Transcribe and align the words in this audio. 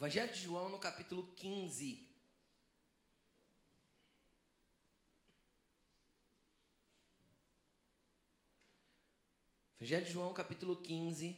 Evangelho 0.00 0.32
de 0.32 0.40
João, 0.40 0.70
no 0.70 0.78
capítulo 0.78 1.22
15. 1.36 2.08
Evangelho 9.78 10.06
de 10.06 10.10
João, 10.10 10.32
capítulo 10.32 10.76
15, 10.76 11.36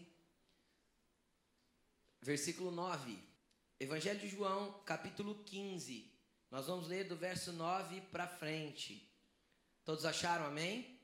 versículo 2.20 2.70
9. 2.70 3.19
Evangelho 3.80 4.20
de 4.20 4.29
João, 4.29 4.81
capítulo 4.87 5.42
15. 5.42 6.09
Nós 6.48 6.69
vamos 6.69 6.87
ler 6.87 7.09
do 7.09 7.17
verso 7.17 7.53
9 7.53 8.01
para 8.12 8.29
frente. 8.29 9.12
Todos 9.84 10.05
acharam, 10.05 10.47
amém? 10.47 11.01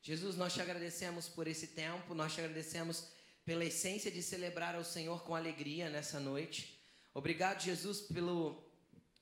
Jesus, 0.00 0.34
nós 0.34 0.54
te 0.54 0.62
agradecemos 0.62 1.28
por 1.28 1.46
esse 1.46 1.66
tempo, 1.66 2.14
nós 2.14 2.32
te 2.32 2.40
agradecemos 2.40 3.12
pela 3.44 3.64
essência 3.64 4.10
de 4.10 4.22
celebrar 4.22 4.74
ao 4.74 4.84
Senhor 4.84 5.22
com 5.24 5.34
alegria 5.34 5.90
nessa 5.90 6.18
noite. 6.18 6.80
Obrigado, 7.12 7.62
Jesus, 7.62 8.00
pelo 8.00 8.62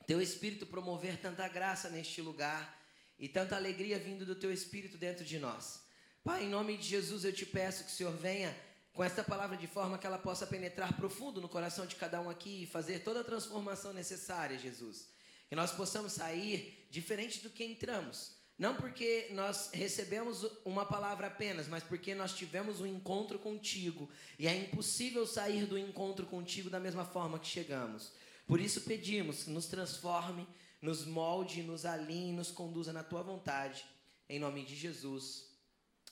teu 0.06 0.20
Espírito 0.20 0.66
promover 0.66 1.18
tanta 1.18 1.46
graça 1.48 1.90
neste 1.90 2.20
lugar 2.20 2.80
e 3.18 3.28
tanta 3.28 3.56
alegria 3.56 3.98
vindo 3.98 4.24
do 4.24 4.34
teu 4.34 4.52
Espírito 4.52 4.96
dentro 4.96 5.24
de 5.24 5.38
nós. 5.38 5.82
Pai, 6.24 6.44
em 6.44 6.48
nome 6.48 6.76
de 6.76 6.88
Jesus, 6.88 7.24
eu 7.24 7.32
te 7.32 7.44
peço 7.44 7.84
que 7.84 7.90
o 7.90 7.94
Senhor 7.94 8.16
venha 8.16 8.56
com 8.92 9.02
esta 9.02 9.24
palavra 9.24 9.56
de 9.56 9.66
forma 9.66 9.98
que 9.98 10.06
ela 10.06 10.18
possa 10.18 10.46
penetrar 10.46 10.94
profundo 10.96 11.40
no 11.40 11.48
coração 11.48 11.86
de 11.86 11.96
cada 11.96 12.20
um 12.20 12.30
aqui 12.30 12.62
e 12.62 12.66
fazer 12.66 13.00
toda 13.00 13.20
a 13.20 13.24
transformação 13.24 13.92
necessária, 13.92 14.58
Jesus. 14.58 15.08
Que 15.48 15.56
nós 15.56 15.72
possamos 15.72 16.12
sair 16.12 16.86
diferente 16.90 17.42
do 17.42 17.50
que 17.50 17.64
entramos. 17.64 18.36
Não 18.62 18.76
porque 18.76 19.26
nós 19.32 19.72
recebemos 19.72 20.44
uma 20.64 20.86
palavra 20.86 21.26
apenas, 21.26 21.66
mas 21.66 21.82
porque 21.82 22.14
nós 22.14 22.32
tivemos 22.32 22.80
um 22.80 22.86
encontro 22.86 23.36
contigo. 23.36 24.08
E 24.38 24.46
é 24.46 24.56
impossível 24.56 25.26
sair 25.26 25.66
do 25.66 25.76
encontro 25.76 26.26
contigo 26.26 26.70
da 26.70 26.78
mesma 26.78 27.04
forma 27.04 27.40
que 27.40 27.48
chegamos. 27.48 28.12
Por 28.46 28.60
isso 28.60 28.82
pedimos 28.82 29.48
nos 29.48 29.66
transforme, 29.66 30.46
nos 30.80 31.04
molde, 31.04 31.64
nos 31.64 31.84
alinhe, 31.84 32.32
nos 32.32 32.52
conduza 32.52 32.92
na 32.92 33.02
tua 33.02 33.20
vontade. 33.20 33.84
Em 34.28 34.38
nome 34.38 34.64
de 34.64 34.76
Jesus. 34.76 35.50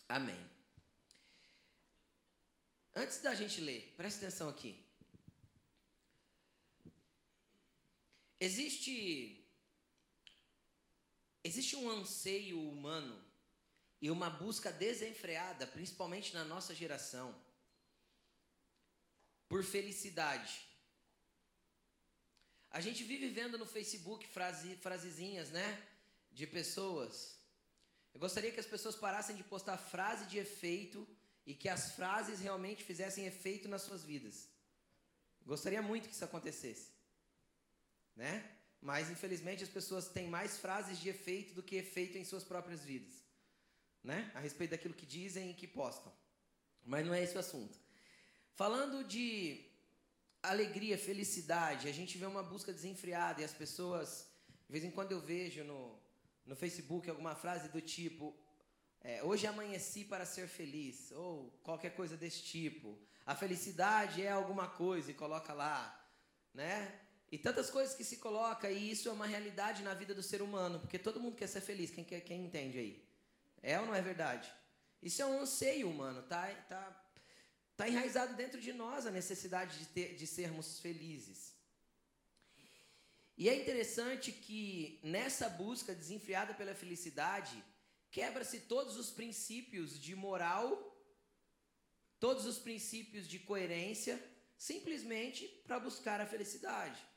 Amém. 0.08 0.44
Antes 2.96 3.22
da 3.22 3.32
gente 3.32 3.60
ler, 3.60 3.94
preste 3.96 4.24
atenção 4.24 4.48
aqui. 4.48 4.84
Existe 8.40 9.39
existe 11.42 11.76
um 11.76 11.90
anseio 11.90 12.60
humano 12.60 13.22
e 14.00 14.10
uma 14.10 14.30
busca 14.30 14.72
desenfreada, 14.72 15.66
principalmente 15.66 16.34
na 16.34 16.44
nossa 16.44 16.74
geração, 16.74 17.34
por 19.48 19.62
felicidade. 19.64 20.66
A 22.70 22.80
gente 22.80 23.02
vive 23.02 23.28
vendo 23.28 23.58
no 23.58 23.66
Facebook 23.66 24.26
frase, 24.28 24.76
frasezinhas, 24.76 25.50
né? 25.50 25.86
De 26.30 26.46
pessoas 26.46 27.40
eu 28.12 28.20
gostaria 28.20 28.50
que 28.52 28.60
as 28.60 28.66
pessoas 28.66 28.96
parassem 28.96 29.36
de 29.36 29.44
postar 29.44 29.76
frase 29.76 30.26
de 30.26 30.38
efeito 30.38 31.06
e 31.46 31.54
que 31.54 31.68
as 31.68 31.92
frases 31.92 32.40
realmente 32.40 32.84
fizessem 32.84 33.26
efeito 33.26 33.68
nas 33.68 33.82
suas 33.82 34.02
vidas. 34.02 34.48
Gostaria 35.46 35.80
muito 35.80 36.08
que 36.08 36.14
isso 36.14 36.24
acontecesse. 36.24 36.90
Né? 38.14 38.56
Mas 38.80 39.10
infelizmente 39.10 39.62
as 39.62 39.68
pessoas 39.68 40.08
têm 40.08 40.28
mais 40.28 40.58
frases 40.58 40.98
de 40.98 41.08
efeito 41.08 41.54
do 41.54 41.62
que 41.62 41.76
efeito 41.76 42.16
em 42.16 42.24
suas 42.24 42.44
próprias 42.44 42.82
vidas. 42.84 43.14
Né? 44.02 44.30
A 44.34 44.40
respeito 44.40 44.70
daquilo 44.70 44.94
que 44.94 45.04
dizem 45.04 45.50
e 45.50 45.54
que 45.54 45.66
postam. 45.66 46.12
Mas 46.84 47.04
não 47.04 47.12
é 47.12 47.22
esse 47.22 47.36
o 47.36 47.40
assunto. 47.40 47.78
Falando 48.54 49.04
de 49.04 49.64
alegria, 50.42 50.96
felicidade, 50.96 51.88
a 51.88 51.92
gente 51.92 52.16
vê 52.16 52.26
uma 52.26 52.42
busca 52.42 52.72
desenfreada 52.72 53.40
e 53.40 53.44
as 53.44 53.52
pessoas, 53.52 54.26
de 54.66 54.72
vez 54.72 54.84
em 54.84 54.90
quando 54.90 55.12
eu 55.12 55.20
vejo 55.20 55.62
no, 55.64 55.98
no 56.46 56.56
Facebook 56.56 57.08
alguma 57.08 57.34
frase 57.34 57.68
do 57.68 57.80
tipo: 57.80 58.34
é, 59.02 59.22
Hoje 59.22 59.46
amanheci 59.46 60.04
para 60.04 60.24
ser 60.24 60.48
feliz, 60.48 61.12
ou 61.12 61.50
qualquer 61.62 61.94
coisa 61.94 62.16
desse 62.16 62.42
tipo. 62.42 62.98
A 63.26 63.34
felicidade 63.34 64.22
é 64.22 64.30
alguma 64.30 64.68
coisa 64.68 65.10
e 65.10 65.14
coloca 65.14 65.52
lá, 65.52 65.78
né? 66.54 67.00
E 67.30 67.38
tantas 67.38 67.70
coisas 67.70 67.94
que 67.94 68.02
se 68.02 68.16
coloca, 68.16 68.68
e 68.70 68.90
isso 68.90 69.08
é 69.08 69.12
uma 69.12 69.26
realidade 69.26 69.82
na 69.82 69.94
vida 69.94 70.12
do 70.12 70.22
ser 70.22 70.42
humano, 70.42 70.80
porque 70.80 70.98
todo 70.98 71.20
mundo 71.20 71.36
quer 71.36 71.46
ser 71.46 71.60
feliz, 71.60 71.90
quem, 71.90 72.04
quem 72.04 72.44
entende 72.44 72.78
aí? 72.78 73.04
É 73.62 73.78
ou 73.78 73.86
não 73.86 73.94
é 73.94 74.02
verdade? 74.02 74.52
Isso 75.00 75.22
é 75.22 75.26
um 75.26 75.40
anseio 75.40 75.88
humano, 75.88 76.22
tá, 76.22 76.48
tá, 76.68 77.10
tá 77.76 77.88
enraizado 77.88 78.34
dentro 78.34 78.60
de 78.60 78.72
nós 78.72 79.06
a 79.06 79.10
necessidade 79.10 79.78
de, 79.78 79.86
ter, 79.86 80.16
de 80.16 80.26
sermos 80.26 80.80
felizes. 80.80 81.54
E 83.38 83.48
é 83.48 83.54
interessante 83.54 84.32
que 84.32 85.00
nessa 85.02 85.48
busca 85.48 85.94
desenfreada 85.94 86.52
pela 86.52 86.74
felicidade, 86.74 87.64
quebra-se 88.10 88.60
todos 88.60 88.96
os 88.98 89.10
princípios 89.10 89.98
de 89.98 90.14
moral, 90.16 90.68
todos 92.18 92.44
os 92.44 92.58
princípios 92.58 93.26
de 93.26 93.38
coerência, 93.38 94.22
simplesmente 94.58 95.46
para 95.66 95.80
buscar 95.80 96.20
a 96.20 96.26
felicidade. 96.26 97.09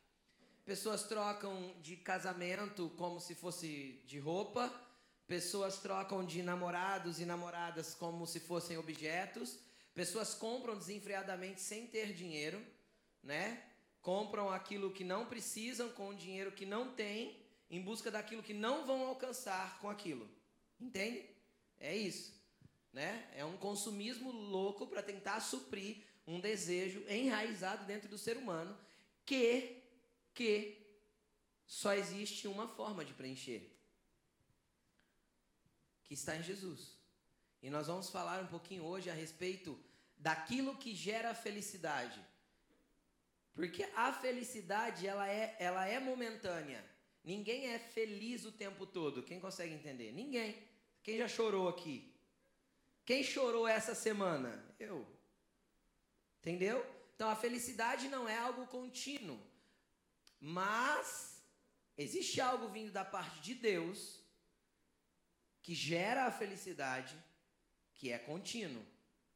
Pessoas 0.66 1.04
trocam 1.04 1.76
de 1.82 1.98
casamento 1.98 2.90
como 2.98 3.20
se 3.20 3.36
fosse 3.36 4.02
de 4.06 4.18
roupa, 4.18 4.74
pessoas 5.28 5.80
trocam 5.80 6.26
de 6.26 6.42
namorados 6.42 7.20
e 7.20 7.26
namoradas 7.26 7.94
como 7.94 8.26
se 8.26 8.40
fossem 8.40 8.78
objetos, 8.78 9.60
pessoas 9.94 10.34
compram 10.34 10.78
desenfreadamente 10.78 11.60
sem 11.60 11.86
ter 11.88 12.14
dinheiro, 12.14 12.66
né? 13.22 13.62
compram 14.02 14.50
aquilo 14.50 14.92
que 14.92 15.04
não 15.04 15.26
precisam 15.26 15.90
com 15.90 16.10
o 16.10 16.16
dinheiro 16.16 16.52
que 16.52 16.66
não 16.66 16.94
têm, 16.94 17.38
em 17.70 17.82
busca 17.82 18.12
daquilo 18.12 18.44
que 18.44 18.54
não 18.54 18.86
vão 18.86 19.08
alcançar 19.08 19.80
com 19.80 19.90
aquilo. 19.90 20.30
Entende? 20.80 21.26
É 21.80 21.96
isso. 21.96 22.34
Né? 22.92 23.28
É 23.36 23.44
um 23.44 23.58
consumismo 23.58 24.32
louco 24.32 24.86
para 24.86 25.02
tentar 25.02 25.40
suprir 25.40 26.04
um 26.28 26.40
desejo 26.40 27.04
enraizado 27.10 27.86
dentro 27.86 28.08
do 28.08 28.18
ser 28.18 28.38
humano 28.38 28.78
que 29.26 29.83
que 30.34 30.84
só 31.66 31.94
existe 31.94 32.48
uma 32.48 32.68
forma 32.68 33.04
de 33.06 33.14
preencher, 33.14 33.72
que 36.04 36.14
está 36.14 36.36
em 36.36 36.44
Jesus. 36.44 36.98
E 37.62 37.70
nós 37.70 37.88
vamos 37.88 38.10
falar 38.10 38.42
um 38.44 38.48
pouquinho 38.48 38.84
hoje 38.84 39.10
a 39.10 39.14
respeito 39.14 39.80
daquilo 40.18 40.78
que 40.78 40.94
gera 40.94 41.34
felicidade. 41.34 42.20
Porque 43.54 43.84
a 43.96 44.12
felicidade, 44.12 45.08
ela 45.08 45.28
é, 45.28 45.56
ela 45.60 45.86
é 45.86 46.00
momentânea. 46.00 46.84
Ninguém 47.24 47.68
é 47.68 47.80
feliz 47.80 48.46
o 48.46 48.52
tempo 48.52 48.86
todo. 48.86 49.24
Quem 49.24 49.40
consegue 49.40 49.74
entender? 49.74 50.12
Ninguém. 50.12 50.62
Quem 51.02 51.18
já 51.18 51.28
chorou 51.28 51.70
aqui? 51.70 52.14
Quem 53.06 53.24
chorou 53.24 53.68
essa 53.68 53.94
semana? 53.94 54.64
Eu. 54.80 55.08
Entendeu? 56.40 56.86
Então 57.16 57.30
a 57.30 57.36
felicidade 57.36 58.08
não 58.10 58.28
é 58.28 58.38
algo 58.38 58.68
contínuo. 58.68 59.40
Mas 60.46 61.42
existe 61.98 62.42
algo 62.42 62.68
vindo 62.68 62.92
da 62.92 63.06
parte 63.06 63.40
de 63.40 63.56
Deus 63.56 64.20
que 65.62 65.74
gera 65.74 66.26
a 66.26 66.32
felicidade, 66.32 67.16
que 67.94 68.12
é 68.12 68.20
contínuo, 68.20 68.86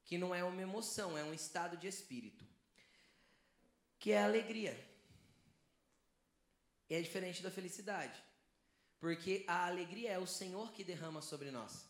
que 0.04 0.18
não 0.18 0.36
é 0.36 0.44
uma 0.44 0.62
emoção, 0.62 1.18
é 1.18 1.24
um 1.24 1.33
estado 1.33 1.77
de 1.77 1.88
espírito 1.88 2.45
que 4.00 4.12
é 4.12 4.21
a 4.21 4.25
alegria. 4.25 4.77
E 6.89 6.95
é 6.95 7.01
diferente 7.01 7.44
da 7.44 7.51
felicidade. 7.51 8.21
Porque 9.00 9.44
a 9.48 9.68
alegria 9.68 10.12
é 10.12 10.19
o 10.19 10.27
Senhor 10.27 10.71
que 10.71 10.83
derrama 10.83 11.21
sobre 11.21 11.51
nós. 11.51 11.86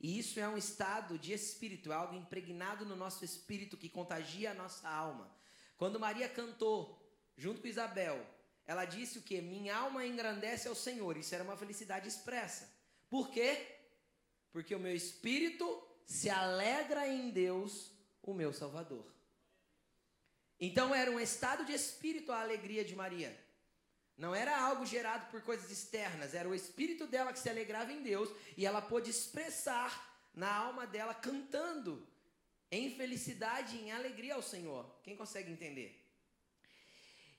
E 0.00 0.18
isso 0.18 0.38
é 0.38 0.48
um 0.48 0.56
estado 0.56 1.18
de 1.18 1.32
espírito, 1.32 1.92
é 1.92 1.94
algo 1.94 2.14
impregnado 2.14 2.84
no 2.84 2.96
nosso 2.96 3.24
espírito 3.24 3.76
que 3.76 3.88
contagia 3.88 4.50
a 4.50 4.54
nossa 4.54 4.88
alma. 4.88 5.30
Quando 5.76 6.00
Maria 6.00 6.28
cantou 6.28 7.03
junto 7.36 7.60
com 7.60 7.66
Isabel, 7.66 8.24
ela 8.66 8.84
disse 8.84 9.18
o 9.18 9.22
que? 9.22 9.40
Minha 9.40 9.76
alma 9.76 10.06
engrandece 10.06 10.68
ao 10.68 10.74
Senhor. 10.74 11.16
Isso 11.16 11.34
era 11.34 11.44
uma 11.44 11.56
felicidade 11.56 12.08
expressa. 12.08 12.72
Por 13.10 13.30
quê? 13.30 13.66
Porque 14.52 14.74
o 14.74 14.80
meu 14.80 14.94
espírito 14.94 15.66
se 16.06 16.30
alegra 16.30 17.06
em 17.06 17.30
Deus, 17.30 17.90
o 18.22 18.32
meu 18.32 18.52
Salvador. 18.52 19.04
Então 20.58 20.94
era 20.94 21.10
um 21.10 21.20
estado 21.20 21.64
de 21.64 21.72
espírito 21.72 22.32
a 22.32 22.40
alegria 22.40 22.84
de 22.84 22.94
Maria. 22.94 23.38
Não 24.16 24.34
era 24.34 24.56
algo 24.56 24.86
gerado 24.86 25.28
por 25.30 25.42
coisas 25.42 25.70
externas, 25.70 26.34
era 26.34 26.48
o 26.48 26.54
espírito 26.54 27.06
dela 27.06 27.32
que 27.32 27.38
se 27.38 27.50
alegrava 27.50 27.92
em 27.92 28.02
Deus 28.02 28.30
e 28.56 28.64
ela 28.64 28.80
pôde 28.80 29.10
expressar 29.10 29.90
na 30.32 30.54
alma 30.54 30.86
dela 30.86 31.12
cantando 31.12 32.06
em 32.70 32.94
felicidade 32.96 33.76
e 33.76 33.80
em 33.80 33.92
alegria 33.92 34.34
ao 34.34 34.42
Senhor. 34.42 34.88
Quem 35.02 35.16
consegue 35.16 35.50
entender? 35.50 36.03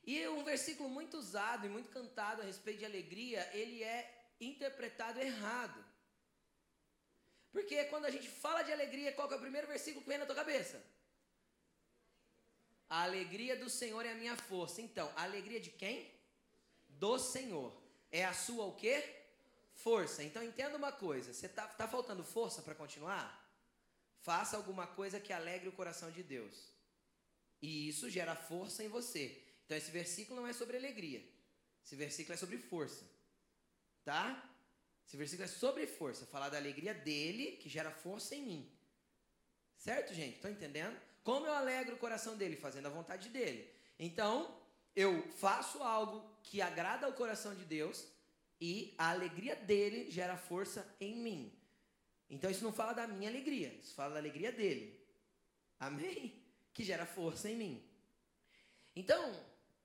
E 0.06 0.28
um 0.28 0.44
versículo 0.44 0.88
muito 0.88 1.18
usado 1.18 1.66
e 1.66 1.70
muito 1.70 1.90
cantado 1.90 2.42
a 2.42 2.46
respeito 2.46 2.80
de 2.80 2.86
alegria, 2.86 3.50
ele 3.54 3.84
é 3.84 4.30
interpretado 4.40 5.20
errado. 5.20 5.84
Porque 7.52 7.86
quando 7.86 8.06
a 8.06 8.12
gente 8.12 8.28
fala 8.28 8.62
de 8.62 8.72
alegria, 8.72 9.14
qual 9.14 9.32
é 9.32 9.36
o 9.36 9.40
primeiro 9.40 9.68
versículo 9.68 10.04
que 10.04 10.10
vem 10.10 10.18
na 10.18 10.26
tua 10.26 10.36
cabeça? 10.36 10.84
A 12.90 13.04
alegria 13.04 13.56
do 13.56 13.70
Senhor 13.70 14.06
é 14.06 14.12
a 14.12 14.16
minha 14.16 14.36
força. 14.36 14.82
Então, 14.82 15.12
a 15.16 15.24
alegria 15.24 15.60
de 15.60 15.72
quem? 15.72 16.14
Do 16.88 17.18
Senhor. 17.18 17.76
É 18.12 18.24
a 18.24 18.34
sua 18.34 18.66
o 18.66 18.76
quê? 18.76 19.04
Força. 19.74 20.24
Então 20.24 20.44
entenda 20.44 20.78
uma 20.78 20.92
coisa: 20.92 21.34
você 21.34 21.48
está 21.48 21.68
tá 21.68 21.88
faltando 21.88 22.24
força 22.24 22.62
para 22.62 22.76
continuar? 22.76 23.44
Faça 24.22 24.56
alguma 24.56 24.88
coisa 24.88 25.20
que 25.20 25.34
alegre 25.34 25.68
o 25.68 25.74
coração 25.74 26.12
de 26.12 26.24
Deus. 26.24 26.72
E 27.62 27.90
isso 27.90 28.10
gera 28.10 28.36
força 28.36 28.84
em 28.84 28.88
você. 28.88 29.45
Então 29.66 29.78
esse 29.78 29.92
versículo 29.92 30.42
não 30.42 30.48
é 30.48 30.54
sobre 30.54 30.78
alegria. 30.78 31.24
Esse 31.84 31.96
versículo 31.96 32.34
é 32.34 32.38
sobre 32.38 32.58
força. 32.58 33.04
Tá? 34.04 34.52
Esse 35.08 35.18
versículo 35.18 35.46
é 35.46 35.52
sobre 35.52 35.88
força. 35.88 36.26
Falar 36.26 36.50
da 36.50 36.58
alegria 36.58 36.94
dele, 36.94 37.58
que 37.58 37.70
gera 37.70 37.92
força 37.92 38.36
em 38.36 38.44
mim. 38.44 38.72
Certo, 39.78 40.14
gente? 40.14 40.36
Estão 40.36 40.52
entendendo? 40.52 41.00
Como 41.24 41.46
eu 41.46 41.54
alegro 41.54 41.96
o 41.96 42.00
coração 42.00 42.38
dele? 42.38 42.56
Fazendo 42.56 42.88
a 42.88 42.90
vontade 42.90 43.30
dele. 43.30 43.70
Então, 44.00 44.60
eu 44.96 45.28
faço 45.34 45.82
algo 45.84 46.24
que 46.44 46.62
agrada 46.62 47.06
ao 47.06 47.14
coração 47.14 47.54
de 47.54 47.66
Deus 47.66 48.08
e 48.60 48.94
a 48.98 49.10
alegria 49.10 49.56
dele 49.56 50.10
gera 50.10 50.38
força 50.38 50.88
em 51.00 51.16
mim. 51.16 51.54
Então 52.30 52.50
isso 52.50 52.64
não 52.64 52.72
fala 52.72 52.94
da 52.94 53.08
minha 53.08 53.30
alegria, 53.30 53.74
isso 53.76 53.94
fala 53.94 54.14
da 54.14 54.20
alegria 54.20 54.52
dele. 54.52 55.00
Amém? 55.80 56.42
Que 56.74 56.84
gera 56.84 57.06
força 57.06 57.50
em 57.50 57.56
mim. 57.56 57.84
Então, 58.96 59.36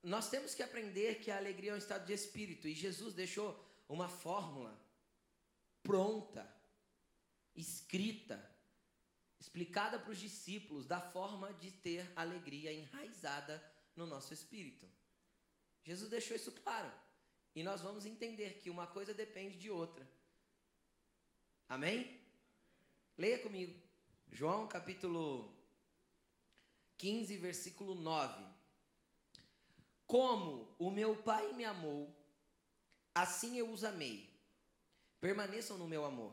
nós 0.02 0.30
temos 0.30 0.54
que 0.54 0.62
aprender 0.62 1.20
que 1.20 1.30
a 1.30 1.36
alegria 1.36 1.72
é 1.72 1.74
um 1.74 1.78
estado 1.78 2.06
de 2.06 2.12
espírito 2.12 2.66
e 2.66 2.74
Jesus 2.74 3.14
deixou 3.14 3.58
uma 3.88 4.08
fórmula 4.08 4.78
pronta, 5.82 6.48
escrita, 7.54 8.40
explicada 9.38 9.98
para 9.98 10.12
os 10.12 10.18
discípulos 10.18 10.86
da 10.86 11.00
forma 11.00 11.52
de 11.54 11.70
ter 11.70 12.10
alegria 12.16 12.72
enraizada 12.72 13.62
no 13.96 14.06
nosso 14.06 14.32
espírito. 14.32 14.88
Jesus 15.82 16.10
deixou 16.10 16.36
isso 16.36 16.52
claro. 16.52 16.90
E 17.54 17.62
nós 17.62 17.80
vamos 17.80 18.06
entender 18.06 18.60
que 18.60 18.70
uma 18.70 18.86
coisa 18.86 19.12
depende 19.12 19.58
de 19.58 19.70
outra. 19.70 20.08
Amém? 21.68 22.20
Leia 23.18 23.38
comigo. 23.38 23.78
João 24.30 24.68
capítulo 24.68 25.52
15, 26.96 27.36
versículo 27.38 27.94
9. 27.94 28.59
Como 30.10 30.74
o 30.76 30.90
meu 30.90 31.14
Pai 31.14 31.52
me 31.52 31.64
amou, 31.64 32.12
assim 33.14 33.56
eu 33.58 33.70
os 33.70 33.84
amei. 33.84 34.28
Permaneçam 35.20 35.78
no 35.78 35.86
meu 35.86 36.04
amor. 36.04 36.32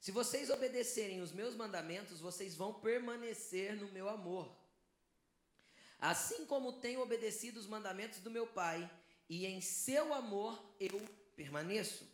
Se 0.00 0.10
vocês 0.10 0.50
obedecerem 0.50 1.20
os 1.20 1.30
meus 1.30 1.54
mandamentos, 1.54 2.18
vocês 2.18 2.56
vão 2.56 2.74
permanecer 2.74 3.76
no 3.76 3.92
meu 3.92 4.08
amor. 4.08 4.52
Assim 6.00 6.44
como 6.46 6.80
tenho 6.80 7.00
obedecido 7.00 7.60
os 7.60 7.68
mandamentos 7.68 8.18
do 8.18 8.28
meu 8.28 8.44
Pai, 8.44 8.90
e 9.28 9.46
em 9.46 9.60
seu 9.60 10.12
amor 10.12 10.60
eu 10.80 11.00
permaneço. 11.36 12.04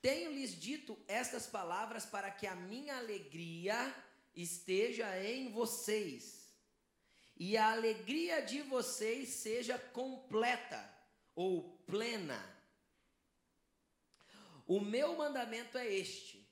Tenho-lhes 0.00 0.54
dito 0.54 0.96
estas 1.08 1.48
palavras 1.48 2.06
para 2.06 2.30
que 2.30 2.46
a 2.46 2.54
minha 2.54 2.98
alegria 2.98 3.92
esteja 4.32 5.20
em 5.20 5.50
vocês 5.50 6.39
e 7.40 7.56
a 7.56 7.72
alegria 7.72 8.42
de 8.42 8.60
vocês 8.60 9.30
seja 9.30 9.78
completa 9.78 10.78
ou 11.34 11.78
plena. 11.86 12.38
O 14.66 14.78
meu 14.78 15.16
mandamento 15.16 15.78
é 15.78 15.90
este: 15.90 16.46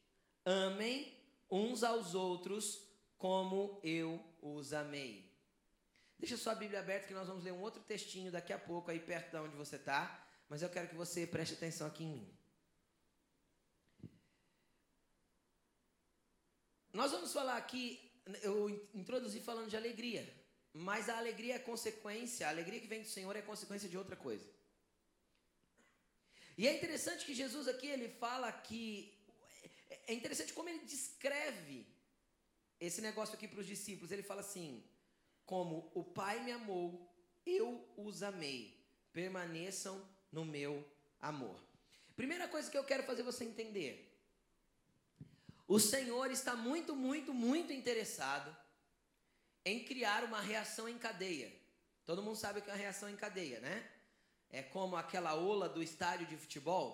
amem 0.46 1.14
uns 1.50 1.84
aos 1.84 2.14
outros 2.14 2.88
como 3.18 3.78
eu 3.84 4.18
os 4.40 4.72
amei. 4.72 5.30
Deixa 6.18 6.38
sua 6.38 6.54
Bíblia 6.54 6.80
aberta 6.80 7.06
que 7.06 7.12
nós 7.12 7.28
vamos 7.28 7.44
ler 7.44 7.52
um 7.52 7.60
outro 7.60 7.82
textinho 7.82 8.32
daqui 8.32 8.54
a 8.54 8.58
pouco 8.58 8.90
aí 8.90 8.98
perto 8.98 9.30
de 9.30 9.36
onde 9.36 9.56
você 9.56 9.76
está, 9.76 10.26
mas 10.48 10.62
eu 10.62 10.70
quero 10.70 10.88
que 10.88 10.94
você 10.94 11.26
preste 11.26 11.52
atenção 11.52 11.86
aqui 11.86 12.04
em 12.04 12.12
mim. 12.12 12.38
Nós 16.94 17.12
vamos 17.12 17.30
falar 17.30 17.58
aqui, 17.58 18.10
eu 18.42 18.70
introduzi 18.94 19.40
falando 19.40 19.68
de 19.68 19.76
alegria, 19.76 20.37
mas 20.86 21.08
a 21.08 21.18
alegria 21.18 21.56
é 21.56 21.58
consequência, 21.58 22.46
a 22.46 22.50
alegria 22.50 22.80
que 22.80 22.86
vem 22.86 23.02
do 23.02 23.08
Senhor 23.08 23.34
é 23.34 23.42
consequência 23.42 23.88
de 23.88 23.98
outra 23.98 24.14
coisa. 24.14 24.48
E 26.56 26.68
é 26.68 26.76
interessante 26.76 27.24
que 27.26 27.34
Jesus 27.34 27.66
aqui 27.66 27.88
ele 27.88 28.08
fala 28.08 28.50
que 28.52 28.86
é 30.06 30.14
interessante 30.14 30.52
como 30.52 30.68
ele 30.68 30.84
descreve 30.84 31.84
esse 32.78 33.00
negócio 33.00 33.34
aqui 33.34 33.48
para 33.48 33.58
os 33.58 33.66
discípulos. 33.66 34.12
Ele 34.12 34.22
fala 34.22 34.40
assim: 34.40 34.84
como 35.44 35.90
o 35.96 36.04
Pai 36.04 36.44
me 36.44 36.52
amou, 36.52 37.12
eu 37.44 37.68
os 37.96 38.22
amei. 38.22 38.80
Permaneçam 39.12 40.08
no 40.30 40.44
meu 40.44 40.88
amor. 41.18 41.60
Primeira 42.14 42.46
coisa 42.46 42.70
que 42.70 42.78
eu 42.78 42.84
quero 42.84 43.02
fazer 43.02 43.24
você 43.24 43.44
entender. 43.44 43.92
O 45.66 45.80
Senhor 45.80 46.30
está 46.30 46.54
muito, 46.54 46.94
muito, 46.94 47.34
muito 47.34 47.72
interessado 47.72 48.56
em 49.68 49.84
criar 49.84 50.24
uma 50.24 50.40
reação 50.40 50.88
em 50.88 50.98
cadeia. 50.98 51.52
Todo 52.04 52.22
mundo 52.22 52.36
sabe 52.36 52.58
o 52.58 52.62
que 52.62 52.70
é 52.70 52.72
uma 52.72 52.78
reação 52.78 53.08
em 53.10 53.16
cadeia, 53.16 53.60
né? 53.60 53.86
É 54.50 54.62
como 54.62 54.96
aquela 54.96 55.34
ola 55.34 55.68
do 55.68 55.82
estádio 55.82 56.26
de 56.26 56.36
futebol. 56.36 56.88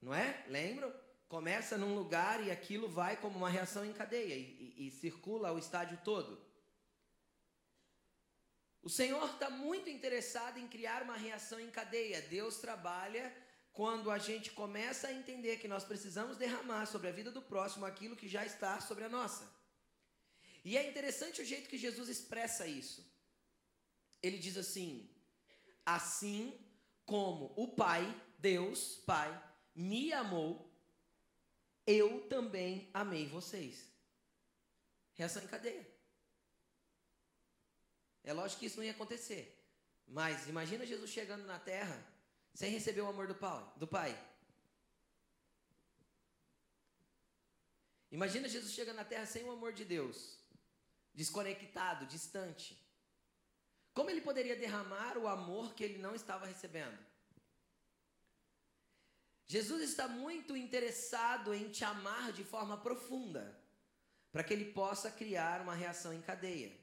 Não 0.00 0.14
é? 0.14 0.44
Lembram? 0.48 0.92
Começa 1.28 1.76
num 1.76 1.94
lugar 1.96 2.44
e 2.46 2.52
aquilo 2.52 2.88
vai 2.88 3.16
como 3.16 3.36
uma 3.36 3.50
reação 3.50 3.84
em 3.84 3.92
cadeia 3.92 4.34
e, 4.34 4.74
e, 4.76 4.86
e 4.86 4.90
circula 4.92 5.52
o 5.52 5.58
estádio 5.58 5.98
todo. 6.04 6.40
O 8.80 8.88
Senhor 8.88 9.28
está 9.30 9.50
muito 9.50 9.90
interessado 9.90 10.58
em 10.58 10.68
criar 10.68 11.02
uma 11.02 11.16
reação 11.16 11.58
em 11.58 11.68
cadeia. 11.68 12.22
Deus 12.22 12.58
trabalha 12.58 13.34
quando 13.72 14.12
a 14.12 14.18
gente 14.18 14.52
começa 14.52 15.08
a 15.08 15.12
entender 15.12 15.56
que 15.56 15.66
nós 15.66 15.84
precisamos 15.84 16.36
derramar 16.36 16.86
sobre 16.86 17.08
a 17.08 17.12
vida 17.12 17.32
do 17.32 17.42
próximo 17.42 17.84
aquilo 17.84 18.14
que 18.14 18.28
já 18.28 18.46
está 18.46 18.80
sobre 18.80 19.02
a 19.02 19.08
nossa. 19.08 19.55
E 20.68 20.76
é 20.76 20.88
interessante 20.90 21.40
o 21.40 21.44
jeito 21.44 21.68
que 21.68 21.78
Jesus 21.78 22.08
expressa 22.08 22.66
isso. 22.66 23.00
Ele 24.20 24.36
diz 24.36 24.56
assim: 24.56 25.08
Assim 25.98 26.58
como 27.04 27.52
o 27.56 27.68
Pai, 27.68 28.02
Deus, 28.36 28.96
Pai, 29.06 29.30
me 29.72 30.12
amou, 30.12 30.68
eu 31.86 32.26
também 32.28 32.90
amei 32.92 33.28
vocês. 33.28 33.86
Reação 35.14 35.44
em 35.44 35.46
cadeia. 35.46 35.86
É 38.24 38.32
lógico 38.32 38.58
que 38.58 38.66
isso 38.66 38.78
não 38.78 38.84
ia 38.84 38.90
acontecer. 38.90 39.56
Mas 40.04 40.48
imagina 40.48 40.84
Jesus 40.84 41.12
chegando 41.12 41.46
na 41.46 41.60
terra 41.60 41.96
sem 42.52 42.72
receber 42.72 43.02
o 43.02 43.08
amor 43.08 43.28
do 43.28 43.36
pai. 43.36 43.64
Do 43.76 43.86
pai. 43.86 44.12
Imagina 48.10 48.48
Jesus 48.48 48.72
chegando 48.72 48.96
na 48.96 49.04
terra 49.04 49.26
sem 49.26 49.44
o 49.44 49.52
amor 49.52 49.72
de 49.72 49.84
Deus, 49.84 50.35
desconectado, 51.16 52.06
distante. 52.06 52.78
Como 53.94 54.10
ele 54.10 54.20
poderia 54.20 54.54
derramar 54.54 55.16
o 55.16 55.26
amor 55.26 55.74
que 55.74 55.82
ele 55.82 55.98
não 55.98 56.14
estava 56.14 56.46
recebendo? 56.46 56.98
Jesus 59.48 59.82
está 59.82 60.06
muito 60.06 60.56
interessado 60.56 61.54
em 61.54 61.70
te 61.70 61.84
amar 61.84 62.32
de 62.32 62.44
forma 62.44 62.76
profunda, 62.76 63.58
para 64.30 64.44
que 64.44 64.52
ele 64.52 64.72
possa 64.72 65.10
criar 65.10 65.62
uma 65.62 65.74
reação 65.74 66.12
em 66.12 66.20
cadeia. 66.20 66.76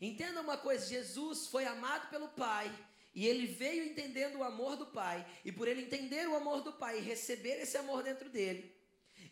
Entenda 0.00 0.40
uma 0.42 0.58
coisa: 0.58 0.86
Jesus 0.86 1.46
foi 1.46 1.64
amado 1.64 2.10
pelo 2.10 2.28
Pai. 2.28 2.70
E 3.12 3.26
ele 3.26 3.44
veio 3.44 3.86
entendendo 3.86 4.36
o 4.36 4.44
amor 4.44 4.76
do 4.76 4.86
Pai, 4.86 5.26
e 5.44 5.50
por 5.50 5.66
ele 5.66 5.82
entender 5.82 6.28
o 6.28 6.36
amor 6.36 6.62
do 6.62 6.72
Pai 6.72 6.98
e 6.98 7.02
receber 7.02 7.60
esse 7.60 7.76
amor 7.76 8.04
dentro 8.04 8.30
dele, 8.30 8.72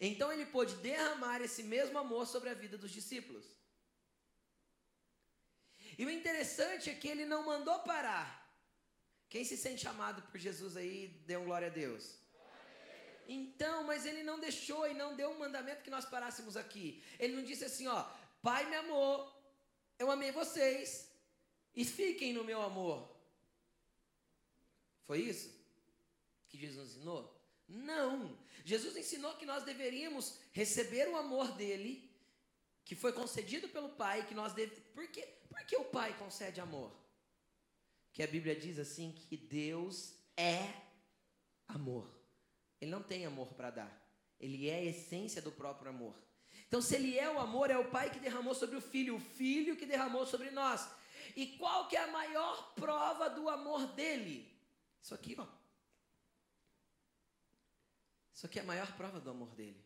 então 0.01 0.33
ele 0.33 0.47
pôde 0.47 0.75
derramar 0.77 1.41
esse 1.41 1.63
mesmo 1.63 1.97
amor 1.97 2.27
sobre 2.27 2.49
a 2.49 2.55
vida 2.55 2.77
dos 2.77 2.91
discípulos. 2.91 3.58
E 5.99 6.07
o 6.07 6.11
interessante 6.11 6.89
é 6.89 6.95
que 6.95 7.09
ele 7.09 7.25
não 7.25 7.45
mandou 7.45 7.81
parar. 7.81 8.27
Quem 9.29 9.45
se 9.45 9.57
sente 9.57 9.87
amado 9.87 10.23
por 10.31 10.39
Jesus 10.39 10.77
aí, 10.77 11.09
dê 11.27 11.37
um 11.37 11.45
glória 11.45 11.67
a 11.67 11.71
Deus. 11.71 12.17
Então, 13.29 13.85
mas 13.85 14.07
ele 14.07 14.23
não 14.23 14.39
deixou 14.39 14.89
e 14.89 14.95
não 14.95 15.15
deu 15.15 15.31
um 15.31 15.39
mandamento 15.39 15.83
que 15.83 15.91
nós 15.91 16.07
parássemos 16.07 16.57
aqui. 16.57 17.03
Ele 17.19 17.37
não 17.37 17.43
disse 17.43 17.65
assim, 17.65 17.87
ó, 17.87 18.09
Pai 18.41 18.65
me 18.71 18.77
amou, 18.77 19.13
eu 19.99 20.11
amei 20.11 20.31
vocês 20.31 21.13
e 21.75 21.85
fiquem 21.85 22.33
no 22.33 22.45
meu 22.45 22.63
amor. 22.63 23.15
Foi 25.05 25.21
isso 25.21 25.53
que 26.49 26.57
Jesus 26.57 26.91
ensinou? 26.91 27.35
Não. 27.69 28.39
Jesus 28.65 28.97
ensinou 28.97 29.35
que 29.35 29.45
nós 29.45 29.65
deveríamos 29.65 30.39
receber 30.53 31.09
o 31.09 31.17
amor 31.17 31.53
dele, 31.53 32.11
que 32.85 32.95
foi 32.95 33.13
concedido 33.13 33.69
pelo 33.69 33.91
Pai, 33.91 34.27
que 34.27 34.35
nós 34.35 34.55
deve... 34.55 34.81
Por, 34.93 35.07
quê? 35.09 35.29
Por 35.59 35.67
que 35.67 35.77
o 35.77 35.85
Pai 35.85 36.17
concede 36.19 36.61
amor? 36.61 36.93
que 38.19 38.23
a 38.25 38.27
Bíblia 38.27 38.57
diz 38.57 38.81
assim 38.81 39.13
que 39.13 39.37
Deus 39.37 40.13
é 40.37 40.75
amor. 41.69 42.11
Ele 42.81 42.91
não 42.91 43.01
tem 43.01 43.25
amor 43.25 43.55
para 43.55 43.71
dar. 43.71 44.13
Ele 44.41 44.69
é 44.69 44.75
a 44.75 44.85
essência 44.85 45.41
do 45.41 45.53
próprio 45.53 45.91
amor. 45.91 46.17
Então, 46.67 46.83
se 46.83 46.97
ele 46.97 47.17
é 47.17 47.31
o 47.31 47.39
amor, 47.39 47.71
é 47.71 47.79
o 47.79 47.91
Pai 47.93 48.11
que 48.11 48.19
derramou 48.19 48.57
sobre 48.57 48.75
o 48.75 48.81
Filho, 48.81 49.15
o 49.15 49.21
Filho 49.21 49.77
que 49.77 49.87
derramou 49.87 50.27
sobre 50.27 50.51
nós. 50.51 50.91
E 51.37 51.47
qual 51.59 51.87
que 51.87 51.97
é 51.97 52.03
a 52.03 52.11
maior 52.11 52.75
prova 52.75 53.31
do 53.31 53.49
amor 53.49 53.87
dele? 53.95 54.53
Isso 55.01 55.15
aqui, 55.15 55.37
ó. 55.39 55.47
Isso 58.35 58.47
aqui 58.47 58.59
é 58.59 58.63
a 58.63 58.67
maior 58.67 58.97
prova 58.97 59.21
do 59.21 59.31
amor 59.31 59.55
dele. 59.55 59.81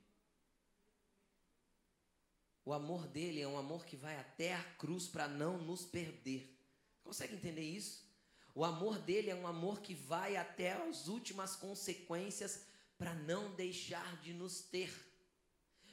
O 2.64 2.72
amor 2.72 3.06
dele 3.08 3.40
é 3.40 3.48
um 3.48 3.58
amor 3.58 3.84
que 3.84 3.96
vai 3.96 4.16
até 4.18 4.54
a 4.54 4.62
cruz 4.62 5.08
para 5.08 5.26
não 5.26 5.58
nos 5.58 5.84
perder. 5.84 6.56
Consegue 7.02 7.34
entender 7.34 7.62
isso? 7.62 8.06
O 8.54 8.64
amor 8.64 8.98
dele 8.98 9.30
é 9.30 9.34
um 9.34 9.46
amor 9.46 9.80
que 9.80 9.94
vai 9.94 10.36
até 10.36 10.72
as 10.72 11.08
últimas 11.08 11.56
consequências 11.56 12.64
para 12.98 13.14
não 13.14 13.54
deixar 13.54 14.20
de 14.20 14.32
nos 14.32 14.60
ter. 14.60 14.92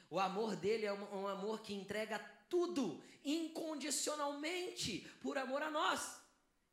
O 0.08 0.18
amor 0.20 0.54
dele 0.56 0.86
é 0.86 0.92
um, 0.92 1.26
amor 1.26 1.62
que 1.62 1.72
entrega 1.72 2.18
tudo 2.48 3.02
incondicionalmente 3.24 5.08
por 5.20 5.38
amor 5.38 5.62
a 5.62 5.70
nós. 5.70 6.20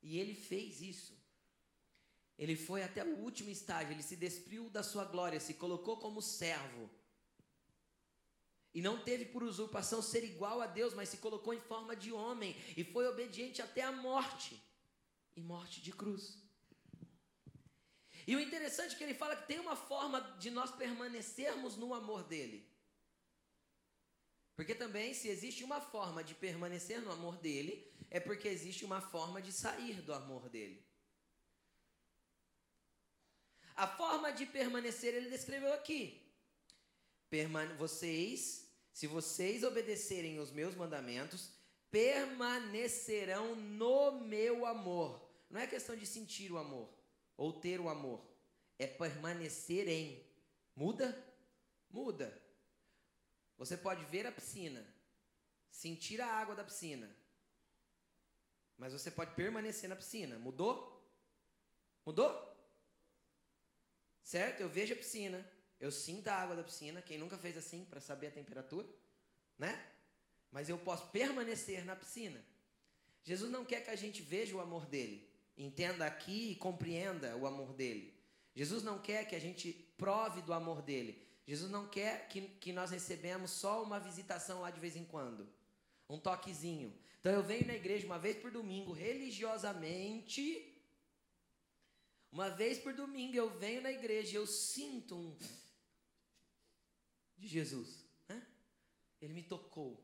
E 0.02 0.18
ele 0.18 0.36
fez 0.36 0.82
isso. 0.82 1.18
Ele 2.38 2.56
foi 2.56 2.84
até 2.84 3.04
o 3.04 3.20
último 3.20 3.50
estágio, 3.50 3.94
ele 3.94 4.04
se 4.04 4.16
despiu 4.16 4.70
da 4.70 4.84
sua 4.84 5.06
glória, 5.06 5.40
se 5.40 5.56
colocou 5.56 5.98
como 5.98 6.22
servo. 6.22 6.90
E 8.78 8.82
não 8.88 8.96
teve 9.04 9.26
por 9.26 9.42
usurpação 9.42 10.04
ser 10.04 10.24
igual 10.24 10.62
a 10.62 10.68
Deus, 10.68 10.94
mas 10.94 11.10
se 11.10 11.18
colocou 11.18 11.52
em 11.52 11.60
forma 11.60 11.96
de 11.96 12.14
homem 12.14 12.56
e 12.80 12.84
foi 12.84 13.08
obediente 13.08 13.60
até 13.60 13.82
a 13.82 13.92
morte 13.92 14.62
e 15.36 15.42
morte 15.42 15.82
de 15.82 15.92
cruz. 15.92 16.38
E 18.28 18.36
o 18.36 18.40
interessante 18.40 18.94
é 18.94 18.98
que 19.00 19.04
ele 19.04 19.16
fala 19.16 19.36
que 19.36 19.48
tem 19.48 19.58
uma 19.58 19.76
forma 19.76 20.22
de 20.38 20.52
nós 20.52 20.70
permanecermos 20.70 21.76
no 21.76 21.92
amor 21.92 22.24
dele. 22.26 22.72
Porque 24.56 24.76
também, 24.76 25.12
se 25.12 25.28
existe 25.28 25.64
uma 25.64 25.82
forma 25.82 26.24
de 26.24 26.36
permanecer 26.36 27.02
no 27.02 27.12
amor 27.12 27.36
dele, 27.38 27.92
é 28.12 28.20
porque 28.20 28.48
existe 28.48 28.86
uma 28.86 29.02
forma 29.02 29.42
de 29.42 29.52
sair 29.52 30.04
do 30.04 30.14
amor 30.14 30.50
dele. 30.50 30.86
A 33.76 33.88
forma 33.88 34.32
de 34.32 34.46
permanecer 34.46 35.16
ele 35.16 35.32
descreveu 35.32 35.74
aqui. 35.74 36.32
Vocês, 37.80 38.67
se 38.98 39.06
vocês 39.06 39.64
obedecerem 39.64 40.40
os 40.40 40.50
meus 40.50 40.74
mandamentos, 40.74 41.52
permanecerão 41.92 43.56
no 43.56 44.22
meu 44.22 44.66
amor. 44.66 45.22
Não 45.52 45.62
é 45.62 45.68
questão 45.68 45.96
de 45.96 46.04
sentir 46.04 46.52
o 46.52 46.58
amor 46.58 46.92
ou 47.38 47.54
ter 47.54 47.80
o 47.80 47.90
amor, 47.90 48.20
é 48.80 48.88
permanecer 48.88 49.88
em. 49.88 50.26
Muda? 50.76 51.16
Muda. 51.92 52.42
Você 53.60 53.78
pode 53.78 54.04
ver 54.06 54.26
a 54.26 54.32
piscina, 54.32 54.84
sentir 55.70 56.20
a 56.20 56.26
água 56.26 56.56
da 56.56 56.64
piscina, 56.64 57.08
mas 58.80 58.94
você 58.94 59.12
pode 59.12 59.36
permanecer 59.36 59.88
na 59.88 59.96
piscina. 59.96 60.40
Mudou? 60.40 61.08
Mudou? 62.04 62.34
Certo? 64.24 64.62
Eu 64.62 64.70
vejo 64.70 64.96
a 64.96 64.98
piscina, 64.98 65.48
eu 65.80 65.92
sinto 65.92 66.28
a 66.28 66.36
água 66.36 66.56
da 66.56 66.64
piscina. 66.64 67.02
Quem 67.02 67.18
nunca 67.18 67.38
fez 67.38 67.56
assim 67.58 67.86
para 67.86 68.02
saber 68.02 68.28
a 68.28 68.32
temperatura, 68.32 68.88
né? 69.58 69.80
Mas 70.52 70.70
eu 70.70 70.78
posso 70.78 71.08
permanecer 71.08 71.86
na 71.86 71.96
piscina. 71.96 72.44
Jesus 73.24 73.52
não 73.52 73.66
quer 73.66 73.84
que 73.84 73.90
a 73.90 73.96
gente 73.96 74.22
veja 74.22 74.56
o 74.56 74.62
amor 74.62 74.86
dele, 74.86 75.30
entenda 75.58 76.06
aqui 76.06 76.52
e 76.52 76.56
compreenda 76.56 77.36
o 77.36 77.46
amor 77.46 77.74
dele. 77.74 78.18
Jesus 78.56 78.84
não 78.84 79.00
quer 79.00 79.28
que 79.28 79.36
a 79.36 79.40
gente 79.40 79.74
prove 79.98 80.42
do 80.42 80.54
amor 80.54 80.82
dele. 80.82 81.22
Jesus 81.46 81.70
não 81.70 81.88
quer 81.88 82.28
que, 82.28 82.42
que 82.42 82.74
nós 82.74 82.90
recebemos 82.90 83.52
só 83.52 83.84
uma 83.84 84.00
visitação 84.00 84.62
lá 84.62 84.72
de 84.72 84.80
vez 84.80 84.96
em 84.96 85.06
quando, 85.06 85.48
um 86.10 86.18
toquezinho. 86.18 86.94
Então 87.20 87.32
eu 87.32 87.44
venho 87.44 87.68
na 87.68 87.76
igreja 87.76 88.06
uma 88.06 88.18
vez 88.18 88.38
por 88.38 88.50
domingo, 88.50 88.94
religiosamente. 88.94 90.74
Uma 92.32 92.50
vez 92.50 92.78
por 92.78 92.94
domingo 92.94 93.36
eu 93.36 93.50
venho 93.50 93.82
na 93.82 93.92
igreja 93.92 94.34
e 94.34 94.36
eu 94.36 94.48
sinto 94.48 95.16
um 95.16 95.38
de 97.38 97.48
Jesus. 97.48 98.06
Né? 98.28 98.42
Ele 99.22 99.34
me 99.34 99.44
tocou. 99.44 100.04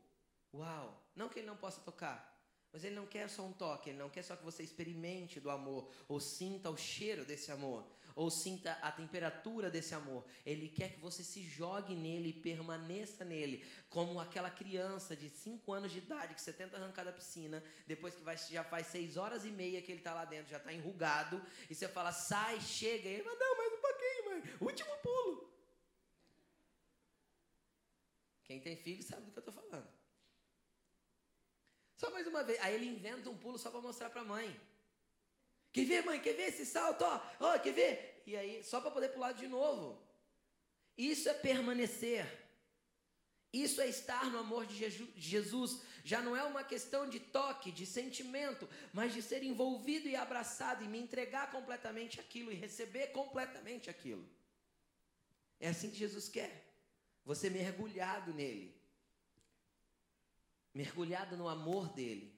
Uau! 0.52 1.02
Não 1.14 1.28
que 1.28 1.40
ele 1.40 1.46
não 1.46 1.56
possa 1.56 1.80
tocar, 1.80 2.34
mas 2.72 2.84
ele 2.84 2.94
não 2.94 3.06
quer 3.06 3.28
só 3.28 3.42
um 3.42 3.52
toque, 3.52 3.90
ele 3.90 3.98
não 3.98 4.10
quer 4.10 4.22
só 4.22 4.34
que 4.36 4.44
você 4.44 4.62
experimente 4.62 5.38
do 5.40 5.50
amor 5.50 5.90
ou 6.08 6.18
sinta 6.18 6.70
o 6.70 6.76
cheiro 6.76 7.24
desse 7.24 7.52
amor 7.52 7.86
ou 8.16 8.30
sinta 8.30 8.72
a 8.82 8.92
temperatura 8.92 9.70
desse 9.70 9.94
amor. 9.94 10.24
Ele 10.46 10.68
quer 10.68 10.92
que 10.92 11.00
você 11.00 11.22
se 11.22 11.42
jogue 11.42 11.94
nele 11.94 12.28
e 12.28 12.32
permaneça 12.32 13.24
nele, 13.24 13.64
como 13.88 14.20
aquela 14.20 14.50
criança 14.50 15.16
de 15.16 15.28
5 15.28 15.72
anos 15.72 15.92
de 15.92 15.98
idade 15.98 16.34
que 16.34 16.40
você 16.40 16.52
tenta 16.52 16.76
arrancar 16.76 17.04
da 17.04 17.12
piscina, 17.12 17.62
depois 17.86 18.14
que 18.14 18.22
vai, 18.22 18.36
já 18.36 18.62
faz 18.62 18.86
6 18.88 19.16
horas 19.16 19.44
e 19.44 19.50
meia 19.50 19.82
que 19.82 19.90
ele 19.90 20.00
está 20.00 20.14
lá 20.14 20.24
dentro, 20.24 20.50
já 20.50 20.58
está 20.58 20.72
enrugado, 20.72 21.44
e 21.68 21.74
você 21.74 21.88
fala, 21.88 22.12
sai, 22.12 22.60
chega, 22.60 23.08
e 23.08 23.14
ele 23.14 23.22
fala, 23.24 23.38
não, 23.38 23.56
mais 23.56 23.72
um 23.72 23.80
pouquinho, 23.80 24.24
mãe, 24.26 24.42
último 24.60 24.96
pulo. 24.98 25.53
Quem 28.44 28.60
tem 28.60 28.76
filho 28.76 29.02
sabe 29.02 29.22
do 29.26 29.32
que 29.32 29.38
eu 29.38 29.40
estou 29.40 29.54
falando. 29.54 29.88
Só 31.96 32.10
mais 32.10 32.26
uma 32.26 32.42
vez. 32.42 32.60
Aí 32.60 32.74
ele 32.74 32.86
inventa 32.86 33.30
um 33.30 33.36
pulo 33.36 33.58
só 33.58 33.70
para 33.70 33.80
mostrar 33.80 34.10
para 34.10 34.20
a 34.20 34.24
mãe. 34.24 34.60
Quer 35.72 35.84
ver, 35.86 36.04
mãe? 36.04 36.20
Quer 36.20 36.34
ver 36.34 36.48
esse 36.48 36.64
salto? 36.64 37.02
Ó, 37.02 37.20
ó 37.40 37.58
quer 37.58 37.72
ver? 37.72 38.22
E 38.26 38.36
aí, 38.36 38.62
só 38.62 38.80
para 38.80 38.90
poder 38.90 39.08
pular 39.08 39.32
de 39.32 39.48
novo. 39.48 40.00
Isso 40.96 41.28
é 41.28 41.34
permanecer. 41.34 42.26
Isso 43.52 43.80
é 43.80 43.88
estar 43.88 44.30
no 44.30 44.38
amor 44.38 44.66
de 44.66 44.76
Jesus. 45.16 45.82
Já 46.04 46.20
não 46.20 46.36
é 46.36 46.42
uma 46.42 46.64
questão 46.64 47.08
de 47.08 47.20
toque, 47.20 47.70
de 47.70 47.86
sentimento, 47.86 48.68
mas 48.92 49.14
de 49.14 49.22
ser 49.22 49.42
envolvido 49.42 50.08
e 50.08 50.16
abraçado 50.16 50.84
e 50.84 50.88
me 50.88 50.98
entregar 50.98 51.50
completamente 51.50 52.20
aquilo 52.20 52.50
e 52.50 52.56
receber 52.56 53.08
completamente 53.08 53.88
aquilo. 53.88 54.28
É 55.60 55.68
assim 55.68 55.88
que 55.90 55.96
Jesus 55.96 56.28
quer. 56.28 56.63
Você 57.24 57.48
mergulhado 57.48 58.32
nele. 58.34 58.74
Mergulhado 60.74 61.36
no 61.36 61.48
amor 61.48 61.88
dele. 61.88 62.34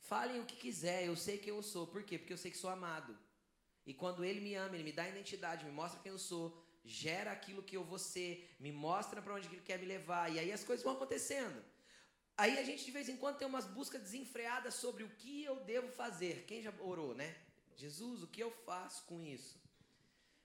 Falem 0.00 0.40
o 0.40 0.46
que 0.46 0.56
quiser, 0.56 1.06
eu 1.06 1.16
sei 1.16 1.38
quem 1.38 1.54
eu 1.54 1.62
sou. 1.62 1.86
Por 1.86 2.02
quê? 2.02 2.18
Porque 2.18 2.32
eu 2.32 2.38
sei 2.38 2.50
que 2.50 2.56
sou 2.56 2.70
amado. 2.70 3.16
E 3.86 3.92
quando 3.94 4.24
ele 4.24 4.40
me 4.40 4.54
ama, 4.54 4.74
ele 4.74 4.84
me 4.84 4.92
dá 4.92 5.08
identidade, 5.08 5.64
me 5.64 5.70
mostra 5.70 6.00
quem 6.00 6.12
eu 6.12 6.18
sou, 6.18 6.64
gera 6.84 7.32
aquilo 7.32 7.62
que 7.62 7.76
eu 7.76 7.84
vou 7.84 7.98
ser, 7.98 8.54
me 8.58 8.72
mostra 8.72 9.20
para 9.20 9.34
onde 9.34 9.48
ele 9.48 9.60
quer 9.60 9.78
me 9.78 9.86
levar. 9.86 10.32
E 10.32 10.38
aí 10.38 10.52
as 10.52 10.64
coisas 10.64 10.84
vão 10.84 10.94
acontecendo. 10.94 11.62
Aí 12.36 12.58
a 12.58 12.64
gente 12.64 12.84
de 12.84 12.90
vez 12.90 13.08
em 13.08 13.16
quando 13.16 13.36
tem 13.36 13.46
umas 13.46 13.66
buscas 13.66 14.00
desenfreadas 14.00 14.74
sobre 14.74 15.04
o 15.04 15.10
que 15.10 15.44
eu 15.44 15.56
devo 15.64 15.88
fazer. 15.88 16.44
Quem 16.46 16.62
já 16.62 16.72
orou, 16.80 17.14
né? 17.14 17.36
Jesus, 17.76 18.22
o 18.22 18.26
que 18.26 18.42
eu 18.42 18.50
faço 18.50 19.04
com 19.04 19.20
isso? 19.20 19.59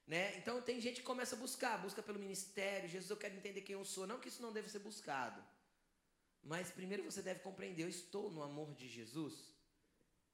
Né? 0.07 0.37
Então 0.37 0.61
tem 0.61 0.79
gente 0.79 0.97
que 1.01 1.05
começa 1.05 1.35
a 1.35 1.39
buscar, 1.39 1.81
busca 1.81 2.01
pelo 2.03 2.19
ministério. 2.19 2.87
Jesus, 2.87 3.09
eu 3.09 3.17
quero 3.17 3.35
entender 3.35 3.61
quem 3.61 3.73
eu 3.73 3.85
sou. 3.85 4.05
Não 4.05 4.19
que 4.19 4.27
isso 4.27 4.41
não 4.41 4.53
deve 4.53 4.69
ser 4.69 4.79
buscado. 4.79 5.43
Mas 6.43 6.69
primeiro 6.69 7.03
você 7.03 7.21
deve 7.23 7.39
compreender, 7.39 7.83
eu 7.83 7.89
estou 7.89 8.29
no 8.31 8.43
amor 8.43 8.73
de 8.75 8.87
Jesus. 8.87 9.33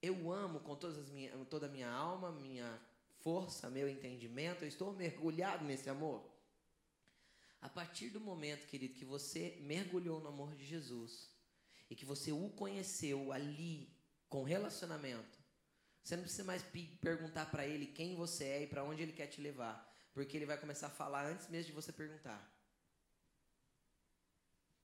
Eu 0.01 0.31
amo 0.31 0.59
com 0.59 0.75
todas 0.75 1.09
minhas, 1.09 1.47
toda 1.47 1.67
a 1.67 1.69
minha 1.69 1.89
alma, 1.89 2.31
minha 2.31 2.81
força, 3.21 3.69
meu 3.69 3.87
entendimento, 3.87 4.63
eu 4.63 4.67
estou 4.67 4.91
mergulhado 4.93 5.63
nesse 5.63 5.89
amor. 5.89 6.29
A 7.61 7.69
partir 7.69 8.09
do 8.09 8.19
momento, 8.19 8.67
querido, 8.67 8.95
que 8.95 9.05
você 9.05 9.57
mergulhou 9.61 10.19
no 10.19 10.29
amor 10.29 10.55
de 10.55 10.65
Jesus 10.65 11.29
e 11.89 11.95
que 11.95 12.03
você 12.03 12.31
o 12.31 12.49
conheceu 12.49 13.31
ali 13.31 13.87
com 14.27 14.43
relacionamento, 14.43 15.40
você 16.03 16.15
não 16.15 16.23
precisa 16.23 16.43
mais 16.43 16.63
perguntar 16.99 17.45
para 17.51 17.65
ele 17.65 17.85
quem 17.87 18.15
você 18.15 18.45
é 18.45 18.63
e 18.63 18.67
para 18.67 18.83
onde 18.83 19.01
ele 19.01 19.13
quer 19.13 19.27
te 19.27 19.39
levar, 19.39 19.75
porque 20.13 20.35
ele 20.35 20.45
vai 20.45 20.57
começar 20.57 20.87
a 20.87 20.89
falar 20.89 21.25
antes 21.25 21.47
mesmo 21.47 21.67
de 21.67 21.73
você 21.73 21.91
perguntar. 21.91 22.39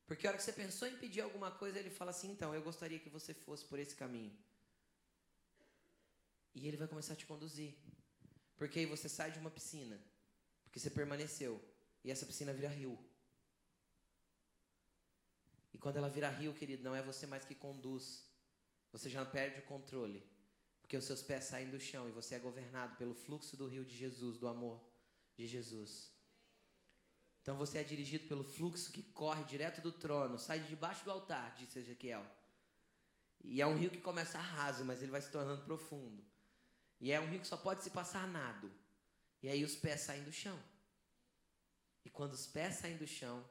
Porque 0.06 0.26
a 0.26 0.30
hora 0.30 0.38
que 0.38 0.44
você 0.44 0.54
pensou 0.54 0.88
em 0.88 0.98
pedir 0.98 1.22
alguma 1.22 1.52
coisa, 1.52 1.78
ele 1.78 1.90
fala 1.90 2.12
assim: 2.12 2.32
então, 2.32 2.56
eu 2.56 2.62
gostaria 2.62 3.00
que 3.00 3.10
você 3.10 3.34
fosse 3.34 3.66
por 3.66 3.78
esse 3.78 3.96
caminho. 3.96 4.32
E 6.56 6.68
ele 6.68 6.78
vai 6.78 6.88
começar 6.88 7.14
a 7.14 7.16
te 7.16 7.26
conduzir. 7.26 7.76
Porque 8.56 8.80
aí 8.80 8.86
você 8.86 9.10
sai 9.10 9.32
de 9.32 9.40
uma 9.40 9.52
piscina, 9.52 10.00
porque 10.64 10.80
você 10.80 10.90
permaneceu, 10.90 11.62
e 12.04 12.10
essa 12.10 12.26
piscina 12.26 12.54
vira 12.54 12.70
rio. 12.70 12.98
E 15.74 15.78
quando 15.78 15.98
ela 15.98 16.10
vira 16.10 16.30
rio, 16.30 16.54
querido, 16.54 16.84
não 16.84 16.96
é 16.96 17.02
você 17.02 17.28
mais 17.28 17.46
que 17.46 17.54
conduz. 17.54 18.26
Você 18.92 19.10
já 19.10 19.24
perde 19.26 19.60
o 19.60 19.64
controle. 19.64 20.26
Porque 20.88 20.96
os 20.96 21.04
seus 21.04 21.22
pés 21.22 21.44
saem 21.44 21.70
do 21.70 21.82
chão 21.82 22.08
e 22.08 22.14
você 22.14 22.36
é 22.36 22.40
governado 22.40 22.96
pelo 22.96 23.14
fluxo 23.14 23.58
do 23.58 23.68
rio 23.68 23.84
de 23.84 23.94
Jesus, 23.94 24.38
do 24.38 24.48
amor 24.48 24.82
de 25.36 25.46
Jesus. 25.46 26.10
Então 27.42 27.58
você 27.58 27.80
é 27.80 27.84
dirigido 27.84 28.26
pelo 28.26 28.46
fluxo 28.46 28.94
que 28.94 29.04
corre 29.04 29.44
direto 29.44 29.82
do 29.82 29.92
trono, 29.92 30.40
sai 30.40 30.62
de 30.62 30.70
debaixo 30.70 31.04
do 31.04 31.12
altar, 31.12 31.54
disse 31.58 31.78
Ezequiel 31.78 32.26
E 33.44 33.62
é 33.62 33.68
um 33.68 33.78
rio 33.78 33.90
que 33.90 34.00
começa 34.00 34.40
raso, 34.40 34.86
mas 34.86 35.02
ele 35.02 35.12
vai 35.12 35.22
se 35.22 35.30
tornando 35.30 35.66
profundo. 35.66 36.24
E 37.02 37.12
é 37.12 37.20
um 37.20 37.28
rio 37.28 37.42
que 37.42 37.48
só 37.48 37.58
pode 37.58 37.84
se 37.84 37.90
passar 37.90 38.26
nado. 38.26 38.72
E 39.44 39.50
aí 39.50 39.66
os 39.66 39.76
pés 39.76 40.00
saem 40.00 40.24
do 40.24 40.32
chão. 40.32 40.58
E 42.06 42.10
quando 42.10 42.32
os 42.32 42.48
pés 42.48 42.76
saem 42.76 42.96
do 42.96 43.06
chão, 43.06 43.46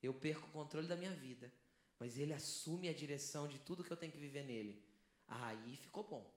eu 0.00 0.14
perco 0.14 0.46
o 0.46 0.52
controle 0.52 0.86
da 0.86 0.94
minha 0.94 1.12
vida. 1.12 1.52
Mas 1.98 2.16
ele 2.16 2.32
assume 2.32 2.88
a 2.88 2.94
direção 2.94 3.48
de 3.48 3.58
tudo 3.58 3.82
que 3.82 3.90
eu 3.90 3.96
tenho 3.96 4.12
que 4.12 4.18
viver 4.18 4.44
nele. 4.44 4.85
Aí 5.28 5.76
ficou 5.76 6.04
bom. 6.04 6.34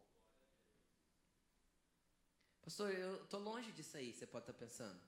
Pastor, 2.61 2.91
eu 2.91 3.23
estou 3.23 3.39
longe 3.39 3.71
disso 3.71 3.97
aí, 3.97 4.13
você 4.13 4.27
pode 4.27 4.43
estar 4.43 4.53
tá 4.53 4.59
pensando. 4.59 4.99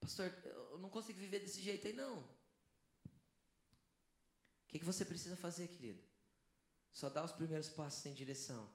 Pastor, 0.00 0.26
eu 0.44 0.78
não 0.78 0.90
consigo 0.90 1.18
viver 1.18 1.40
desse 1.40 1.60
jeito 1.60 1.86
aí, 1.86 1.92
não. 1.92 2.18
O 2.18 2.28
que, 4.68 4.78
que 4.78 4.84
você 4.84 5.04
precisa 5.04 5.36
fazer, 5.36 5.68
querido? 5.68 6.02
Só 6.92 7.08
dar 7.08 7.24
os 7.24 7.32
primeiros 7.32 7.68
passos 7.68 8.04
em 8.06 8.12
direção 8.12 8.68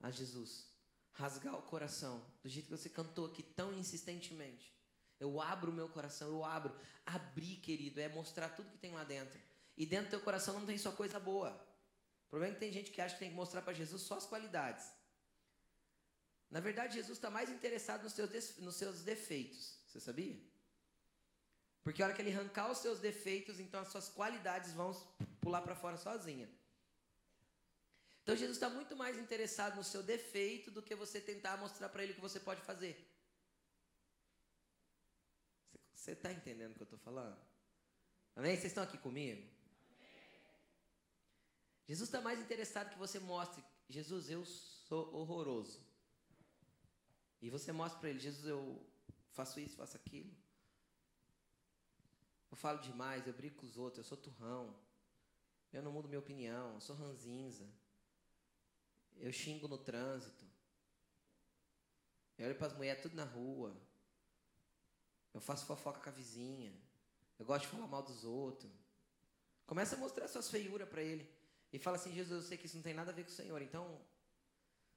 a 0.00 0.10
Jesus. 0.10 0.66
Rasgar 1.12 1.56
o 1.56 1.62
coração, 1.62 2.24
do 2.42 2.48
jeito 2.48 2.66
que 2.66 2.76
você 2.76 2.88
cantou 2.88 3.26
aqui 3.26 3.42
tão 3.42 3.72
insistentemente. 3.72 4.74
Eu 5.18 5.40
abro 5.40 5.70
o 5.70 5.74
meu 5.74 5.88
coração, 5.88 6.28
eu 6.28 6.44
abro. 6.44 6.78
Abrir, 7.04 7.56
querido, 7.56 8.00
é 8.00 8.08
mostrar 8.08 8.50
tudo 8.50 8.70
que 8.70 8.78
tem 8.78 8.92
lá 8.92 9.04
dentro. 9.04 9.40
E 9.76 9.86
dentro 9.86 10.06
do 10.06 10.10
teu 10.10 10.20
coração 10.20 10.58
não 10.58 10.66
tem 10.66 10.76
só 10.76 10.92
coisa 10.92 11.18
boa. 11.18 11.65
O 12.26 12.30
problema 12.30 12.52
é 12.52 12.54
que 12.54 12.60
tem 12.60 12.72
gente 12.72 12.90
que 12.90 13.00
acha 13.00 13.14
que 13.14 13.20
tem 13.20 13.30
que 13.30 13.36
mostrar 13.36 13.62
para 13.62 13.72
Jesus 13.72 14.02
só 14.02 14.16
as 14.16 14.26
qualidades. 14.26 14.84
Na 16.50 16.60
verdade, 16.60 16.94
Jesus 16.94 17.18
está 17.18 17.30
mais 17.30 17.50
interessado 17.50 18.02
nos 18.02 18.12
seus, 18.12 18.56
nos 18.58 18.76
seus 18.76 19.02
defeitos. 19.02 19.78
Você 19.86 20.00
sabia? 20.00 20.36
Porque 21.82 22.02
a 22.02 22.06
hora 22.06 22.14
que 22.14 22.22
ele 22.22 22.32
arrancar 22.32 22.70
os 22.70 22.78
seus 22.78 22.98
defeitos, 22.98 23.60
então 23.60 23.80
as 23.80 23.88
suas 23.88 24.08
qualidades 24.08 24.72
vão 24.72 24.92
pular 25.40 25.62
para 25.62 25.76
fora 25.76 25.96
sozinha. 25.96 26.48
Então 28.22 28.34
Jesus 28.34 28.56
está 28.56 28.68
muito 28.68 28.96
mais 28.96 29.16
interessado 29.16 29.76
no 29.76 29.84
seu 29.84 30.02
defeito 30.02 30.68
do 30.72 30.82
que 30.82 30.96
você 30.96 31.20
tentar 31.20 31.56
mostrar 31.56 31.88
para 31.88 32.02
ele 32.02 32.12
o 32.12 32.16
que 32.16 32.20
você 32.20 32.40
pode 32.40 32.60
fazer. 32.60 33.08
Você 35.94 36.10
está 36.10 36.32
entendendo 36.32 36.72
o 36.72 36.74
que 36.74 36.82
eu 36.82 36.86
estou 36.86 36.98
falando? 36.98 37.40
Amém? 38.34 38.56
Vocês 38.56 38.72
estão 38.72 38.82
aqui 38.82 38.98
comigo? 38.98 39.55
Jesus 41.86 42.08
está 42.08 42.20
mais 42.20 42.40
interessado 42.40 42.90
que 42.90 42.98
você 42.98 43.18
mostre, 43.20 43.62
Jesus, 43.88 44.28
eu 44.28 44.44
sou 44.44 45.14
horroroso. 45.14 45.80
E 47.40 47.48
você 47.48 47.70
mostra 47.70 48.00
para 48.00 48.10
ele, 48.10 48.18
Jesus, 48.18 48.46
eu 48.46 48.84
faço 49.30 49.60
isso, 49.60 49.76
faço 49.76 49.96
aquilo. 49.96 50.34
Eu 52.50 52.56
falo 52.56 52.80
demais, 52.80 53.26
eu 53.26 53.32
brigo 53.32 53.56
com 53.56 53.66
os 53.66 53.76
outros, 53.76 53.98
eu 53.98 54.04
sou 54.04 54.18
turrão. 54.18 54.74
Eu 55.72 55.82
não 55.82 55.92
mudo 55.92 56.08
minha 56.08 56.18
opinião, 56.18 56.74
eu 56.74 56.80
sou 56.80 56.96
ranzinza. 56.96 57.68
Eu 59.18 59.32
xingo 59.32 59.68
no 59.68 59.78
trânsito. 59.78 60.44
Eu 62.38 62.46
olho 62.46 62.56
para 62.56 62.66
as 62.66 62.72
mulheres 62.72 63.02
tudo 63.02 63.14
na 63.14 63.24
rua. 63.24 63.76
Eu 65.32 65.40
faço 65.40 65.66
fofoca 65.66 66.00
com 66.00 66.08
a 66.08 66.12
vizinha. 66.12 66.74
Eu 67.38 67.44
gosto 67.44 67.62
de 67.62 67.68
falar 67.68 67.86
mal 67.86 68.02
dos 68.02 68.24
outros. 68.24 68.72
Começa 69.66 69.96
a 69.96 69.98
mostrar 69.98 70.28
suas 70.28 70.50
feiuras 70.50 70.88
para 70.88 71.02
ele. 71.02 71.35
E 71.72 71.78
fala 71.78 71.96
assim: 71.96 72.12
Jesus, 72.12 72.42
eu 72.42 72.48
sei 72.48 72.58
que 72.58 72.66
isso 72.66 72.76
não 72.76 72.82
tem 72.82 72.94
nada 72.94 73.10
a 73.10 73.14
ver 73.14 73.24
com 73.24 73.30
o 73.30 73.34
Senhor, 73.34 73.60
então 73.62 74.00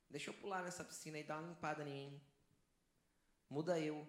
deixa 0.10 0.29
eu 0.29 0.34
pular 0.36 0.63
nessa 0.63 0.84
piscina 0.84 1.17
e 1.19 1.23
dar 1.23 1.39
uma 1.39 1.49
limpada 1.49 1.84
em 1.84 2.10
mim. 2.10 2.21
Muda 3.49 3.79
eu. 3.79 4.08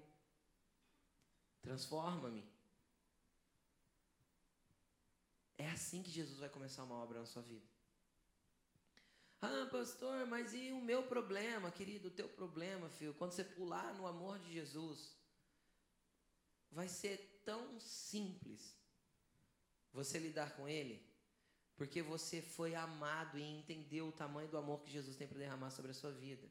Transforma-me. 1.62 2.44
É 5.58 5.70
assim 5.70 6.02
que 6.02 6.10
Jesus 6.10 6.38
vai 6.38 6.48
começar 6.48 6.84
uma 6.84 6.94
obra 6.94 7.20
na 7.20 7.26
sua 7.26 7.42
vida. 7.42 7.66
Ah, 9.42 9.68
pastor, 9.70 10.26
mas 10.26 10.52
e 10.52 10.70
o 10.72 10.80
meu 10.80 11.02
problema, 11.02 11.70
querido? 11.70 12.08
O 12.08 12.10
teu 12.10 12.28
problema, 12.28 12.90
filho, 12.90 13.14
quando 13.14 13.32
você 13.32 13.44
pular 13.44 13.94
no 13.94 14.06
amor 14.06 14.38
de 14.38 14.52
Jesus, 14.52 15.16
vai 16.70 16.88
ser 16.88 17.40
tão 17.44 17.80
simples 17.80 18.76
você 19.92 20.18
lidar 20.18 20.54
com 20.56 20.68
Ele, 20.68 21.09
porque 21.80 22.02
você 22.02 22.42
foi 22.42 22.74
amado 22.74 23.38
e 23.38 23.42
entendeu 23.42 24.08
o 24.08 24.12
tamanho 24.12 24.46
do 24.50 24.58
amor 24.58 24.82
que 24.82 24.90
Jesus 24.90 25.16
tem 25.16 25.26
para 25.26 25.38
derramar 25.38 25.70
sobre 25.70 25.92
a 25.92 25.94
sua 25.94 26.12
vida. 26.12 26.46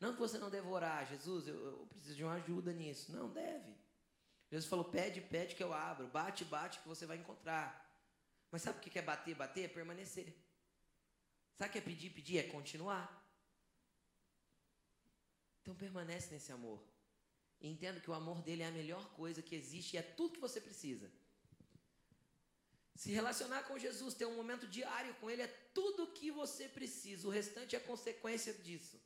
Não 0.00 0.14
que 0.14 0.18
você 0.18 0.38
não 0.38 0.48
deve 0.48 0.66
orar, 0.68 1.06
Jesus, 1.06 1.46
eu, 1.46 1.54
eu 1.54 1.86
preciso 1.88 2.16
de 2.16 2.24
uma 2.24 2.32
ajuda 2.36 2.72
nisso. 2.72 3.12
Não, 3.12 3.30
deve. 3.30 3.74
Jesus 4.50 4.66
falou: 4.70 4.86
pede, 4.86 5.20
pede 5.20 5.54
que 5.54 5.62
eu 5.62 5.74
abro, 5.74 6.08
bate, 6.08 6.46
bate 6.46 6.80
que 6.80 6.88
você 6.88 7.04
vai 7.04 7.18
encontrar. 7.18 7.94
Mas 8.50 8.62
sabe 8.62 8.78
o 8.78 8.80
que 8.80 8.98
é 8.98 9.02
bater? 9.02 9.34
Bater 9.34 9.64
é 9.64 9.68
permanecer. 9.68 10.34
Sabe 11.58 11.68
o 11.68 11.72
que 11.72 11.78
é 11.78 11.82
pedir? 11.82 12.08
Pedir 12.08 12.38
é 12.38 12.44
continuar. 12.44 13.06
Então 15.60 15.74
permanece 15.74 16.32
nesse 16.32 16.52
amor. 16.52 16.82
E 17.60 17.68
entenda 17.68 18.00
que 18.00 18.10
o 18.10 18.14
amor 18.14 18.40
dele 18.40 18.62
é 18.62 18.68
a 18.68 18.72
melhor 18.72 19.12
coisa 19.12 19.42
que 19.42 19.54
existe 19.54 19.96
e 19.96 19.98
é 19.98 20.02
tudo 20.02 20.32
que 20.32 20.40
você 20.40 20.58
precisa. 20.58 21.12
Se 22.94 23.10
relacionar 23.12 23.62
com 23.62 23.78
Jesus, 23.78 24.14
ter 24.14 24.26
um 24.26 24.36
momento 24.36 24.66
diário 24.66 25.14
com 25.14 25.30
Ele, 25.30 25.42
é 25.42 25.46
tudo 25.72 26.04
o 26.04 26.12
que 26.12 26.30
você 26.30 26.68
precisa. 26.68 27.26
O 27.26 27.30
restante 27.30 27.74
é 27.76 27.80
consequência 27.80 28.52
disso. 28.52 29.00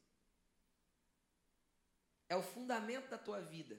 É 2.29 2.37
o 2.37 2.43
fundamento 2.43 3.09
da 3.09 3.19
tua 3.19 3.41
vida. 3.41 3.79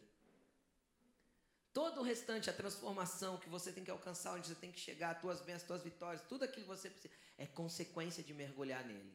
Todo 1.74 2.00
o 2.00 2.04
restante, 2.04 2.50
a 2.50 2.54
transformação 2.54 3.38
que 3.38 3.50
você 3.50 3.72
tem 3.72 3.84
que 3.84 3.92
alcançar, 3.92 4.34
onde 4.34 4.48
você 4.48 4.56
tem 4.56 4.72
que 4.72 4.80
chegar, 4.80 5.10
as 5.12 5.22
tuas 5.22 5.42
bênçãos, 5.42 5.62
as 5.62 5.68
tuas 5.68 5.84
vitórias, 5.84 6.22
tudo 6.22 6.46
aquilo 6.46 6.62
que 6.62 6.70
você 6.70 6.90
precisa, 6.90 7.14
é 7.38 7.46
consequência 7.46 8.24
de 8.24 8.34
mergulhar 8.34 8.86
nele. 8.86 9.14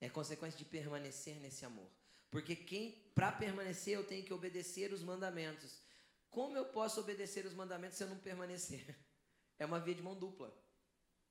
É 0.00 0.08
consequência 0.08 0.58
de 0.58 0.64
permanecer 0.64 1.36
nesse 1.36 1.64
amor. 1.64 1.88
Porque 2.28 2.56
quem, 2.56 2.90
para 3.14 3.30
permanecer, 3.30 3.94
eu 3.94 4.04
tenho 4.04 4.24
que 4.24 4.34
obedecer 4.34 4.92
os 4.92 5.02
mandamentos. 5.02 5.80
Como 6.28 6.56
eu 6.56 6.64
posso 6.64 6.98
obedecer 6.98 7.46
os 7.46 7.54
mandamentos 7.54 7.98
se 7.98 8.02
eu 8.02 8.08
não 8.08 8.18
permanecer? 8.18 8.84
É 9.62 9.64
uma 9.64 9.78
via 9.78 9.94
de 9.94 10.02
mão 10.02 10.16
dupla. 10.16 10.52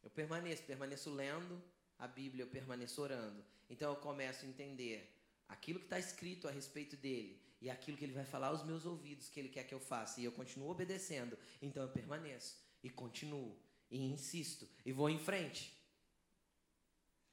Eu 0.01 0.09
permaneço, 0.09 0.63
permaneço 0.63 1.13
lendo 1.13 1.61
a 1.99 2.07
Bíblia, 2.07 2.43
eu 2.43 2.47
permaneço 2.47 3.01
orando. 3.01 3.43
Então 3.69 3.91
eu 3.91 3.97
começo 3.97 4.45
a 4.45 4.47
entender 4.47 5.13
aquilo 5.49 5.79
que 5.79 5.85
está 5.87 5.99
escrito 5.99 6.47
a 6.47 6.51
respeito 6.51 6.95
dele 6.95 7.37
e 7.59 7.69
aquilo 7.69 7.97
que 7.97 8.05
ele 8.05 8.13
vai 8.13 8.23
falar 8.23 8.47
aos 8.47 8.63
meus 8.63 8.85
ouvidos 8.85 9.27
que 9.27 9.37
ele 9.37 9.49
quer 9.49 9.65
que 9.65 9.73
eu 9.73 9.81
faça 9.81 10.21
e 10.21 10.23
eu 10.23 10.31
continuo 10.31 10.69
obedecendo, 10.69 11.37
então 11.61 11.83
eu 11.83 11.89
permaneço 11.89 12.55
e 12.81 12.89
continuo 12.89 13.59
e 13.89 14.01
insisto 14.01 14.65
e 14.85 14.93
vou 14.93 15.09
em 15.09 15.19
frente. 15.19 15.77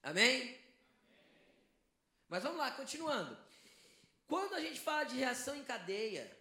Amém? 0.02 0.42
Amém? 0.42 0.58
Mas 2.28 2.42
vamos 2.42 2.58
lá, 2.58 2.72
continuando. 2.72 3.38
Quando 4.26 4.52
a 4.54 4.60
gente 4.60 4.80
fala 4.80 5.04
de 5.04 5.14
reação 5.16 5.54
em 5.54 5.62
cadeia, 5.62 6.36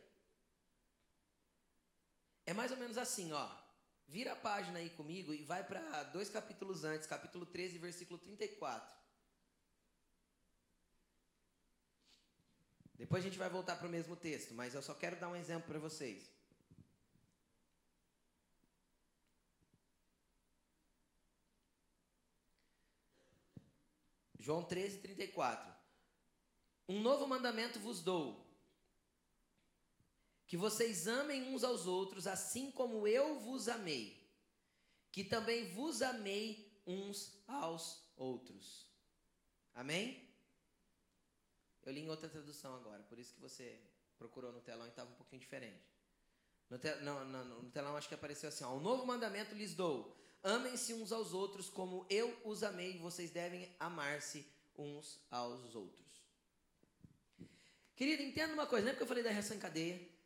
é 2.43 2.53
mais 2.55 2.71
ou 2.71 2.77
menos 2.77 2.97
assim, 2.97 3.31
ó. 3.31 3.66
Vira 4.07 4.31
a 4.31 4.35
página 4.35 4.79
aí 4.79 4.89
comigo 4.89 5.33
e 5.33 5.43
vai 5.43 5.63
para 5.63 6.03
dois 6.03 6.29
capítulos 6.29 6.85
antes, 6.85 7.05
capítulo 7.05 7.45
13, 7.45 7.77
versículo 7.77 8.17
34. 8.17 8.95
Depois 12.95 13.23
a 13.23 13.27
gente 13.27 13.37
vai 13.37 13.49
voltar 13.49 13.75
para 13.75 13.87
o 13.87 13.91
mesmo 13.91 14.15
texto, 14.15 14.53
mas 14.53 14.73
eu 14.73 14.81
só 14.81 14.93
quero 14.93 15.19
dar 15.19 15.27
um 15.27 15.35
exemplo 15.35 15.67
para 15.67 15.77
vocês. 15.77 16.31
João 24.39 24.63
13, 24.63 24.99
34. 24.99 25.75
Um 26.87 27.01
novo 27.01 27.27
mandamento 27.27 27.79
vos 27.81 28.01
dou: 28.01 28.46
que 30.47 30.55
vocês 30.55 31.07
amem 31.07 31.53
uns 31.53 31.63
aos 31.63 31.85
outros, 31.85 32.25
assim 32.25 32.71
como 32.71 33.05
eu 33.05 33.39
vos 33.39 33.67
amei, 33.67 34.25
que 35.11 35.23
também 35.23 35.69
vos 35.73 36.01
amei 36.01 36.71
uns 36.87 37.37
aos 37.45 38.01
outros. 38.15 38.89
Amém? 39.75 40.25
Eu 41.85 41.91
li 41.91 42.01
em 42.01 42.09
outra 42.09 42.29
tradução 42.29 42.75
agora, 42.75 43.03
por 43.03 43.19
isso 43.19 43.33
que 43.33 43.41
você 43.41 43.79
procurou 44.17 44.51
no 44.51 44.61
telão 44.61 44.85
e 44.85 44.89
estava 44.89 45.11
um 45.11 45.15
pouquinho 45.15 45.41
diferente. 45.41 45.83
No, 46.69 46.77
te, 46.77 46.93
no 46.95 47.69
telão 47.71 47.95
acho 47.95 48.07
que 48.07 48.15
apareceu 48.15 48.49
assim: 48.49 48.63
ó, 48.63 48.73
um 48.73 48.79
novo 48.79 49.05
mandamento 49.05 49.53
lhes 49.53 49.73
dou. 49.73 50.15
Amem-se 50.43 50.93
uns 50.93 51.11
aos 51.11 51.33
outros 51.33 51.69
como 51.69 52.05
eu 52.09 52.37
os 52.45 52.63
amei, 52.63 52.97
vocês 52.97 53.31
devem 53.31 53.73
amar-se 53.79 54.45
uns 54.77 55.19
aos 55.29 55.75
outros. 55.75 56.05
Querido, 57.95 58.21
entenda 58.21 58.53
uma 58.53 58.67
coisa, 58.67 58.85
lembra 58.85 58.97
que 58.97 59.03
eu 59.03 59.07
falei 59.07 59.23
da 59.23 59.31
reação 59.31 59.57
em 59.57 59.59
cadeia? 59.59 60.16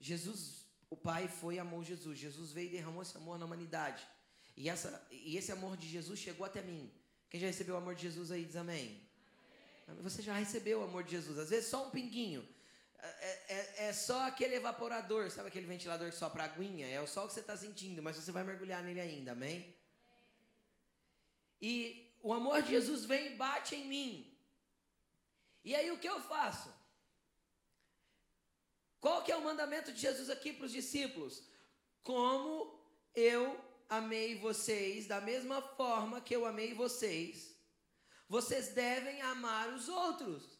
Jesus, 0.00 0.66
o 0.88 0.96
Pai 0.96 1.28
foi 1.28 1.56
e 1.56 1.58
amou 1.58 1.84
Jesus. 1.84 2.18
Jesus 2.18 2.52
veio 2.52 2.68
e 2.68 2.72
derramou 2.72 3.02
esse 3.02 3.16
amor 3.16 3.38
na 3.38 3.44
humanidade. 3.44 4.06
E, 4.56 4.68
essa, 4.68 5.06
e 5.10 5.36
esse 5.36 5.52
amor 5.52 5.76
de 5.76 5.88
Jesus 5.88 6.18
chegou 6.18 6.46
até 6.46 6.62
mim. 6.62 6.90
Quem 7.28 7.40
já 7.40 7.46
recebeu 7.46 7.74
o 7.74 7.78
amor 7.78 7.94
de 7.94 8.02
Jesus 8.02 8.32
aí 8.32 8.44
diz 8.44 8.56
amém. 8.56 9.00
Você 10.00 10.22
já 10.22 10.34
recebeu 10.34 10.80
o 10.80 10.84
amor 10.84 11.04
de 11.04 11.12
Jesus. 11.12 11.38
Às 11.38 11.50
vezes 11.50 11.68
só 11.68 11.86
um 11.86 11.90
pinguinho. 11.90 12.46
É, 12.98 13.54
é, 13.54 13.88
é 13.88 13.92
só 13.92 14.26
aquele 14.26 14.56
evaporador, 14.56 15.30
sabe 15.30 15.48
aquele 15.48 15.66
ventilador 15.66 16.10
que 16.10 16.16
sopra 16.16 16.44
aguinha? 16.44 16.86
É 16.86 17.00
o 17.00 17.06
sol 17.06 17.26
que 17.26 17.34
você 17.34 17.40
está 17.40 17.56
sentindo, 17.56 18.02
mas 18.02 18.16
você 18.16 18.30
vai 18.30 18.44
mergulhar 18.44 18.82
nele 18.82 19.00
ainda, 19.00 19.32
amém? 19.32 19.74
e 21.60 22.10
o 22.22 22.32
amor 22.32 22.62
de 22.62 22.70
Jesus 22.70 23.04
vem 23.04 23.32
e 23.32 23.36
bate 23.36 23.74
em 23.74 23.86
mim. 23.86 24.38
E 25.62 25.74
aí 25.74 25.90
o 25.90 25.98
que 25.98 26.08
eu 26.08 26.20
faço? 26.20 26.72
Qual 29.00 29.22
que 29.24 29.32
é 29.32 29.36
o 29.36 29.42
mandamento 29.42 29.92
de 29.92 30.00
Jesus 30.00 30.28
aqui 30.28 30.52
para 30.52 30.66
os 30.66 30.72
discípulos? 30.72 31.42
Como 32.02 32.78
eu 33.14 33.58
amei 33.88 34.38
vocês, 34.38 35.06
da 35.06 35.20
mesma 35.20 35.60
forma 35.60 36.20
que 36.20 36.34
eu 36.34 36.44
amei 36.44 36.74
vocês, 36.74 37.56
vocês 38.28 38.68
devem 38.68 39.20
amar 39.22 39.72
os 39.72 39.88
outros. 39.88 40.58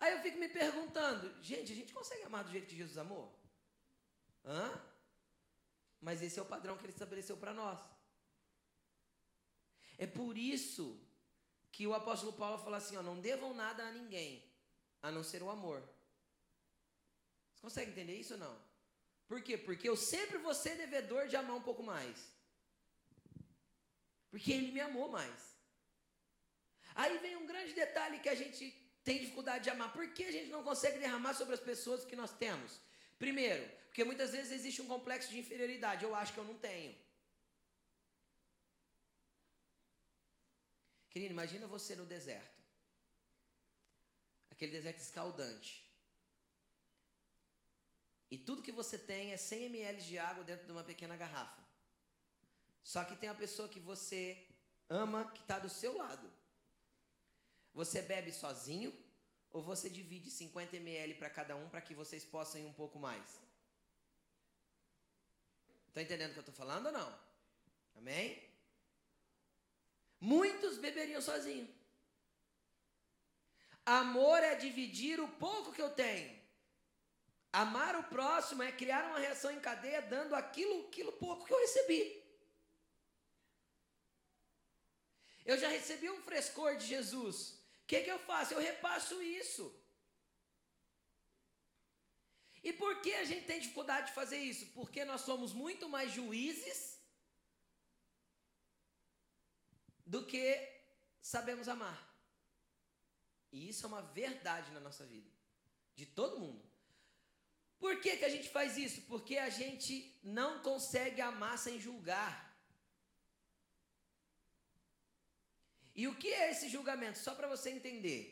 Aí 0.00 0.12
eu 0.12 0.20
fico 0.20 0.38
me 0.38 0.48
perguntando, 0.48 1.42
gente, 1.42 1.72
a 1.72 1.76
gente 1.76 1.92
consegue 1.92 2.24
amar 2.24 2.44
do 2.44 2.50
jeito 2.50 2.68
que 2.68 2.76
Jesus 2.76 2.96
amou? 2.96 3.36
Hã? 4.44 4.80
Mas 6.00 6.22
esse 6.22 6.38
é 6.38 6.42
o 6.42 6.46
padrão 6.46 6.76
que 6.76 6.84
ele 6.84 6.92
estabeleceu 6.92 7.36
para 7.36 7.52
nós. 7.52 7.80
É 9.98 10.06
por 10.06 10.38
isso 10.38 11.00
que 11.72 11.86
o 11.86 11.94
apóstolo 11.94 12.32
Paulo 12.32 12.58
fala 12.58 12.76
assim: 12.76 12.96
ó, 12.96 13.02
não 13.02 13.20
devam 13.20 13.52
nada 13.52 13.86
a 13.86 13.92
ninguém, 13.92 14.44
a 15.02 15.10
não 15.10 15.24
ser 15.24 15.42
o 15.42 15.50
amor. 15.50 15.82
Você 17.58 17.62
consegue 17.62 17.90
entender 17.90 18.14
isso 18.14 18.34
ou 18.34 18.40
não? 18.40 18.56
Por 19.26 19.42
quê? 19.42 19.58
Porque 19.58 19.88
eu 19.88 19.96
sempre 19.96 20.38
vou 20.38 20.54
ser 20.54 20.76
devedor 20.76 21.26
de 21.26 21.36
amar 21.36 21.56
um 21.56 21.62
pouco 21.62 21.82
mais. 21.82 22.32
Porque 24.30 24.52
ele 24.52 24.70
me 24.70 24.80
amou 24.80 25.08
mais. 25.10 25.56
Aí 26.94 27.18
vem 27.18 27.36
um 27.36 27.46
grande 27.46 27.72
detalhe 27.72 28.20
que 28.20 28.28
a 28.28 28.34
gente 28.34 28.70
tem 29.02 29.18
dificuldade 29.18 29.64
de 29.64 29.70
amar. 29.70 29.92
Por 29.92 30.12
que 30.12 30.24
a 30.24 30.30
gente 30.30 30.50
não 30.50 30.62
consegue 30.62 31.00
derramar 31.00 31.34
sobre 31.34 31.54
as 31.54 31.60
pessoas 31.60 32.04
que 32.04 32.14
nós 32.14 32.32
temos? 32.32 32.80
Primeiro, 33.18 33.68
porque 33.86 34.04
muitas 34.04 34.30
vezes 34.30 34.52
existe 34.52 34.80
um 34.80 34.86
complexo 34.86 35.30
de 35.30 35.38
inferioridade. 35.40 36.04
Eu 36.04 36.14
acho 36.14 36.32
que 36.32 36.38
eu 36.38 36.44
não 36.44 36.58
tenho. 36.58 36.96
Querido, 41.10 41.32
imagina 41.32 41.66
você 41.66 41.96
no 41.96 42.06
deserto. 42.06 42.62
Aquele 44.50 44.72
deserto 44.72 45.00
escaldante. 45.00 45.87
E 48.30 48.36
tudo 48.36 48.62
que 48.62 48.72
você 48.72 48.98
tem 48.98 49.32
é 49.32 49.36
100 49.36 49.64
ml 49.64 50.02
de 50.02 50.18
água 50.18 50.44
dentro 50.44 50.66
de 50.66 50.72
uma 50.72 50.84
pequena 50.84 51.16
garrafa. 51.16 51.62
Só 52.82 53.04
que 53.04 53.16
tem 53.16 53.28
a 53.28 53.34
pessoa 53.34 53.68
que 53.68 53.80
você 53.80 54.46
ama 54.88 55.30
que 55.32 55.40
está 55.40 55.58
do 55.58 55.68
seu 55.68 55.96
lado. 55.96 56.30
Você 57.74 58.02
bebe 58.02 58.32
sozinho 58.32 58.92
ou 59.50 59.62
você 59.62 59.88
divide 59.88 60.30
50 60.30 60.76
ml 60.76 61.14
para 61.14 61.30
cada 61.30 61.56
um 61.56 61.68
para 61.68 61.80
que 61.80 61.94
vocês 61.94 62.24
possam 62.24 62.60
ir 62.60 62.66
um 62.66 62.72
pouco 62.72 62.98
mais? 62.98 63.40
Está 65.88 66.02
entendendo 66.02 66.30
o 66.30 66.32
que 66.34 66.38
eu 66.38 66.42
estou 66.42 66.54
falando 66.54 66.86
ou 66.86 66.92
não? 66.92 67.18
Amém? 67.96 68.42
Muitos 70.20 70.78
beberiam 70.78 71.20
sozinho. 71.20 71.68
Amor 73.84 74.42
é 74.42 74.54
dividir 74.54 75.18
o 75.18 75.28
pouco 75.28 75.72
que 75.72 75.80
eu 75.80 75.90
tenho. 75.90 76.37
Amar 77.62 77.94
o 77.96 78.04
próximo 78.14 78.62
é 78.62 78.70
criar 78.80 79.04
uma 79.06 79.18
reação 79.18 79.50
em 79.50 79.60
cadeia 79.68 80.00
dando 80.00 80.34
aquilo, 80.40 80.74
aquilo 80.86 81.12
pouco 81.24 81.44
que 81.46 81.52
eu 81.54 81.60
recebi. 81.66 82.02
Eu 85.50 85.56
já 85.62 85.68
recebi 85.76 86.08
um 86.10 86.22
frescor 86.28 86.76
de 86.76 86.86
Jesus. 86.86 87.36
O 87.82 87.86
que, 87.88 88.02
que 88.02 88.10
eu 88.10 88.18
faço? 88.18 88.54
Eu 88.54 88.60
repasso 88.60 89.20
isso. 89.22 89.64
E 92.62 92.72
por 92.72 93.00
que 93.00 93.14
a 93.14 93.24
gente 93.24 93.46
tem 93.46 93.58
dificuldade 93.58 94.08
de 94.08 94.12
fazer 94.20 94.38
isso? 94.38 94.66
Porque 94.78 95.04
nós 95.04 95.22
somos 95.22 95.52
muito 95.52 95.88
mais 95.88 96.12
juízes 96.12 97.00
do 100.06 100.24
que 100.26 100.46
sabemos 101.20 101.66
amar. 101.66 101.98
E 103.50 103.68
isso 103.70 103.84
é 103.86 103.88
uma 103.88 104.02
verdade 104.02 104.70
na 104.70 104.80
nossa 104.80 105.06
vida, 105.06 105.30
de 105.96 106.04
todo 106.04 106.38
mundo. 106.38 106.67
Por 107.78 108.00
que, 108.00 108.16
que 108.16 108.24
a 108.24 108.28
gente 108.28 108.48
faz 108.48 108.76
isso? 108.76 109.02
Porque 109.02 109.36
a 109.38 109.50
gente 109.50 110.18
não 110.22 110.60
consegue 110.60 111.20
amar 111.20 111.56
sem 111.58 111.78
julgar. 111.80 112.32
E 115.94 116.06
o 116.06 116.14
que 116.14 116.28
é 116.32 116.50
esse 116.50 116.68
julgamento? 116.68 117.18
Só 117.18 117.34
para 117.34 117.48
você 117.48 117.70
entender. 117.70 118.22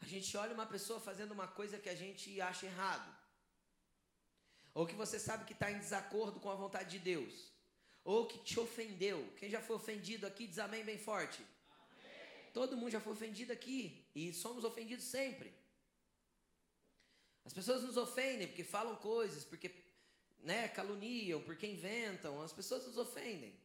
A 0.00 0.06
gente 0.06 0.36
olha 0.36 0.54
uma 0.54 0.66
pessoa 0.66 1.00
fazendo 1.00 1.32
uma 1.32 1.48
coisa 1.48 1.78
que 1.78 1.88
a 1.88 1.94
gente 1.94 2.40
acha 2.40 2.66
errado. 2.66 3.08
Ou 4.74 4.86
que 4.86 4.94
você 4.94 5.18
sabe 5.18 5.44
que 5.44 5.52
está 5.52 5.70
em 5.70 5.78
desacordo 5.78 6.38
com 6.40 6.50
a 6.50 6.54
vontade 6.54 6.90
de 6.90 7.00
Deus. 7.00 7.52
Ou 8.04 8.26
que 8.26 8.38
te 8.38 8.58
ofendeu. 8.60 9.18
Quem 9.38 9.50
já 9.50 9.60
foi 9.60 9.76
ofendido 9.76 10.26
aqui, 10.26 10.46
diz 10.46 10.58
amém 10.58 10.84
bem 10.84 10.98
forte. 10.98 11.40
Amém. 11.42 12.52
Todo 12.52 12.76
mundo 12.76 12.90
já 12.90 13.00
foi 13.00 13.12
ofendido 13.12 13.52
aqui. 13.52 14.04
E 14.14 14.32
somos 14.32 14.64
ofendidos 14.64 15.04
sempre. 15.04 15.52
As 17.48 17.54
pessoas 17.54 17.82
nos 17.82 17.96
ofendem 17.96 18.46
porque 18.46 18.62
falam 18.62 18.94
coisas, 18.96 19.42
porque 19.42 19.70
né, 20.40 20.68
caluniam, 20.68 21.40
porque 21.40 21.66
inventam. 21.66 22.42
As 22.42 22.52
pessoas 22.52 22.86
nos 22.86 22.98
ofendem. 22.98 23.58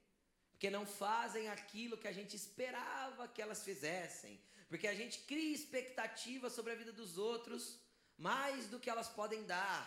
Porque 0.51 0.69
não 0.69 0.85
fazem 0.85 1.49
aquilo 1.49 1.97
que 1.97 2.07
a 2.07 2.13
gente 2.13 2.33
esperava 2.33 3.27
que 3.27 3.41
elas 3.41 3.61
fizessem. 3.61 4.39
Porque 4.69 4.87
a 4.87 4.95
gente 4.95 5.19
cria 5.31 5.53
expectativas 5.53 6.53
sobre 6.53 6.71
a 6.71 6.75
vida 6.75 6.93
dos 6.93 7.17
outros 7.17 7.77
mais 8.17 8.67
do 8.67 8.79
que 8.79 8.89
elas 8.89 9.09
podem 9.09 9.43
dar 9.43 9.81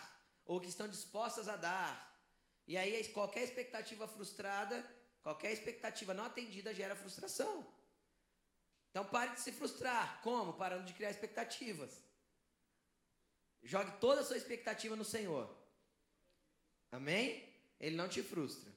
ou 0.45 0.61
que 0.61 0.69
estão 0.69 0.87
dispostas 0.87 1.49
a 1.49 1.55
dar. 1.55 1.91
E 2.67 2.77
aí 2.77 3.03
qualquer 3.05 3.45
expectativa 3.45 4.07
frustrada, 4.07 4.85
qualquer 5.23 5.51
expectativa 5.53 6.13
não 6.13 6.25
atendida 6.25 6.71
gera 6.71 6.95
frustração. 6.95 7.65
Então 8.91 9.05
pare 9.05 9.31
de 9.33 9.41
se 9.41 9.51
frustrar. 9.51 10.21
Como? 10.21 10.53
Parando 10.53 10.85
de 10.85 10.93
criar 10.93 11.09
expectativas. 11.09 12.06
Jogue 13.67 13.91
toda 13.99 14.21
a 14.21 14.23
sua 14.23 14.37
expectativa 14.37 14.95
no 14.95 15.03
Senhor. 15.03 15.45
Amém? 16.89 17.43
Ele 17.81 17.97
não 17.97 18.07
te 18.07 18.23
frustra. 18.23 18.71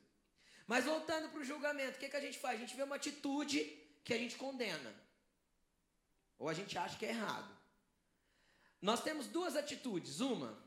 Mas 0.66 0.84
voltando 0.84 1.28
para 1.28 1.38
o 1.38 1.44
julgamento, 1.44 1.96
o 1.96 2.00
que, 2.00 2.08
que 2.08 2.16
a 2.16 2.20
gente 2.20 2.38
faz? 2.38 2.56
A 2.56 2.60
gente 2.60 2.74
vê 2.74 2.82
uma 2.82 2.96
atitude 2.96 3.60
que 4.02 4.12
a 4.12 4.18
gente 4.18 4.36
condena. 4.36 4.92
Ou 6.40 6.48
a 6.48 6.54
gente 6.54 6.76
acha 6.76 6.98
que 6.98 7.06
é 7.06 7.10
errado. 7.10 7.56
Nós 8.82 9.00
temos 9.00 9.28
duas 9.28 9.54
atitudes. 9.54 10.18
Uma, 10.18 10.58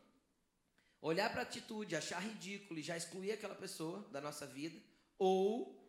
olhar 1.02 1.30
para 1.30 1.42
a 1.42 1.44
atitude, 1.44 1.94
achar 1.94 2.20
ridículo 2.20 2.80
e 2.80 2.84
já 2.84 2.96
excluir 2.96 3.34
aquela 3.34 3.56
pessoa 3.56 4.08
da 4.10 4.22
nossa 4.22 4.48
vida. 4.48 4.82
Ou 5.18 5.86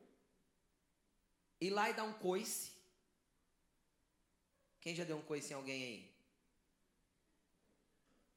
ir 1.61 1.71
lá 1.71 1.89
e 1.89 1.95
dar 1.95 2.03
um 2.03 2.15
coice. 2.15 2.73
Quem 4.81 4.93
já 4.93 5.05
deu 5.05 5.19
um 5.19 5.23
coice 5.23 5.53
em 5.53 5.57
alguém 5.57 5.85
aí? 5.85 6.14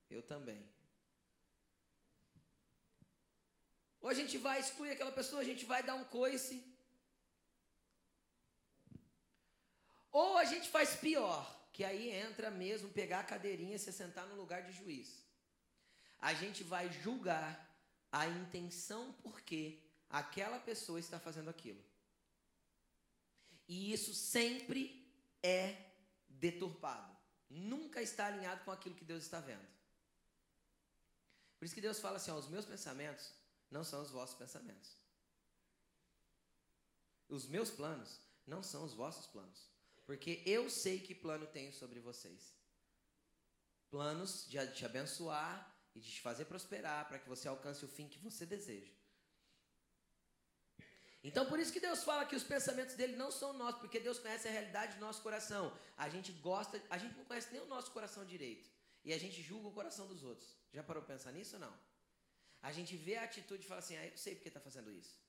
Eu 0.09 0.21
também. 0.23 0.61
Ou 4.01 4.09
a 4.09 4.13
gente 4.13 4.37
vai 4.37 4.59
excluir 4.59 4.91
aquela 4.91 5.11
pessoa, 5.11 5.41
a 5.41 5.45
gente 5.45 5.65
vai 5.65 5.83
dar 5.83 5.95
um 5.95 6.05
coice. 6.05 6.63
Ou 10.11 10.37
a 10.37 10.45
gente 10.45 10.69
faz 10.69 10.95
pior, 10.95 11.69
que 11.73 11.83
aí 11.83 12.09
entra 12.09 12.49
mesmo 12.49 12.89
pegar 12.89 13.19
a 13.19 13.23
cadeirinha 13.23 13.75
e 13.75 13.79
se 13.79 13.91
sentar 13.91 14.25
no 14.27 14.35
lugar 14.35 14.63
de 14.63 14.71
juiz. 14.71 15.25
A 16.19 16.33
gente 16.33 16.63
vai 16.63 16.91
julgar 16.91 17.49
a 18.11 18.27
intenção 18.27 19.13
por 19.21 19.41
que 19.41 19.83
aquela 20.09 20.59
pessoa 20.59 20.99
está 20.99 21.19
fazendo 21.19 21.49
aquilo. 21.49 21.83
E 23.67 23.91
isso 23.91 24.13
sempre 24.13 25.05
é 25.43 25.75
deturpado. 26.29 27.15
Nunca 27.49 28.01
está 28.01 28.27
alinhado 28.27 28.63
com 28.63 28.71
aquilo 28.71 28.95
que 28.95 29.05
Deus 29.05 29.23
está 29.23 29.39
vendo. 29.39 29.76
Por 31.57 31.65
isso 31.65 31.75
que 31.75 31.81
Deus 31.81 31.99
fala 31.99 32.17
assim: 32.17 32.31
ó, 32.31 32.35
os 32.35 32.47
meus 32.47 32.65
pensamentos 32.65 33.33
não 33.69 33.83
são 33.83 34.01
os 34.01 34.11
vossos 34.11 34.35
pensamentos. 34.35 34.97
Os 37.27 37.47
meus 37.47 37.69
planos 37.69 38.19
não 38.45 38.63
são 38.63 38.83
os 38.83 38.93
vossos 38.93 39.27
planos. 39.27 39.69
Porque 40.05 40.41
eu 40.45 40.69
sei 40.69 40.99
que 40.99 41.13
plano 41.13 41.45
tenho 41.47 41.73
sobre 41.73 41.99
vocês. 41.99 42.55
Planos 43.89 44.47
de 44.47 44.65
te 44.73 44.85
abençoar 44.85 45.75
e 45.93 45.99
de 45.99 46.09
te 46.11 46.21
fazer 46.21 46.45
prosperar 46.45 47.07
para 47.07 47.19
que 47.19 47.27
você 47.27 47.47
alcance 47.47 47.83
o 47.83 47.87
fim 47.87 48.07
que 48.07 48.19
você 48.19 48.45
deseja. 48.45 48.93
Então, 51.23 51.45
por 51.45 51.59
isso 51.59 51.73
que 51.73 51.79
Deus 51.79 52.03
fala 52.03 52.25
que 52.25 52.35
os 52.35 52.43
pensamentos 52.43 52.95
dele 52.95 53.17
não 53.17 53.31
são 53.31 53.51
nossos, 53.51 53.81
porque 53.81 53.99
Deus 53.99 54.19
conhece 54.19 54.47
a 54.47 54.51
realidade 54.51 54.95
do 54.95 55.01
nosso 55.01 55.21
coração. 55.21 55.77
A 55.97 56.07
gente 56.07 56.31
gosta, 56.31 56.81
a 56.89 56.97
gente 56.97 57.17
não 57.17 57.25
conhece 57.25 57.51
nem 57.51 57.61
o 57.61 57.65
nosso 57.65 57.91
coração 57.91 58.23
direito. 58.23 58.69
E 59.03 59.11
a 59.11 59.17
gente 59.17 59.41
julga 59.41 59.67
o 59.67 59.73
coração 59.73 60.07
dos 60.07 60.23
outros. 60.23 60.56
Já 60.73 60.83
parou 60.83 61.03
para 61.03 61.15
pensar 61.15 61.31
nisso 61.31 61.55
ou 61.55 61.61
não? 61.61 61.73
A 62.61 62.71
gente 62.71 62.95
vê 62.95 63.15
a 63.15 63.23
atitude 63.23 63.63
e 63.63 63.67
fala 63.67 63.79
assim, 63.79 63.95
ah, 63.97 64.05
eu 64.05 64.17
sei 64.17 64.35
porque 64.35 64.49
está 64.49 64.59
fazendo 64.59 64.91
isso. 64.91 65.19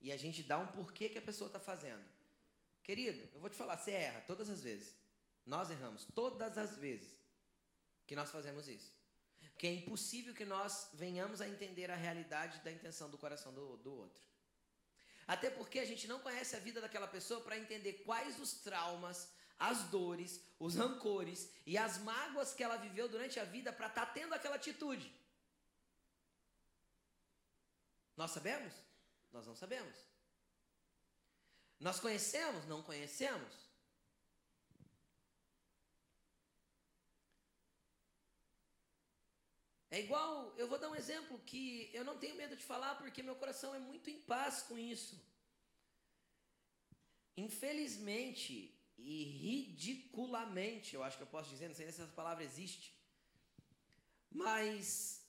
E 0.00 0.12
a 0.12 0.16
gente 0.16 0.42
dá 0.42 0.58
um 0.58 0.66
porquê 0.68 1.08
que 1.08 1.18
a 1.18 1.22
pessoa 1.22 1.48
está 1.48 1.58
fazendo. 1.58 2.04
Querido, 2.82 3.28
eu 3.34 3.40
vou 3.40 3.50
te 3.50 3.56
falar, 3.56 3.76
você 3.76 3.90
erra 3.90 4.20
todas 4.22 4.48
as 4.48 4.62
vezes. 4.62 4.94
Nós 5.44 5.70
erramos 5.70 6.06
todas 6.14 6.56
as 6.56 6.76
vezes 6.76 7.18
que 8.06 8.16
nós 8.16 8.30
fazemos 8.30 8.68
isso. 8.68 8.92
Porque 9.50 9.66
é 9.66 9.72
impossível 9.72 10.32
que 10.34 10.44
nós 10.44 10.88
venhamos 10.94 11.40
a 11.40 11.48
entender 11.48 11.90
a 11.90 11.96
realidade 11.96 12.60
da 12.60 12.70
intenção 12.70 13.10
do 13.10 13.18
coração 13.18 13.52
do, 13.52 13.76
do 13.78 13.92
outro. 13.92 14.22
Até 15.26 15.50
porque 15.50 15.80
a 15.80 15.84
gente 15.84 16.06
não 16.06 16.20
conhece 16.20 16.56
a 16.56 16.60
vida 16.60 16.80
daquela 16.80 17.06
pessoa 17.06 17.40
para 17.40 17.58
entender 17.58 18.04
quais 18.04 18.38
os 18.40 18.52
traumas, 18.54 19.28
as 19.58 19.84
dores, 19.84 20.40
os 20.58 20.76
rancores 20.76 21.50
e 21.66 21.76
as 21.76 21.98
mágoas 21.98 22.54
que 22.54 22.62
ela 22.62 22.76
viveu 22.76 23.08
durante 23.08 23.40
a 23.40 23.44
vida 23.44 23.72
para 23.72 23.88
estar 23.88 24.06
tá 24.06 24.12
tendo 24.12 24.34
aquela 24.34 24.56
atitude. 24.56 25.12
Nós 28.16 28.30
sabemos? 28.30 28.72
Nós 29.32 29.46
não 29.46 29.54
sabemos. 29.54 29.96
Nós 31.80 32.00
conhecemos? 32.00 32.66
Não 32.66 32.82
conhecemos. 32.82 33.68
É 39.90 40.00
igual, 40.00 40.54
eu 40.58 40.68
vou 40.68 40.78
dar 40.78 40.90
um 40.90 40.96
exemplo 40.96 41.38
que 41.40 41.90
eu 41.94 42.04
não 42.04 42.18
tenho 42.18 42.36
medo 42.36 42.54
de 42.54 42.64
falar 42.64 42.96
porque 42.96 43.22
meu 43.22 43.36
coração 43.36 43.74
é 43.74 43.78
muito 43.78 44.10
em 44.10 44.20
paz 44.20 44.62
com 44.62 44.76
isso. 44.76 45.18
Infelizmente 47.36 48.77
e 48.98 49.24
ridiculamente, 49.24 50.94
eu 50.94 51.02
acho 51.02 51.16
que 51.16 51.22
eu 51.22 51.28
posso 51.28 51.48
dizer, 51.48 51.68
não 51.68 51.74
sei 51.74 51.90
se 51.90 52.02
essa 52.02 52.12
palavra 52.12 52.42
existe, 52.42 52.92
mas 54.30 55.24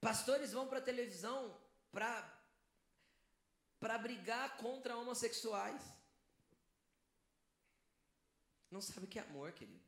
pastores 0.00 0.52
vão 0.52 0.66
para 0.68 0.78
a 0.78 0.82
televisão 0.82 1.56
para 1.90 2.32
para 3.78 3.98
brigar 3.98 4.56
contra 4.56 4.96
homossexuais. 4.96 5.82
Não 8.70 8.80
sabe 8.80 9.04
o 9.04 9.08
que 9.08 9.18
é 9.18 9.22
amor, 9.22 9.52
querido. 9.52 9.84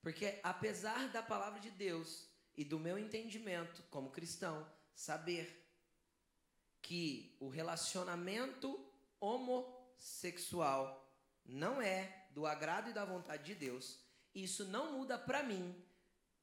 Porque 0.00 0.40
apesar 0.42 1.08
da 1.10 1.22
palavra 1.22 1.60
de 1.60 1.70
Deus 1.70 2.26
e 2.56 2.64
do 2.64 2.80
meu 2.80 2.98
entendimento 2.98 3.82
como 3.90 4.10
cristão, 4.10 4.66
saber 4.94 5.62
que 6.80 7.36
o 7.38 7.50
relacionamento 7.50 8.82
homossexual 9.94 11.04
não 11.44 11.80
é 11.80 12.26
do 12.30 12.46
agrado 12.46 12.90
e 12.90 12.92
da 12.92 13.04
vontade 13.04 13.44
de 13.44 13.54
Deus, 13.54 13.98
isso 14.34 14.64
não 14.64 14.92
muda 14.92 15.18
para 15.18 15.42
mim 15.42 15.74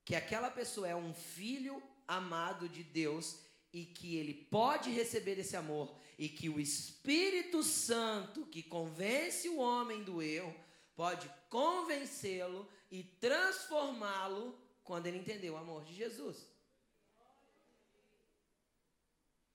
que 0.06 0.16
aquela 0.16 0.50
pessoa 0.50 0.88
é 0.88 0.96
um 0.96 1.14
filho 1.14 1.82
amado 2.08 2.68
de 2.70 2.84
Deus 2.84 3.40
e 3.74 3.86
que 3.86 4.18
ele 4.18 4.34
pode 4.34 4.90
receber 4.90 5.40
esse 5.40 5.56
amor 5.56 5.96
e 6.18 6.28
que 6.30 6.50
o 6.50 6.60
Espírito 6.60 7.64
Santo 7.64 8.46
que 8.46 8.64
convence 8.64 9.48
o 9.50 9.60
homem 9.60 10.04
do 10.04 10.22
erro 10.22 10.56
pode 10.96 11.30
convencê-lo 11.50 12.70
e 12.90 13.04
transformá-lo 13.04 14.60
quando 14.84 15.08
ele 15.08 15.18
entender 15.18 15.50
o 15.50 15.58
amor 15.58 15.84
de 15.84 15.94
Jesus. 15.94 16.48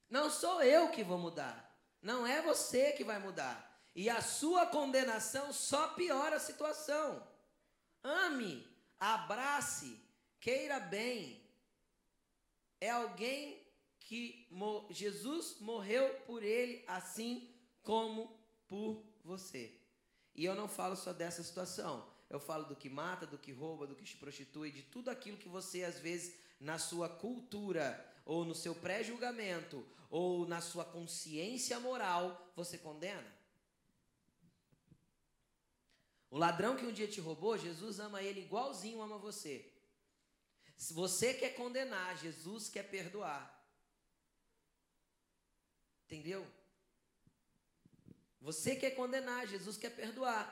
Não 0.09 0.31
sou 0.31 0.63
eu 0.63 0.91
que 0.91 1.03
vou 1.03 1.19
mudar, 1.19 1.77
não 2.01 2.27
é 2.27 2.41
você 2.41 2.93
que 2.93 3.05
vai 3.05 3.19
mudar. 3.19 3.66
E 3.97 4.11
a 4.11 4.21
sua 4.21 4.67
condenação 4.67 5.55
só 5.55 5.89
piora 5.95 6.37
a 6.37 6.41
situação. 6.41 7.27
Ame, 8.05 8.69
abrace, 9.01 9.99
queira 10.39 10.79
bem. 10.79 11.43
É 12.79 12.91
alguém 12.91 13.67
que 14.01 14.47
Jesus 14.91 15.57
morreu 15.61 16.07
por 16.27 16.43
ele, 16.43 16.85
assim 16.87 17.51
como 17.83 18.39
por 18.69 19.03
você. 19.25 19.75
E 20.35 20.45
eu 20.45 20.55
não 20.55 20.69
falo 20.69 20.95
só 20.95 21.15
dessa 21.15 21.43
situação. 21.43 22.07
Eu 22.29 22.39
falo 22.39 22.67
do 22.67 22.77
que 22.77 22.91
mata, 22.91 23.27
do 23.27 23.39
que 23.39 23.51
rouba, 23.51 23.87
do 23.87 23.97
que 23.97 24.07
se 24.07 24.17
prostitui, 24.17 24.71
de 24.71 24.83
tudo 24.83 25.09
aquilo 25.09 25.39
que 25.39 25.49
você, 25.49 25.85
às 25.85 25.99
vezes, 25.99 26.39
na 26.61 26.79
sua 26.79 27.09
cultura, 27.09 28.15
ou 28.27 28.45
no 28.45 28.55
seu 28.55 28.75
pré-julgamento, 28.75 29.87
ou 30.11 30.47
na 30.47 30.61
sua 30.61 30.85
consciência 30.85 31.81
moral, 31.81 32.53
você 32.55 32.77
condena. 32.77 33.36
O 36.37 36.39
ladrão 36.39 36.77
que 36.77 36.85
um 36.85 36.93
dia 36.93 37.09
te 37.09 37.19
roubou, 37.19 37.57
Jesus 37.57 37.99
ama 37.99 38.23
ele 38.23 38.41
igualzinho 38.43 39.01
ama 39.01 39.17
você. 39.17 39.55
Se 40.77 40.93
você 40.93 41.33
quer 41.33 41.53
condenar, 41.55 42.19
Jesus 42.19 42.69
quer 42.69 42.83
perdoar. 42.91 43.43
Entendeu? 46.05 46.47
Você 48.39 48.77
quer 48.77 48.91
condenar, 48.91 49.47
Jesus 49.47 49.79
quer 49.79 49.89
perdoar. 50.03 50.45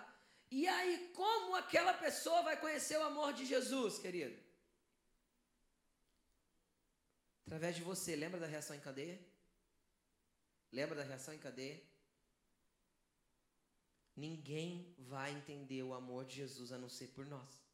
E 0.50 0.66
aí, 0.66 1.12
como 1.14 1.54
aquela 1.54 1.92
pessoa 1.92 2.40
vai 2.40 2.58
conhecer 2.58 2.96
o 2.96 3.02
amor 3.02 3.34
de 3.34 3.44
Jesus, 3.44 3.98
querido? 3.98 4.42
Através 7.44 7.76
de 7.76 7.82
você. 7.82 8.16
Lembra 8.16 8.40
da 8.40 8.46
reação 8.46 8.74
em 8.74 8.80
cadeia? 8.80 9.20
Lembra 10.72 10.96
da 10.96 11.02
reação 11.02 11.34
em 11.34 11.38
cadeia? 11.38 11.78
Ninguém 14.16 14.94
vai 14.98 15.32
entender 15.32 15.82
o 15.82 15.94
amor 15.94 16.24
de 16.24 16.36
Jesus 16.36 16.72
a 16.72 16.78
não 16.78 16.88
ser 16.88 17.08
por 17.08 17.26
nós. 17.26 17.64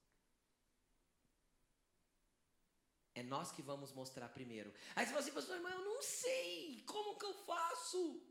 É 3.15 3.23
nós 3.23 3.53
que 3.53 3.61
vamos 3.61 3.93
mostrar 3.93 4.29
primeiro. 4.29 4.73
Aí 4.95 5.05
você 5.05 5.11
fala 5.11 5.21
assim, 5.21 5.33
pastor, 5.33 5.61
mas 5.61 5.75
eu 5.75 5.85
não 5.85 6.01
sei. 6.01 6.83
Como 6.87 7.19
que 7.19 7.27
eu 7.27 7.35
faço? 7.45 8.23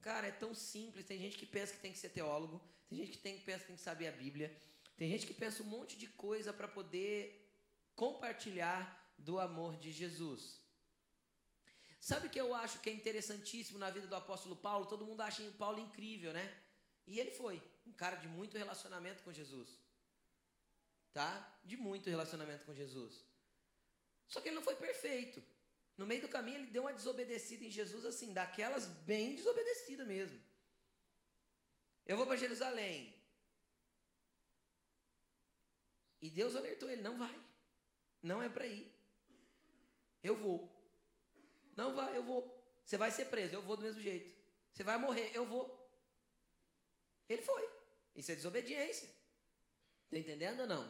Cara, 0.00 0.26
é 0.28 0.30
tão 0.30 0.54
simples. 0.54 1.04
Tem 1.04 1.18
gente 1.18 1.36
que 1.36 1.44
pensa 1.44 1.74
que 1.74 1.80
tem 1.80 1.92
que 1.92 1.98
ser 1.98 2.10
teólogo. 2.10 2.62
Tem 2.88 2.98
gente 2.98 3.12
que 3.12 3.18
tem, 3.18 3.38
pensa 3.40 3.60
que 3.60 3.66
tem 3.66 3.76
que 3.76 3.82
saber 3.82 4.06
a 4.08 4.12
Bíblia. 4.12 4.56
Tem 4.96 5.10
gente 5.10 5.26
que 5.26 5.34
pensa 5.34 5.62
um 5.62 5.66
monte 5.66 5.98
de 5.98 6.06
coisa 6.06 6.52
para 6.52 6.66
poder 6.66 7.52
compartilhar 7.94 8.80
do 9.18 9.38
amor 9.38 9.76
de 9.76 9.92
Jesus. 9.92 10.60
Sabe 12.00 12.28
o 12.28 12.30
que 12.30 12.40
eu 12.40 12.54
acho 12.54 12.80
que 12.80 12.88
é 12.88 12.92
interessantíssimo 12.92 13.78
na 13.78 13.90
vida 13.90 14.06
do 14.06 14.14
apóstolo 14.14 14.56
Paulo? 14.56 14.86
Todo 14.86 15.04
mundo 15.04 15.20
acha 15.20 15.42
o 15.42 15.52
Paulo 15.52 15.80
incrível, 15.80 16.32
né? 16.32 16.46
E 17.08 17.18
ele 17.18 17.30
foi 17.30 17.56
um 17.86 17.92
cara 17.92 18.16
de 18.16 18.28
muito 18.28 18.58
relacionamento 18.62 19.22
com 19.22 19.32
Jesus. 19.32 19.68
Tá? 21.18 21.30
De 21.64 21.76
muito 21.76 22.10
relacionamento 22.14 22.66
com 22.66 22.74
Jesus. 22.74 23.24
Só 24.28 24.40
que 24.40 24.48
ele 24.48 24.56
não 24.56 24.62
foi 24.62 24.76
perfeito. 24.76 25.42
No 25.96 26.06
meio 26.06 26.20
do 26.20 26.28
caminho, 26.28 26.58
ele 26.58 26.74
deu 26.74 26.82
uma 26.82 26.92
desobedecida 26.92 27.64
em 27.64 27.70
Jesus, 27.70 28.04
assim, 28.04 28.32
daquelas 28.32 28.86
bem 29.10 29.34
desobedecida 29.34 30.04
mesmo. 30.04 30.38
Eu 32.06 32.16
vou 32.18 32.26
para 32.26 32.36
Jerusalém. 32.36 33.14
E 36.20 36.28
Deus 36.28 36.54
alertou 36.54 36.90
ele: 36.90 37.02
não 37.02 37.16
vai. 37.16 37.34
Não 38.22 38.42
é 38.42 38.50
para 38.50 38.66
ir. 38.66 38.86
Eu 40.22 40.36
vou. 40.36 40.70
Não 41.74 41.94
vai, 41.94 42.16
eu 42.16 42.22
vou. 42.22 42.40
Você 42.84 42.98
vai 42.98 43.10
ser 43.10 43.26
preso, 43.26 43.54
eu 43.54 43.62
vou 43.62 43.76
do 43.76 43.82
mesmo 43.82 44.00
jeito. 44.00 44.34
Você 44.72 44.84
vai 44.84 44.98
morrer, 44.98 45.30
eu 45.34 45.46
vou. 45.46 45.77
Ele 47.28 47.42
foi. 47.42 47.68
Isso 48.16 48.32
é 48.32 48.34
desobediência. 48.34 49.08
Está 50.04 50.18
entendendo 50.18 50.60
ou 50.60 50.66
não? 50.66 50.84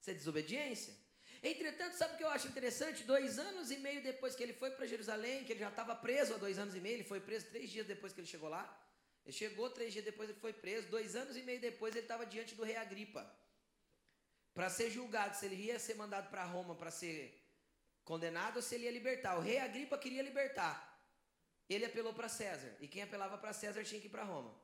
Isso 0.00 0.10
é 0.10 0.14
desobediência. 0.14 0.94
Entretanto, 1.42 1.94
sabe 1.94 2.14
o 2.14 2.16
que 2.16 2.24
eu 2.24 2.28
acho 2.28 2.48
interessante? 2.48 3.04
Dois 3.04 3.38
anos 3.38 3.70
e 3.70 3.76
meio 3.78 4.02
depois 4.02 4.34
que 4.34 4.42
ele 4.42 4.54
foi 4.54 4.70
para 4.70 4.86
Jerusalém, 4.86 5.44
que 5.44 5.52
ele 5.52 5.60
já 5.60 5.68
estava 5.68 5.94
preso 5.94 6.34
há 6.34 6.36
dois 6.38 6.58
anos 6.58 6.74
e 6.74 6.80
meio, 6.80 6.96
ele 6.96 7.04
foi 7.04 7.20
preso 7.20 7.46
três 7.46 7.70
dias 7.70 7.86
depois 7.86 8.12
que 8.12 8.20
ele 8.20 8.26
chegou 8.26 8.48
lá. 8.48 8.64
Ele 9.24 9.34
chegou 9.34 9.68
três 9.70 9.92
dias 9.92 10.04
depois, 10.04 10.28
ele 10.28 10.38
foi 10.38 10.52
preso. 10.52 10.88
Dois 10.88 11.16
anos 11.16 11.36
e 11.36 11.42
meio 11.42 11.60
depois, 11.60 11.94
ele 11.94 12.04
estava 12.04 12.24
diante 12.24 12.54
do 12.54 12.62
rei 12.62 12.76
Agripa 12.76 13.24
para 14.54 14.70
ser 14.70 14.90
julgado 14.90 15.36
se 15.36 15.44
ele 15.46 15.56
ia 15.56 15.78
ser 15.78 15.94
mandado 15.96 16.30
para 16.30 16.44
Roma 16.44 16.74
para 16.76 16.90
ser 16.90 17.42
condenado 18.04 18.56
ou 18.56 18.62
se 18.62 18.74
ele 18.74 18.84
ia 18.84 18.90
libertar. 18.90 19.36
O 19.36 19.40
rei 19.40 19.58
Agripa 19.58 19.98
queria 19.98 20.22
libertar. 20.22 20.74
Ele 21.68 21.84
apelou 21.84 22.14
para 22.14 22.28
César. 22.28 22.76
E 22.80 22.86
quem 22.86 23.02
apelava 23.02 23.36
para 23.36 23.52
César 23.52 23.82
tinha 23.82 24.00
que 24.00 24.06
ir 24.06 24.10
para 24.10 24.22
Roma. 24.22 24.54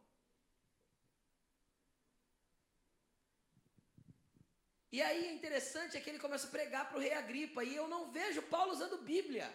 E 4.92 5.00
aí 5.00 5.26
é 5.26 5.32
interessante 5.32 5.96
é 5.96 6.00
que 6.00 6.10
ele 6.10 6.18
começa 6.18 6.46
a 6.46 6.50
pregar 6.50 6.88
para 6.88 6.98
o 6.98 7.00
rei 7.00 7.12
Agripa, 7.12 7.62
e 7.62 7.74
eu 7.74 7.86
não 7.86 8.10
vejo 8.10 8.42
Paulo 8.42 8.72
usando 8.72 8.98
Bíblia. 8.98 9.48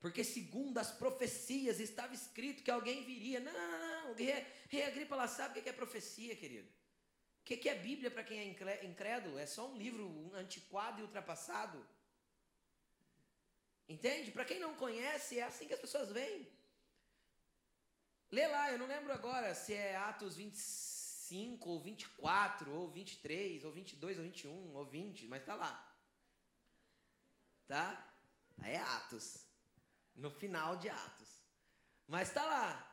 Porque 0.00 0.22
segundo 0.22 0.78
as 0.78 0.90
profecias 0.90 1.80
estava 1.80 2.14
escrito 2.14 2.62
que 2.62 2.70
alguém 2.70 3.04
viria. 3.04 3.40
Não, 3.40 3.52
não, 3.52 3.78
não, 3.78 4.10
o 4.12 4.14
rei, 4.14 4.84
Agripa 4.84 5.16
lá 5.16 5.26
sabe 5.26 5.58
o 5.58 5.62
que 5.62 5.68
é 5.68 5.72
profecia, 5.72 6.36
querido. 6.36 6.68
O 7.40 7.44
que 7.44 7.68
é 7.68 7.74
Bíblia 7.74 8.10
para 8.10 8.24
quem 8.24 8.38
é 8.38 8.84
incrédulo? 8.84 9.38
É 9.38 9.46
só 9.46 9.68
um 9.68 9.76
livro 9.76 10.30
antiquado 10.34 11.00
e 11.00 11.02
ultrapassado. 11.02 11.86
Entende? 13.88 14.30
Para 14.30 14.46
quem 14.46 14.58
não 14.58 14.74
conhece, 14.74 15.38
é 15.38 15.42
assim 15.42 15.66
que 15.66 15.74
as 15.74 15.80
pessoas 15.80 16.10
veem. 16.10 16.48
Lê 18.30 18.46
lá, 18.46 18.72
eu 18.72 18.78
não 18.78 18.86
lembro 18.86 19.12
agora 19.12 19.54
se 19.54 19.74
é 19.74 19.94
Atos 19.96 20.36
25. 20.36 20.93
25, 21.34 21.68
ou 21.68 21.80
24, 21.80 22.72
ou 22.72 22.88
23, 22.88 23.64
ou 23.64 23.72
22, 23.72 24.18
ou 24.18 24.24
21, 24.24 24.76
ou 24.76 24.84
20, 24.84 25.26
mas 25.26 25.44
tá 25.44 25.54
lá. 25.56 25.96
Tá? 27.66 28.14
É 28.62 28.76
Atos. 28.76 29.44
No 30.14 30.30
final 30.30 30.76
de 30.76 30.88
Atos. 30.88 31.42
Mas 32.06 32.32
tá 32.32 32.44
lá. 32.44 32.90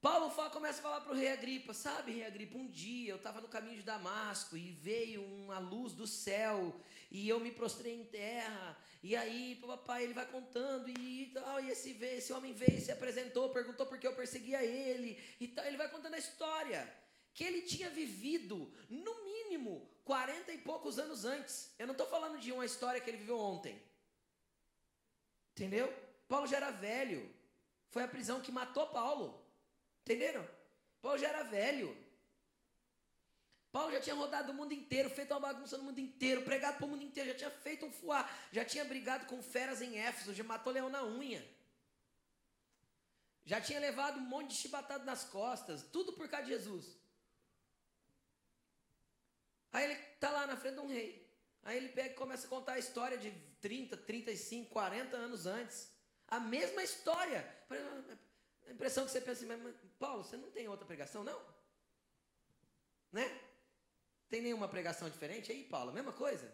Paulo 0.00 0.30
fala, 0.30 0.50
começa 0.50 0.78
a 0.78 0.82
falar 0.82 1.00
para 1.00 1.12
o 1.12 1.16
rei 1.16 1.32
Agripa, 1.32 1.74
sabe, 1.74 2.12
rei 2.12 2.24
Agripa, 2.24 2.56
um 2.56 2.68
dia 2.68 3.10
eu 3.10 3.16
estava 3.16 3.40
no 3.40 3.48
caminho 3.48 3.78
de 3.78 3.82
Damasco 3.82 4.56
e 4.56 4.70
veio 4.70 5.24
uma 5.24 5.58
luz 5.58 5.92
do 5.92 6.06
céu 6.06 6.80
e 7.10 7.28
eu 7.28 7.40
me 7.40 7.50
prostrei 7.50 8.00
em 8.00 8.04
terra. 8.04 8.78
E 9.02 9.16
aí, 9.16 9.56
papai, 9.56 10.04
ele 10.04 10.14
vai 10.14 10.26
contando 10.26 10.88
e 10.88 11.32
tal, 11.34 11.60
e 11.60 11.70
esse, 11.70 11.90
esse 12.04 12.32
homem 12.32 12.52
veio, 12.52 12.80
se 12.80 12.92
apresentou, 12.92 13.52
perguntou 13.52 13.86
por 13.86 13.98
que 13.98 14.06
eu 14.06 14.14
perseguia 14.14 14.64
ele 14.64 15.20
e 15.40 15.48
tal. 15.48 15.64
Ele 15.64 15.76
vai 15.76 15.90
contando 15.90 16.14
a 16.14 16.18
história 16.18 17.07
que 17.38 17.44
ele 17.44 17.62
tinha 17.62 17.88
vivido, 17.88 18.68
no 18.90 19.24
mínimo, 19.24 19.88
40 20.04 20.52
e 20.52 20.58
poucos 20.58 20.98
anos 20.98 21.24
antes. 21.24 21.72
Eu 21.78 21.86
não 21.86 21.92
estou 21.92 22.08
falando 22.08 22.40
de 22.40 22.50
uma 22.50 22.66
história 22.66 23.00
que 23.00 23.08
ele 23.08 23.18
viveu 23.18 23.38
ontem. 23.38 23.80
Entendeu? 25.52 25.86
Paulo 26.26 26.48
já 26.48 26.56
era 26.56 26.72
velho. 26.72 27.32
Foi 27.90 28.02
a 28.02 28.08
prisão 28.08 28.40
que 28.40 28.50
matou 28.50 28.88
Paulo. 28.88 29.40
Entenderam? 30.02 30.44
Paulo 31.00 31.16
já 31.16 31.28
era 31.28 31.44
velho. 31.44 31.96
Paulo 33.70 33.92
já 33.92 34.00
tinha 34.00 34.16
rodado 34.16 34.50
o 34.50 34.54
mundo 34.56 34.72
inteiro, 34.72 35.08
feito 35.08 35.32
uma 35.32 35.38
bagunça 35.38 35.78
no 35.78 35.84
mundo 35.84 36.00
inteiro, 36.00 36.42
pregado 36.42 36.78
para 36.78 36.86
o 36.86 36.88
mundo 36.88 37.04
inteiro, 37.04 37.30
já 37.30 37.36
tinha 37.36 37.50
feito 37.50 37.86
um 37.86 37.92
fuá, 37.92 38.28
já 38.50 38.64
tinha 38.64 38.84
brigado 38.84 39.26
com 39.26 39.40
feras 39.40 39.80
em 39.80 39.96
Éfeso, 39.96 40.34
já 40.34 40.42
matou 40.42 40.72
leão 40.72 40.90
na 40.90 41.04
unha. 41.04 41.48
Já 43.44 43.60
tinha 43.60 43.78
levado 43.78 44.18
um 44.18 44.24
monte 44.24 44.48
de 44.48 44.56
chibatado 44.56 45.04
nas 45.04 45.22
costas, 45.22 45.84
tudo 45.92 46.14
por 46.14 46.28
causa 46.28 46.46
de 46.46 46.52
Jesus. 46.54 46.97
Aí 49.72 49.84
ele 49.84 49.94
está 49.94 50.30
lá 50.30 50.46
na 50.46 50.56
frente 50.56 50.74
de 50.74 50.80
um 50.80 50.88
rei. 50.88 51.28
Aí 51.62 51.76
ele 51.76 51.88
pega 51.90 52.10
e 52.10 52.14
começa 52.14 52.46
a 52.46 52.50
contar 52.50 52.72
a 52.74 52.78
história 52.78 53.18
de 53.18 53.30
30, 53.60 53.96
35, 53.96 54.70
40 54.70 55.16
anos 55.16 55.46
antes. 55.46 55.92
A 56.26 56.40
mesma 56.40 56.82
história. 56.82 57.46
A 58.66 58.70
impressão 58.70 59.04
que 59.04 59.10
você 59.10 59.20
pensa 59.20 59.44
assim, 59.44 59.56
mas 59.56 59.74
Paulo, 59.98 60.24
você 60.24 60.36
não 60.36 60.50
tem 60.50 60.68
outra 60.68 60.86
pregação, 60.86 61.24
não? 61.24 61.40
Né? 63.12 63.40
Tem 64.28 64.42
nenhuma 64.42 64.68
pregação 64.68 65.08
diferente 65.08 65.50
aí, 65.50 65.64
Paulo? 65.64 65.92
Mesma 65.92 66.12
coisa? 66.12 66.52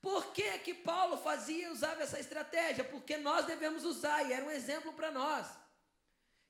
Por 0.00 0.32
que, 0.32 0.58
que 0.58 0.74
Paulo 0.74 1.16
fazia 1.16 1.72
usava 1.72 2.02
essa 2.02 2.20
estratégia? 2.20 2.84
Porque 2.84 3.16
nós 3.16 3.46
devemos 3.46 3.84
usar, 3.84 4.22
e 4.24 4.32
era 4.32 4.44
um 4.44 4.50
exemplo 4.50 4.92
para 4.92 5.10
nós. 5.10 5.46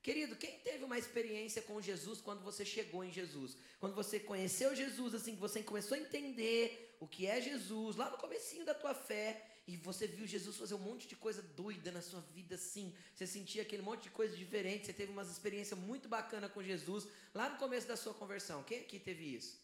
Querido, 0.04 0.36
quem 0.36 0.58
teve 0.58 0.84
uma 0.84 0.98
experiência 0.98 1.62
com 1.62 1.80
Jesus 1.80 2.20
quando 2.20 2.42
você 2.42 2.62
chegou 2.62 3.02
em 3.02 3.10
Jesus? 3.10 3.56
Quando 3.80 3.94
você 3.94 4.20
conheceu 4.20 4.76
Jesus, 4.76 5.14
assim, 5.14 5.34
que 5.34 5.40
você 5.40 5.62
começou 5.62 5.96
a 5.96 6.00
entender 6.00 6.94
o 7.00 7.08
que 7.08 7.26
é 7.26 7.40
Jesus, 7.40 7.96
lá 7.96 8.10
no 8.10 8.18
comecinho 8.18 8.66
da 8.66 8.74
tua 8.74 8.94
fé, 8.94 9.42
e 9.66 9.78
você 9.78 10.06
viu 10.06 10.26
Jesus 10.26 10.58
fazer 10.58 10.74
um 10.74 10.84
monte 10.90 11.08
de 11.08 11.16
coisa 11.16 11.40
doida 11.40 11.90
na 11.90 12.02
sua 12.02 12.20
vida, 12.20 12.56
assim. 12.56 12.94
Você 13.14 13.26
sentia 13.26 13.62
aquele 13.62 13.80
monte 13.80 14.02
de 14.02 14.10
coisa 14.10 14.36
diferente. 14.36 14.84
Você 14.84 14.92
teve 14.92 15.10
uma 15.10 15.22
experiência 15.22 15.74
muito 15.74 16.06
bacana 16.06 16.50
com 16.50 16.62
Jesus 16.62 17.08
lá 17.32 17.48
no 17.48 17.56
começo 17.56 17.88
da 17.88 17.96
sua 17.96 18.12
conversão. 18.12 18.62
Quem 18.62 18.80
aqui 18.80 18.98
teve 18.98 19.24
isso? 19.24 19.58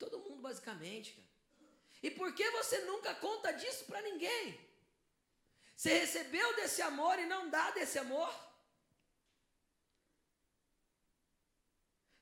Todo 0.00 0.18
mundo, 0.18 0.42
basicamente. 0.42 1.12
Cara. 1.12 1.28
E 2.02 2.10
por 2.10 2.34
que 2.34 2.50
você 2.50 2.80
nunca 2.86 3.14
conta 3.14 3.52
disso 3.52 3.84
para 3.84 4.02
ninguém? 4.02 4.58
Você 5.76 5.96
recebeu 5.96 6.56
desse 6.56 6.82
amor 6.82 7.20
e 7.20 7.26
não 7.26 7.48
dá 7.48 7.70
desse 7.70 8.00
amor? 8.00 8.47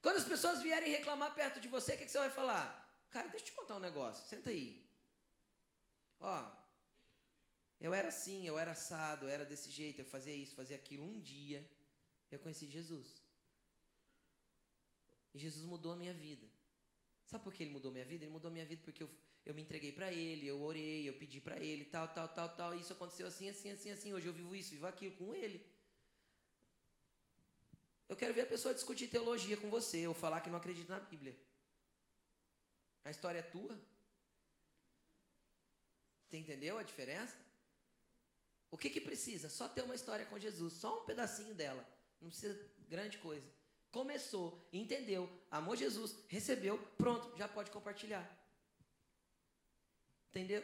Quando 0.06 0.18
as 0.18 0.24
pessoas 0.32 0.62
vierem 0.62 0.92
reclamar 0.92 1.34
perto 1.34 1.58
de 1.58 1.66
você, 1.66 1.94
o 1.94 1.98
que, 1.98 2.04
que 2.04 2.12
você 2.12 2.18
vai 2.18 2.30
falar? 2.30 2.64
Cara, 3.10 3.26
deixa 3.26 3.46
eu 3.46 3.48
te 3.50 3.56
contar 3.56 3.74
um 3.74 3.80
negócio. 3.80 4.24
Senta 4.28 4.50
aí. 4.50 4.88
Ó, 6.20 6.48
eu 7.80 7.92
era 7.92 8.06
assim, 8.06 8.46
eu 8.46 8.56
era 8.56 8.70
assado, 8.70 9.24
eu 9.26 9.28
era 9.28 9.44
desse 9.44 9.68
jeito, 9.68 10.00
eu 10.00 10.04
fazia 10.04 10.32
isso, 10.32 10.54
fazia 10.54 10.76
aquilo. 10.76 11.02
Um 11.02 11.18
dia 11.20 11.68
eu 12.30 12.38
conheci 12.38 12.68
Jesus. 12.68 13.20
E 15.34 15.40
Jesus 15.40 15.64
mudou 15.64 15.94
a 15.94 15.96
minha 15.96 16.14
vida. 16.14 16.46
Sabe 17.24 17.42
por 17.42 17.52
que 17.52 17.64
ele 17.64 17.72
mudou 17.72 17.90
minha 17.90 18.04
vida? 18.04 18.22
Ele 18.24 18.32
mudou 18.32 18.48
minha 18.48 18.64
vida 18.64 18.82
porque 18.84 19.02
eu, 19.02 19.10
eu 19.44 19.54
me 19.54 19.62
entreguei 19.62 19.90
para 19.90 20.12
ele, 20.12 20.46
eu 20.46 20.62
orei, 20.62 21.08
eu 21.08 21.14
pedi 21.14 21.40
para 21.40 21.58
ele, 21.58 21.84
tal, 21.84 22.06
tal, 22.06 22.28
tal, 22.28 22.48
tal. 22.50 22.76
E 22.76 22.80
isso 22.80 22.92
aconteceu 22.92 23.26
assim, 23.26 23.48
assim, 23.48 23.72
assim, 23.72 23.90
assim. 23.90 24.12
Hoje 24.12 24.28
eu 24.28 24.32
vivo 24.32 24.54
isso, 24.54 24.70
vivo 24.70 24.86
aquilo 24.86 25.16
com 25.16 25.34
ele. 25.34 25.66
Eu 28.08 28.16
quero 28.16 28.32
ver 28.32 28.42
a 28.42 28.46
pessoa 28.46 28.74
discutir 28.74 29.08
teologia 29.08 29.56
com 29.56 29.68
você 29.68 30.06
ou 30.06 30.14
falar 30.14 30.40
que 30.40 30.50
não 30.50 30.58
acredita 30.58 30.94
na 30.94 31.00
Bíblia. 31.00 31.36
A 33.04 33.10
história 33.10 33.40
é 33.40 33.42
tua. 33.42 33.78
Você 36.26 36.36
entendeu 36.36 36.78
a 36.78 36.82
diferença? 36.82 37.36
O 38.70 38.76
que, 38.76 38.90
que 38.90 39.00
precisa? 39.00 39.48
Só 39.48 39.68
ter 39.68 39.82
uma 39.82 39.94
história 39.94 40.26
com 40.26 40.38
Jesus, 40.38 40.74
só 40.74 41.02
um 41.02 41.04
pedacinho 41.04 41.54
dela. 41.54 41.86
Não 42.20 42.30
precisa 42.30 42.58
grande 42.88 43.18
coisa. 43.18 43.46
Começou, 43.90 44.68
entendeu, 44.72 45.30
amou 45.50 45.74
Jesus, 45.76 46.16
recebeu, 46.28 46.78
pronto, 46.98 47.36
já 47.38 47.48
pode 47.48 47.70
compartilhar. 47.70 48.24
Entendeu? 50.30 50.62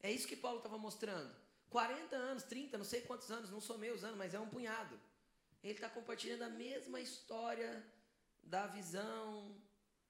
É 0.00 0.12
isso 0.12 0.28
que 0.28 0.36
Paulo 0.36 0.58
estava 0.58 0.78
mostrando. 0.78 1.34
40 1.70 2.14
anos, 2.14 2.44
30, 2.44 2.78
não 2.78 2.84
sei 2.84 3.00
quantos 3.00 3.30
anos, 3.30 3.50
não 3.50 3.60
somei 3.60 3.90
os 3.90 4.04
anos, 4.04 4.16
mas 4.16 4.34
é 4.34 4.40
um 4.40 4.48
punhado. 4.48 4.98
Ele 5.62 5.74
está 5.74 5.88
compartilhando 5.88 6.44
a 6.44 6.48
mesma 6.48 7.00
história 7.00 7.84
da 8.42 8.66
visão, 8.66 9.54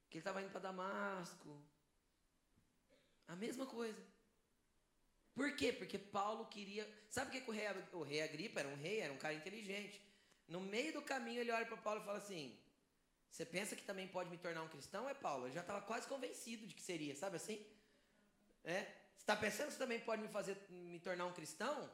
que 0.08 0.18
ele 0.18 0.20
estava 0.20 0.42
indo 0.42 0.50
para 0.50 0.60
Damasco. 0.60 1.60
A 3.26 3.36
mesma 3.36 3.66
coisa. 3.66 4.00
Por 5.34 5.54
quê? 5.54 5.72
Porque 5.72 5.98
Paulo 5.98 6.46
queria. 6.46 6.88
Sabe 7.08 7.28
o 7.28 7.42
que, 7.42 7.50
o, 7.50 7.54
rei, 7.54 7.66
o 7.92 8.02
rei 8.02 8.22
Agripa 8.22 8.60
era 8.60 8.68
um 8.68 8.76
rei, 8.76 9.00
era 9.00 9.12
um 9.12 9.18
cara 9.18 9.34
inteligente. 9.34 10.02
No 10.48 10.60
meio 10.60 10.92
do 10.92 11.02
caminho 11.02 11.40
ele 11.40 11.52
olha 11.52 11.66
para 11.66 11.76
Paulo 11.76 12.00
e 12.00 12.04
fala 12.04 12.18
assim: 12.18 12.58
Você 13.30 13.44
pensa 13.44 13.76
que 13.76 13.82
também 13.82 14.08
pode 14.08 14.30
me 14.30 14.38
tornar 14.38 14.62
um 14.62 14.68
cristão? 14.68 15.08
É 15.08 15.14
Paulo. 15.14 15.46
Eu 15.46 15.52
já 15.52 15.60
estava 15.60 15.80
quase 15.82 16.08
convencido 16.08 16.66
de 16.66 16.74
que 16.74 16.82
seria, 16.82 17.14
sabe 17.14 17.36
assim? 17.36 17.64
É? 18.64 18.82
Você 19.14 19.22
está 19.22 19.36
pensando 19.36 19.66
que 19.66 19.74
você 19.74 19.78
também 19.78 20.00
pode 20.00 20.22
me 20.22 20.28
fazer 20.28 20.56
me 20.70 20.98
tornar 21.00 21.26
um 21.26 21.32
cristão? 21.32 21.90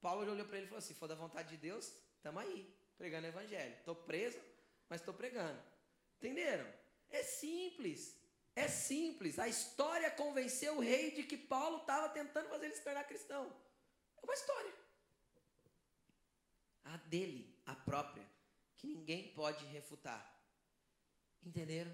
Paulo 0.00 0.22
olhou 0.22 0.46
para 0.46 0.56
ele 0.56 0.66
e 0.66 0.68
falou 0.68 0.78
assim: 0.78 0.94
for 0.94 1.08
da 1.08 1.14
vontade 1.14 1.48
de 1.48 1.56
Deus, 1.56 1.94
estamos 2.22 2.40
aí, 2.40 2.72
pregando 2.96 3.26
o 3.26 3.30
evangelho. 3.30 3.74
Estou 3.74 3.96
preso, 3.96 4.40
mas 4.88 5.00
estou 5.00 5.12
pregando. 5.12 5.60
Entenderam? 6.18 6.72
É 7.10 7.24
simples. 7.24 8.16
É 8.54 8.68
simples. 8.68 9.40
A 9.40 9.48
história 9.48 10.08
convenceu 10.08 10.76
o 10.76 10.80
rei 10.80 11.10
de 11.10 11.24
que 11.24 11.36
Paulo 11.36 11.78
estava 11.78 12.08
tentando 12.10 12.48
fazer 12.48 12.66
ele 12.66 12.76
se 12.76 12.84
tornar 12.84 13.02
cristão. 13.04 13.44
É 14.16 14.24
uma 14.24 14.34
história. 14.34 14.72
A 16.84 16.96
dele, 16.98 17.58
a 17.66 17.74
própria, 17.74 18.24
que 18.76 18.86
ninguém 18.86 19.32
pode 19.34 19.64
refutar. 19.66 20.22
Entenderam? 21.44 21.92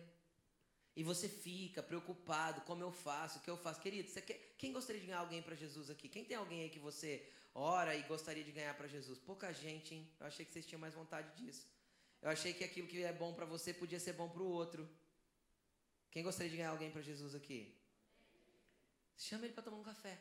E 0.95 1.03
você 1.03 1.27
fica 1.27 1.83
preocupado, 1.83 2.61
como 2.63 2.83
eu 2.83 2.93
faço, 2.93 3.39
o 3.39 3.43
que 3.43 3.49
eu 3.49 3.57
faço. 3.57 3.81
Querido, 3.81 4.13
quer, 4.21 4.55
quem 4.59 4.73
gostaria 4.73 5.01
de 5.01 5.07
ganhar 5.07 5.21
alguém 5.21 5.41
para 5.41 5.55
Jesus 5.55 5.89
aqui? 5.89 6.07
Quem 6.07 6.25
tem 6.25 6.37
alguém 6.37 6.65
aí 6.65 6.69
que 6.69 6.79
você 6.79 7.33
ora 7.55 7.95
e 7.95 8.03
gostaria 8.03 8.45
de 8.45 8.53
ganhar 8.53 8.75
para 8.75 8.89
Jesus? 8.89 9.19
Pouca 9.19 9.53
gente, 9.53 9.95
hein? 9.95 10.11
Eu 10.21 10.27
achei 10.27 10.45
que 10.45 10.53
vocês 10.53 10.67
tinham 10.67 10.81
mais 10.81 10.95
vontade 10.95 11.31
disso. 11.37 11.67
Eu 12.23 12.31
achei 12.31 12.53
que 12.53 12.65
aquilo 12.65 12.89
que 12.89 13.03
é 13.03 13.13
bom 13.13 13.33
para 13.33 13.45
você 13.45 13.73
podia 13.73 14.01
ser 14.01 14.13
bom 14.13 14.29
para 14.29 14.43
o 14.43 14.49
outro. 14.49 14.89
Quem 16.11 16.23
gostaria 16.23 16.51
de 16.51 16.57
ganhar 16.57 16.71
alguém 16.71 16.91
para 16.91 17.03
Jesus 17.03 17.35
aqui? 17.35 17.77
Chama 19.17 19.45
ele 19.45 19.55
para 19.55 19.63
tomar 19.63 19.79
um 19.79 19.83
café. 19.83 20.19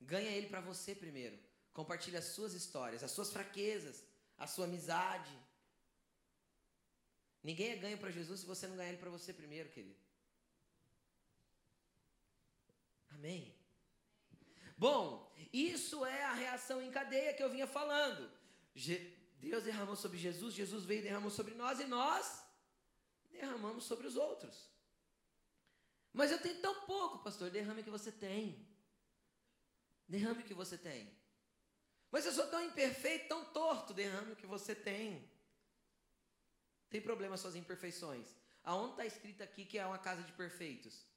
Ganha 0.00 0.30
ele 0.30 0.48
para 0.48 0.60
você 0.60 0.94
primeiro. 0.94 1.38
Compartilhe 1.72 2.16
as 2.16 2.26
suas 2.26 2.54
histórias, 2.54 3.02
as 3.02 3.10
suas 3.10 3.32
fraquezas, 3.32 4.04
a 4.36 4.46
sua 4.46 4.66
amizade. 4.66 5.36
Ninguém 7.42 7.70
é 7.70 7.76
ganho 7.76 7.98
para 7.98 8.10
Jesus 8.10 8.40
se 8.40 8.46
você 8.46 8.66
não 8.66 8.76
ganhar 8.76 8.90
ele 8.90 8.98
para 8.98 9.10
você 9.10 9.32
primeiro, 9.32 9.68
querido. 9.70 10.00
Amém? 13.10 13.61
Bom, 14.82 15.32
isso 15.52 16.04
é 16.04 16.24
a 16.24 16.32
reação 16.32 16.82
em 16.82 16.90
cadeia 16.90 17.32
que 17.32 17.42
eu 17.42 17.48
vinha 17.48 17.68
falando. 17.68 18.28
Deus 19.38 19.62
derramou 19.62 19.94
sobre 19.94 20.18
Jesus, 20.18 20.54
Jesus 20.54 20.84
veio 20.84 20.98
e 20.98 21.04
derramou 21.04 21.30
sobre 21.30 21.54
nós 21.54 21.78
e 21.78 21.84
nós 21.84 22.44
derramamos 23.30 23.84
sobre 23.84 24.08
os 24.08 24.16
outros. 24.16 24.68
Mas 26.12 26.32
eu 26.32 26.40
tenho 26.40 26.60
tão 26.60 26.74
pouco, 26.84 27.22
pastor. 27.22 27.48
Derrame 27.48 27.82
o 27.82 27.84
que 27.84 27.96
você 27.98 28.10
tem. 28.10 28.66
Derrame 30.08 30.42
o 30.42 30.44
que 30.44 30.52
você 30.62 30.76
tem. 30.76 31.16
Mas 32.10 32.26
eu 32.26 32.32
sou 32.32 32.48
tão 32.48 32.60
imperfeito, 32.60 33.28
tão 33.28 33.44
torto. 33.52 33.94
Derrame 33.94 34.32
o 34.32 34.36
que 34.36 34.48
você 34.48 34.74
tem. 34.74 35.30
Tem 36.90 37.00
problema 37.00 37.36
suas 37.36 37.54
imperfeições. 37.54 38.26
Aonde 38.64 38.94
está 38.94 39.06
escrito 39.06 39.44
aqui 39.44 39.64
que 39.64 39.78
é 39.78 39.86
uma 39.86 39.98
casa 39.98 40.24
de 40.24 40.32
perfeitos? 40.32 41.11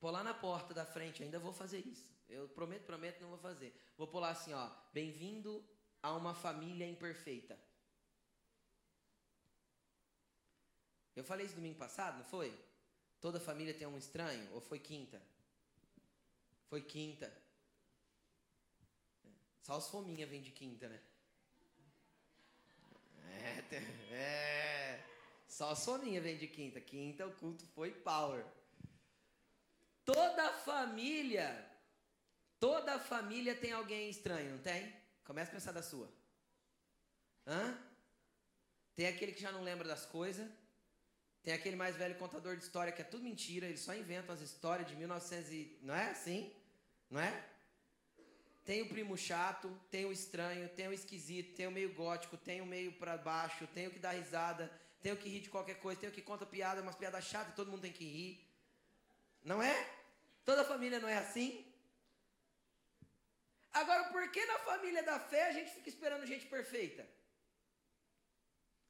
Pô 0.00 0.10
lá 0.10 0.22
na 0.22 0.34
porta 0.34 0.74
da 0.74 0.84
frente, 0.84 1.22
ainda 1.22 1.38
vou 1.38 1.52
fazer 1.52 1.80
isso. 1.80 2.14
Eu 2.28 2.48
prometo, 2.48 2.84
prometo, 2.84 3.20
não 3.20 3.28
vou 3.28 3.38
fazer. 3.38 3.74
Vou 3.96 4.06
pular 4.06 4.30
assim, 4.30 4.52
ó. 4.52 4.70
Bem-vindo 4.92 5.64
a 6.02 6.12
uma 6.14 6.34
família 6.34 6.86
imperfeita. 6.86 7.58
Eu 11.14 11.24
falei 11.24 11.46
isso 11.46 11.54
domingo 11.54 11.78
passado, 11.78 12.18
não 12.18 12.24
foi? 12.24 12.56
Toda 13.20 13.40
família 13.40 13.72
tem 13.72 13.86
um 13.86 13.96
estranho? 13.96 14.52
Ou 14.52 14.60
foi 14.60 14.78
quinta? 14.78 15.22
Foi 16.68 16.82
quinta. 16.82 17.32
Só 19.62 19.78
os 19.78 19.88
fominha 19.88 20.26
vêm 20.26 20.42
de 20.42 20.50
quinta, 20.50 20.88
né? 20.88 21.00
É, 23.24 23.76
é. 24.14 25.06
Só 25.48 25.70
a 25.70 25.74
Soninha 25.74 26.20
vem 26.20 26.36
de 26.36 26.46
quinta. 26.46 26.80
Quinta 26.80 27.26
o 27.26 27.32
culto 27.32 27.64
foi 27.68 27.90
power. 27.90 28.44
Toda 30.06 30.52
família, 30.52 31.48
toda 32.60 32.96
família 32.96 33.56
tem 33.56 33.72
alguém 33.72 34.08
estranho, 34.08 34.52
não 34.52 34.58
tem? 34.58 34.94
Começa 35.24 35.50
a 35.50 35.54
pensar 35.54 35.72
da 35.72 35.82
sua. 35.82 36.08
Hã? 37.44 37.76
Tem 38.94 39.08
aquele 39.08 39.32
que 39.32 39.42
já 39.42 39.50
não 39.50 39.64
lembra 39.64 39.88
das 39.88 40.06
coisas. 40.06 40.48
Tem 41.42 41.52
aquele 41.54 41.74
mais 41.74 41.96
velho 41.96 42.14
contador 42.14 42.56
de 42.56 42.62
história 42.62 42.92
que 42.92 43.02
é 43.02 43.04
tudo 43.04 43.24
mentira, 43.24 43.66
ele 43.66 43.76
só 43.76 43.94
inventa 43.94 44.32
as 44.32 44.40
histórias 44.40 44.88
de 44.88 44.94
1900 44.94 45.50
e... 45.52 45.78
Não 45.82 45.94
é 45.94 46.10
assim? 46.10 46.52
Não 47.10 47.20
é? 47.20 47.44
Tem 48.64 48.82
o 48.82 48.88
primo 48.88 49.16
chato, 49.16 49.68
tem 49.90 50.04
o 50.04 50.12
estranho, 50.12 50.68
tem 50.68 50.86
o 50.86 50.92
esquisito, 50.92 51.54
tem 51.56 51.66
o 51.66 51.72
meio 51.72 51.92
gótico, 51.94 52.36
tem 52.36 52.60
o 52.60 52.66
meio 52.66 52.92
para 52.92 53.16
baixo, 53.16 53.66
tem 53.68 53.88
o 53.88 53.90
que 53.90 53.98
dá 53.98 54.10
risada, 54.12 54.70
tem 55.00 55.12
o 55.12 55.16
que 55.16 55.28
ri 55.28 55.40
de 55.40 55.50
qualquer 55.50 55.80
coisa, 55.80 56.00
tem 56.00 56.10
o 56.10 56.12
que 56.12 56.22
conta 56.22 56.46
piada, 56.46 56.80
umas 56.80 56.96
piadas 56.96 57.28
e 57.32 57.52
todo 57.56 57.70
mundo 57.70 57.82
tem 57.82 57.92
que 57.92 58.04
rir. 58.04 58.45
Não 59.50 59.62
é? 59.62 59.76
Toda 60.44 60.64
família 60.64 60.98
não 60.98 61.08
é 61.08 61.18
assim? 61.18 61.64
Agora, 63.72 64.04
por 64.14 64.28
que 64.32 64.44
na 64.44 64.58
família 64.70 65.02
da 65.04 65.20
fé 65.20 65.42
a 65.46 65.52
gente 65.52 65.70
fica 65.70 65.88
esperando 65.88 66.26
gente 66.26 66.46
perfeita? 66.46 67.06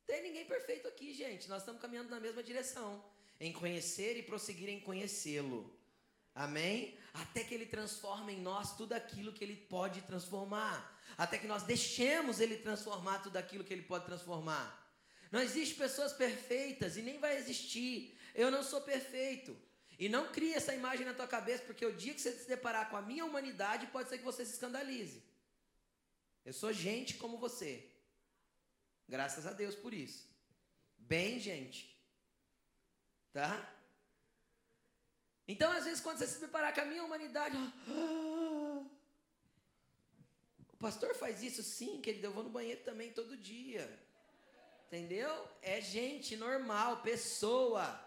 Tem 0.06 0.22
ninguém 0.22 0.46
perfeito 0.46 0.88
aqui, 0.88 1.12
gente. 1.12 1.46
Nós 1.48 1.60
estamos 1.60 1.82
caminhando 1.82 2.08
na 2.08 2.18
mesma 2.18 2.42
direção. 2.42 3.04
Em 3.38 3.52
conhecer 3.52 4.16
e 4.16 4.22
prosseguir 4.22 4.70
em 4.70 4.80
conhecê-lo. 4.80 5.60
Amém? 6.34 6.96
Até 7.12 7.44
que 7.44 7.52
ele 7.52 7.66
transforme 7.66 8.32
em 8.32 8.40
nós 8.40 8.74
tudo 8.76 8.94
aquilo 8.94 9.34
que 9.34 9.44
ele 9.44 9.56
pode 9.56 10.00
transformar. 10.02 10.76
Até 11.18 11.36
que 11.36 11.46
nós 11.46 11.64
deixemos 11.64 12.40
ele 12.40 12.56
transformar 12.56 13.18
tudo 13.18 13.36
aquilo 13.36 13.64
que 13.64 13.74
ele 13.74 13.82
pode 13.82 14.06
transformar. 14.06 14.66
Não 15.30 15.40
existe 15.40 15.74
pessoas 15.74 16.14
perfeitas 16.14 16.96
e 16.96 17.02
nem 17.02 17.18
vai 17.18 17.36
existir. 17.36 18.18
Eu 18.34 18.50
não 18.50 18.62
sou 18.62 18.80
perfeito. 18.80 19.65
E 19.98 20.08
não 20.08 20.30
crie 20.30 20.52
essa 20.54 20.74
imagem 20.74 21.06
na 21.06 21.14
tua 21.14 21.26
cabeça, 21.26 21.64
porque 21.64 21.84
o 21.86 21.96
dia 21.96 22.12
que 22.12 22.20
você 22.20 22.32
se 22.32 22.48
deparar 22.48 22.90
com 22.90 22.96
a 22.96 23.02
minha 23.02 23.24
humanidade, 23.24 23.86
pode 23.86 24.08
ser 24.08 24.18
que 24.18 24.24
você 24.24 24.44
se 24.44 24.52
escandalize. 24.52 25.22
Eu 26.44 26.52
sou 26.52 26.72
gente 26.72 27.14
como 27.14 27.38
você. 27.38 27.88
Graças 29.08 29.46
a 29.46 29.52
Deus 29.52 29.74
por 29.74 29.94
isso. 29.94 30.28
Bem, 30.98 31.40
gente. 31.40 31.96
Tá? 33.32 33.72
Então, 35.48 35.70
às 35.72 35.84
vezes, 35.84 36.00
quando 36.00 36.18
você 36.18 36.26
se 36.26 36.40
deparar 36.40 36.74
com 36.74 36.80
a 36.80 36.84
minha 36.84 37.04
humanidade, 37.04 37.56
ah, 37.56 38.84
o 40.72 40.76
pastor 40.78 41.14
faz 41.14 41.42
isso 41.42 41.62
sim, 41.62 42.00
querido. 42.00 42.26
Eu 42.26 42.32
vou 42.32 42.42
no 42.42 42.50
banheiro 42.50 42.82
também 42.82 43.12
todo 43.12 43.36
dia. 43.36 43.88
Entendeu? 44.86 45.48
É 45.62 45.80
gente 45.80 46.36
normal, 46.36 47.02
pessoa. 47.02 48.05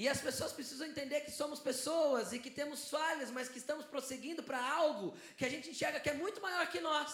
E 0.00 0.08
as 0.08 0.20
pessoas 0.26 0.52
precisam 0.58 0.86
entender 0.86 1.20
que 1.26 1.30
somos 1.30 1.60
pessoas 1.60 2.32
e 2.32 2.38
que 2.38 2.50
temos 2.58 2.88
falhas, 2.88 3.30
mas 3.30 3.50
que 3.50 3.58
estamos 3.58 3.84
prosseguindo 3.84 4.42
para 4.42 4.58
algo 4.76 5.14
que 5.36 5.44
a 5.44 5.50
gente 5.54 5.68
enxerga 5.68 6.00
que 6.00 6.08
é 6.08 6.14
muito 6.14 6.40
maior 6.40 6.64
que 6.70 6.80
nós. 6.80 7.10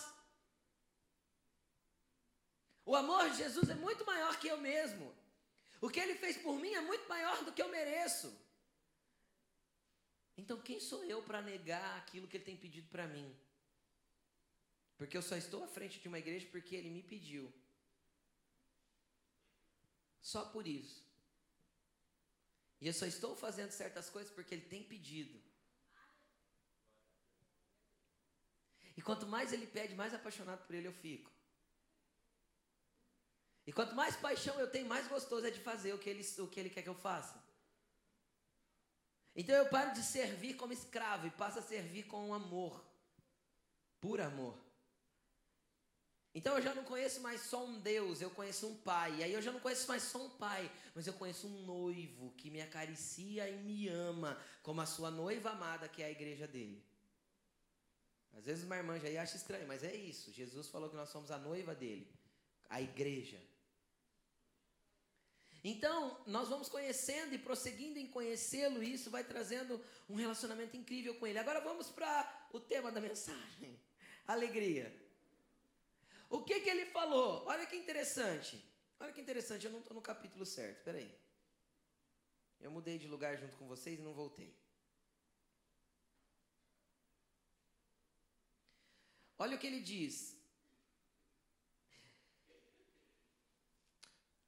O 2.84 2.94
amor 2.94 3.28
de 3.30 3.38
Jesus 3.38 3.68
é 3.70 3.74
muito 3.74 4.06
maior 4.06 4.38
que 4.38 4.46
eu 4.46 4.58
mesmo. 4.58 5.12
O 5.80 5.90
que 5.90 5.98
ele 5.98 6.14
fez 6.14 6.36
por 6.36 6.54
mim 6.60 6.74
é 6.74 6.80
muito 6.80 7.08
maior 7.08 7.44
do 7.44 7.52
que 7.52 7.60
eu 7.60 7.68
mereço. 7.68 8.28
Então, 10.36 10.60
quem 10.60 10.78
sou 10.78 11.02
eu 11.02 11.20
para 11.24 11.42
negar 11.42 11.96
aquilo 11.98 12.28
que 12.28 12.36
ele 12.36 12.44
tem 12.44 12.56
pedido 12.56 12.88
para 12.88 13.08
mim? 13.08 13.28
Porque 14.96 15.16
eu 15.16 15.22
só 15.22 15.36
estou 15.36 15.64
à 15.64 15.66
frente 15.66 15.98
de 15.98 16.06
uma 16.06 16.20
igreja 16.20 16.46
porque 16.52 16.76
ele 16.76 16.90
me 16.90 17.02
pediu. 17.02 17.52
Só 20.22 20.44
por 20.44 20.68
isso. 20.68 21.05
Eu 22.86 22.92
só 22.92 23.06
estou 23.06 23.34
fazendo 23.34 23.70
certas 23.70 24.08
coisas 24.08 24.32
porque 24.32 24.54
ele 24.54 24.66
tem 24.72 24.82
pedido. 24.82 25.42
E 28.96 29.02
quanto 29.02 29.26
mais 29.26 29.52
ele 29.52 29.66
pede, 29.66 29.94
mais 29.94 30.14
apaixonado 30.14 30.64
por 30.66 30.74
ele 30.74 30.88
eu 30.88 30.92
fico. 30.92 31.30
E 33.66 33.72
quanto 33.72 33.94
mais 33.94 34.16
paixão 34.16 34.58
eu 34.60 34.70
tenho, 34.70 34.86
mais 34.86 35.08
gostoso 35.08 35.46
é 35.46 35.50
de 35.50 35.60
fazer 35.60 35.92
o 35.92 35.98
que 35.98 36.08
ele, 36.08 36.24
o 36.38 36.46
que 36.46 36.60
ele 36.60 36.70
quer 36.70 36.82
que 36.82 36.88
eu 36.88 36.94
faça. 36.94 37.44
Então 39.34 39.54
eu 39.54 39.68
paro 39.68 39.92
de 39.92 40.02
servir 40.02 40.54
como 40.54 40.72
escravo 40.72 41.26
e 41.26 41.30
passo 41.30 41.58
a 41.58 41.62
servir 41.62 42.04
com 42.04 42.32
amor. 42.32 42.82
Por 44.00 44.20
amor. 44.20 44.65
Então 46.38 46.54
eu 46.54 46.62
já 46.62 46.74
não 46.74 46.84
conheço 46.84 47.18
mais 47.22 47.40
só 47.40 47.64
um 47.64 47.78
Deus, 47.80 48.20
eu 48.20 48.30
conheço 48.30 48.66
um 48.66 48.76
pai. 48.76 49.10
E 49.16 49.24
aí 49.24 49.32
eu 49.32 49.40
já 49.40 49.50
não 49.50 49.58
conheço 49.58 49.88
mais 49.88 50.02
só 50.02 50.18
um 50.22 50.28
pai, 50.28 50.70
mas 50.94 51.06
eu 51.06 51.14
conheço 51.14 51.46
um 51.46 51.62
noivo 51.64 52.30
que 52.36 52.50
me 52.50 52.60
acaricia 52.60 53.48
e 53.48 53.56
me 53.56 53.88
ama, 53.88 54.38
como 54.62 54.82
a 54.82 54.86
sua 54.86 55.10
noiva 55.10 55.52
amada, 55.52 55.88
que 55.88 56.02
é 56.02 56.06
a 56.06 56.10
igreja 56.10 56.46
dele. 56.46 56.84
Às 58.36 58.44
vezes 58.44 58.64
uma 58.64 58.76
irmã 58.76 59.00
já 59.00 59.22
acha 59.22 59.38
estranho, 59.38 59.66
mas 59.66 59.82
é 59.82 59.94
isso. 59.96 60.30
Jesus 60.30 60.68
falou 60.68 60.90
que 60.90 60.96
nós 60.96 61.08
somos 61.08 61.30
a 61.30 61.38
noiva 61.38 61.74
dele, 61.74 62.06
a 62.68 62.82
igreja. 62.82 63.40
Então, 65.64 66.20
nós 66.26 66.50
vamos 66.50 66.68
conhecendo 66.68 67.34
e 67.34 67.38
prosseguindo 67.38 67.98
em 67.98 68.06
conhecê-lo, 68.06 68.82
e 68.82 68.92
isso 68.92 69.08
vai 69.10 69.24
trazendo 69.24 69.82
um 70.06 70.16
relacionamento 70.16 70.76
incrível 70.76 71.14
com 71.14 71.26
ele. 71.26 71.38
Agora 71.38 71.62
vamos 71.62 71.88
para 71.88 72.48
o 72.52 72.60
tema 72.60 72.92
da 72.92 73.00
mensagem: 73.00 73.80
alegria. 74.28 75.05
O 76.28 76.42
que, 76.42 76.60
que 76.60 76.68
ele 76.68 76.86
falou? 76.86 77.44
Olha 77.46 77.66
que 77.66 77.76
interessante. 77.76 78.62
Olha 78.98 79.12
que 79.12 79.20
interessante, 79.20 79.66
eu 79.66 79.72
não 79.72 79.80
estou 79.80 79.94
no 79.94 80.02
capítulo 80.02 80.44
certo. 80.44 80.78
Espera 80.78 80.98
aí. 80.98 81.18
Eu 82.60 82.70
mudei 82.70 82.98
de 82.98 83.06
lugar 83.06 83.36
junto 83.36 83.56
com 83.56 83.66
vocês 83.66 83.98
e 83.98 84.02
não 84.02 84.14
voltei. 84.14 84.54
Olha 89.38 89.56
o 89.56 89.58
que 89.58 89.66
ele 89.66 89.80
diz. 89.80 90.34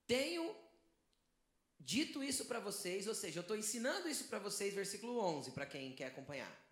Tenho 0.07 0.57
dito 1.79 2.23
isso 2.23 2.47
para 2.47 2.59
vocês, 2.59 3.07
ou 3.07 3.15
seja, 3.15 3.39
eu 3.39 3.43
estou 3.43 3.57
ensinando 3.57 4.09
isso 4.09 4.25
para 4.29 4.39
vocês, 4.39 4.73
versículo 4.75 5.19
11, 5.21 5.51
para 5.51 5.67
quem 5.67 5.95
quer 5.95 6.07
acompanhar 6.07 6.68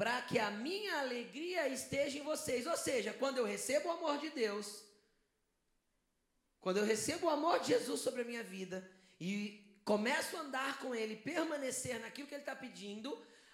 para 0.00 0.22
que 0.22 0.38
a 0.38 0.50
minha 0.50 0.98
alegria 1.00 1.68
esteja 1.68 2.18
em 2.18 2.22
vocês. 2.22 2.66
Ou 2.66 2.74
seja, 2.74 3.12
quando 3.12 3.36
eu 3.36 3.44
recebo 3.44 3.90
o 3.90 3.92
amor 3.92 4.16
de 4.16 4.30
Deus, 4.30 4.82
quando 6.58 6.78
eu 6.78 6.86
recebo 6.86 7.26
o 7.26 7.28
amor 7.28 7.60
de 7.60 7.66
Jesus 7.66 8.00
sobre 8.00 8.22
a 8.22 8.24
minha 8.24 8.42
vida 8.42 8.90
e 9.20 9.62
começo 9.84 10.38
a 10.38 10.40
andar 10.40 10.78
com 10.78 10.94
Ele, 10.94 11.16
permanecer 11.16 12.00
naquilo 12.00 12.26
que 12.26 12.32
Ele 12.32 12.40
está 12.40 12.56
pedindo, 12.56 13.10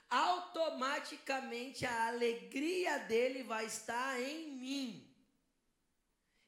automaticamente 0.09 1.85
a 1.85 2.07
alegria 2.07 2.97
dele 2.99 3.43
vai 3.43 3.67
estar 3.67 4.23
em 4.23 4.53
mim. 4.53 5.17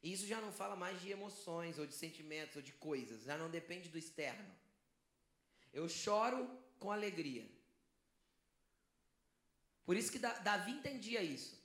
E 0.00 0.12
isso 0.12 0.28
já 0.28 0.40
não 0.40 0.52
fala 0.52 0.76
mais 0.76 1.00
de 1.00 1.10
emoções, 1.10 1.76
ou 1.76 1.84
de 1.84 1.94
sentimentos, 1.94 2.54
ou 2.54 2.62
de 2.62 2.72
coisas, 2.74 3.24
já 3.24 3.36
não 3.36 3.50
depende 3.50 3.88
do 3.88 3.98
externo. 3.98 4.54
Eu 5.72 5.88
choro 5.88 6.48
com 6.78 6.92
alegria. 6.92 7.57
Por 9.88 9.96
isso 9.96 10.12
que 10.12 10.18
Davi 10.18 10.72
entendia 10.72 11.22
isso. 11.22 11.58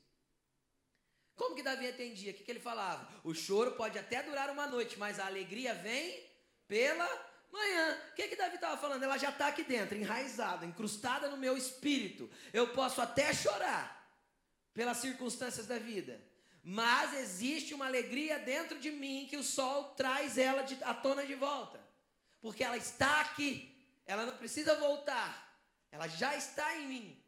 Como 1.35 1.53
que 1.57 1.61
Davi 1.61 1.87
entendia? 1.87 2.31
O 2.31 2.33
que, 2.33 2.45
que 2.45 2.51
ele 2.51 2.61
falava? 2.61 3.05
O 3.21 3.33
choro 3.33 3.73
pode 3.73 3.99
até 3.99 4.23
durar 4.23 4.49
uma 4.49 4.65
noite, 4.65 4.97
mas 4.97 5.19
a 5.19 5.25
alegria 5.25 5.73
vem 5.73 6.25
pela 6.65 7.05
manhã. 7.51 8.01
O 8.09 8.15
que, 8.15 8.29
que 8.29 8.37
Davi 8.37 8.55
estava 8.55 8.77
falando? 8.77 9.03
Ela 9.03 9.17
já 9.17 9.27
está 9.27 9.47
aqui 9.47 9.61
dentro, 9.65 9.97
enraizada, 9.97 10.65
incrustada 10.65 11.27
no 11.27 11.35
meu 11.35 11.57
espírito. 11.57 12.31
Eu 12.53 12.69
posso 12.69 13.01
até 13.01 13.33
chorar 13.33 14.09
pelas 14.73 14.99
circunstâncias 14.99 15.67
da 15.67 15.77
vida, 15.77 16.17
mas 16.63 17.13
existe 17.15 17.73
uma 17.73 17.87
alegria 17.87 18.39
dentro 18.39 18.79
de 18.79 18.89
mim 18.89 19.27
que 19.29 19.35
o 19.35 19.43
sol 19.43 19.95
traz 19.95 20.37
ela 20.37 20.61
de, 20.61 20.81
à 20.85 20.93
tona 20.93 21.25
de 21.25 21.35
volta, 21.35 21.77
porque 22.39 22.63
ela 22.63 22.77
está 22.77 23.19
aqui, 23.19 23.85
ela 24.05 24.25
não 24.25 24.37
precisa 24.37 24.75
voltar, 24.75 25.59
ela 25.91 26.07
já 26.07 26.37
está 26.37 26.77
em 26.77 26.87
mim. 26.87 27.22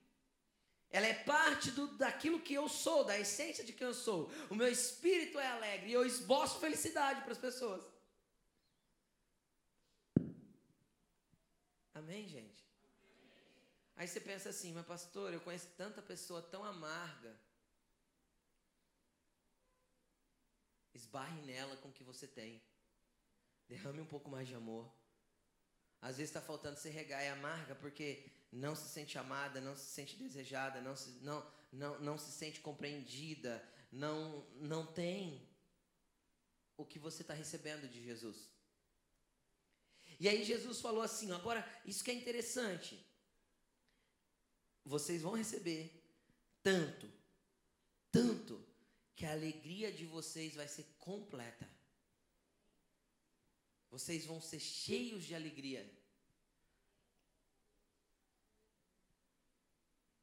Ela 0.90 1.08
é 1.08 1.14
parte 1.14 1.72
do, 1.72 1.88
daquilo 1.98 2.40
que 2.40 2.54
eu 2.54 2.70
sou, 2.70 3.04
da 3.04 3.20
essência 3.20 3.64
de 3.64 3.74
quem 3.74 3.88
eu 3.88 3.94
sou. 3.94 4.32
O 4.50 4.56
meu 4.56 4.68
espírito 4.68 5.40
é 5.40 5.48
alegre 5.48 5.90
e 5.90 5.94
eu 5.94 6.06
esboço 6.06 6.60
felicidade 6.60 7.22
para 7.22 7.34
as 7.34 7.38
pessoas. 7.38 7.84
Amém, 11.94 12.28
gente? 12.28 12.64
Aí 13.96 14.08
você 14.08 14.20
pensa 14.20 14.50
assim, 14.50 14.74
mas 14.74 14.86
pastor, 14.86 15.34
eu 15.34 15.40
conheço 15.40 15.70
tanta 15.78 16.02
pessoa 16.02 16.42
tão 16.42 16.64
amarga. 16.64 17.34
Esbarre 20.94 21.42
nela 21.42 21.78
com 21.78 21.90
o 21.90 21.94
que 21.94 22.04
você 22.04 22.28
tem. 22.28 22.62
Derrame 23.68 24.02
um 24.02 24.06
pouco 24.06 24.30
mais 24.30 24.48
de 24.48 24.56
amor. 24.56 24.90
Às 26.06 26.18
vezes 26.18 26.30
está 26.30 26.40
faltando 26.40 26.78
ser 26.78 26.92
regar 26.92 27.24
e 27.24 27.30
amarga 27.30 27.74
porque 27.74 28.24
não 28.52 28.76
se 28.76 28.88
sente 28.88 29.18
amada, 29.18 29.60
não 29.60 29.76
se 29.76 29.88
sente 29.88 30.16
desejada, 30.16 30.80
não, 30.80 30.96
se, 30.96 31.10
não, 31.24 31.44
não, 31.72 32.00
não 32.00 32.16
se 32.16 32.32
sente 32.32 32.60
compreendida, 32.60 33.68
não, 33.92 34.46
não 34.58 34.86
tem 34.86 35.50
o 36.78 36.86
que 36.86 37.00
você 37.00 37.24
está 37.24 37.34
recebendo 37.34 37.90
de 37.90 38.04
Jesus. 38.04 38.38
E 40.20 40.30
aí 40.30 40.44
Jesus 40.44 40.80
falou 40.80 41.02
assim: 41.02 41.32
agora, 41.32 41.68
isso 41.84 42.04
que 42.04 42.12
é 42.12 42.14
interessante. 42.14 43.04
Vocês 44.86 45.24
vão 45.24 45.34
receber 45.34 45.92
tanto, 46.62 47.12
tanto, 48.12 48.64
que 49.16 49.26
a 49.26 49.32
alegria 49.32 49.92
de 49.92 50.06
vocês 50.06 50.54
vai 50.54 50.68
ser 50.68 50.86
completa. 51.00 51.68
Vocês 53.96 54.26
vão 54.26 54.42
ser 54.42 54.60
cheios 54.60 55.24
de 55.24 55.34
alegria. 55.34 55.82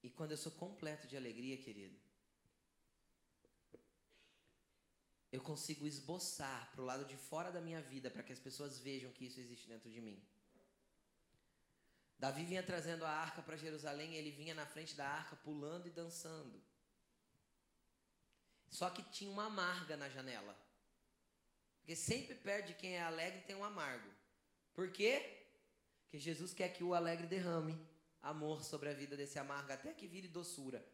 E 0.03 0.11
quando 0.11 0.33
eu 0.33 0.37
sou 0.37 0.53
completo 0.53 1.07
de 1.09 1.17
alegria, 1.17 1.57
querido, 1.57 1.99
eu 5.37 5.41
consigo 5.41 5.87
esboçar 5.87 6.71
para 6.71 6.83
o 6.83 6.85
lado 6.85 7.07
de 7.07 7.17
fora 7.17 7.51
da 7.51 7.63
minha 7.63 7.81
vida 7.81 8.11
para 8.11 8.23
que 8.23 8.35
as 8.35 8.39
pessoas 8.39 8.79
vejam 8.79 9.11
que 9.11 9.25
isso 9.25 9.41
existe 9.41 9.67
dentro 9.67 9.91
de 9.91 10.03
mim. 10.03 10.23
Davi 12.19 12.45
vinha 12.45 12.63
trazendo 12.63 13.07
a 13.07 13.11
arca 13.11 13.41
para 13.41 13.57
Jerusalém, 13.57 14.15
ele 14.17 14.33
vinha 14.33 14.55
na 14.55 14.67
frente 14.67 14.95
da 14.95 15.09
arca 15.09 15.35
pulando 15.37 15.87
e 15.87 15.91
dançando. 15.91 16.63
Só 18.69 18.91
que 18.91 19.03
tinha 19.05 19.31
uma 19.31 19.47
amarga 19.47 19.97
na 19.97 20.11
janela. 20.11 20.62
Porque 21.83 21.97
sempre 21.97 22.37
perto 22.37 22.69
de 22.69 22.75
quem 22.75 22.95
é 22.95 23.03
alegre 23.03 23.41
tem 23.41 23.57
um 23.57 23.65
amargo. 23.65 24.09
Por 24.73 24.93
quê? 24.93 25.45
Porque 26.05 26.19
Jesus 26.19 26.55
quer 26.55 26.69
que 26.69 26.85
o 26.85 26.95
alegre 26.95 27.27
derrame 27.27 27.77
amor 28.23 28.63
sobre 28.63 28.89
a 28.89 28.95
vida 28.95 29.17
desse 29.17 29.37
amargo 29.37 29.73
até 29.73 29.93
que 29.93 30.07
vire 30.07 30.29
doçura. 30.29 30.87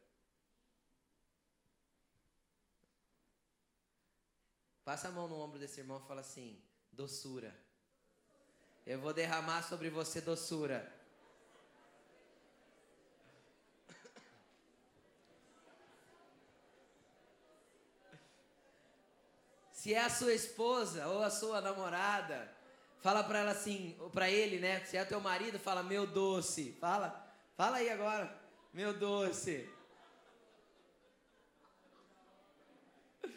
Passa 4.83 5.09
a 5.09 5.13
mão 5.13 5.29
no 5.29 5.39
ombro 5.39 5.59
desse 5.59 5.79
irmão 5.79 6.03
e 6.03 6.09
fala 6.09 6.23
assim: 6.23 6.59
doçura. 6.91 7.55
Eu 8.87 8.99
vou 8.99 9.13
derramar 9.13 9.63
sobre 9.69 9.91
você 9.91 10.23
doçura. 10.23 10.98
Se 19.89 19.95
é 19.95 20.05
a 20.05 20.11
sua 20.11 20.35
esposa 20.35 21.07
ou 21.07 21.23
a 21.23 21.31
sua 21.31 21.63
namorada, 21.63 22.53
fala 23.01 23.25
para 23.25 23.39
ela 23.39 23.53
assim, 23.53 23.97
ou 24.01 24.11
para 24.11 24.29
ele, 24.29 24.59
né? 24.59 24.85
Se 24.85 24.99
é 24.99 25.05
teu 25.07 25.19
marido, 25.19 25.59
fala 25.59 25.83
meu 25.83 26.07
doce. 26.07 26.77
Fala. 26.79 27.27
Fala 27.57 27.79
aí 27.79 27.89
agora. 27.89 28.39
Meu 28.71 28.93
doce. 28.93 29.67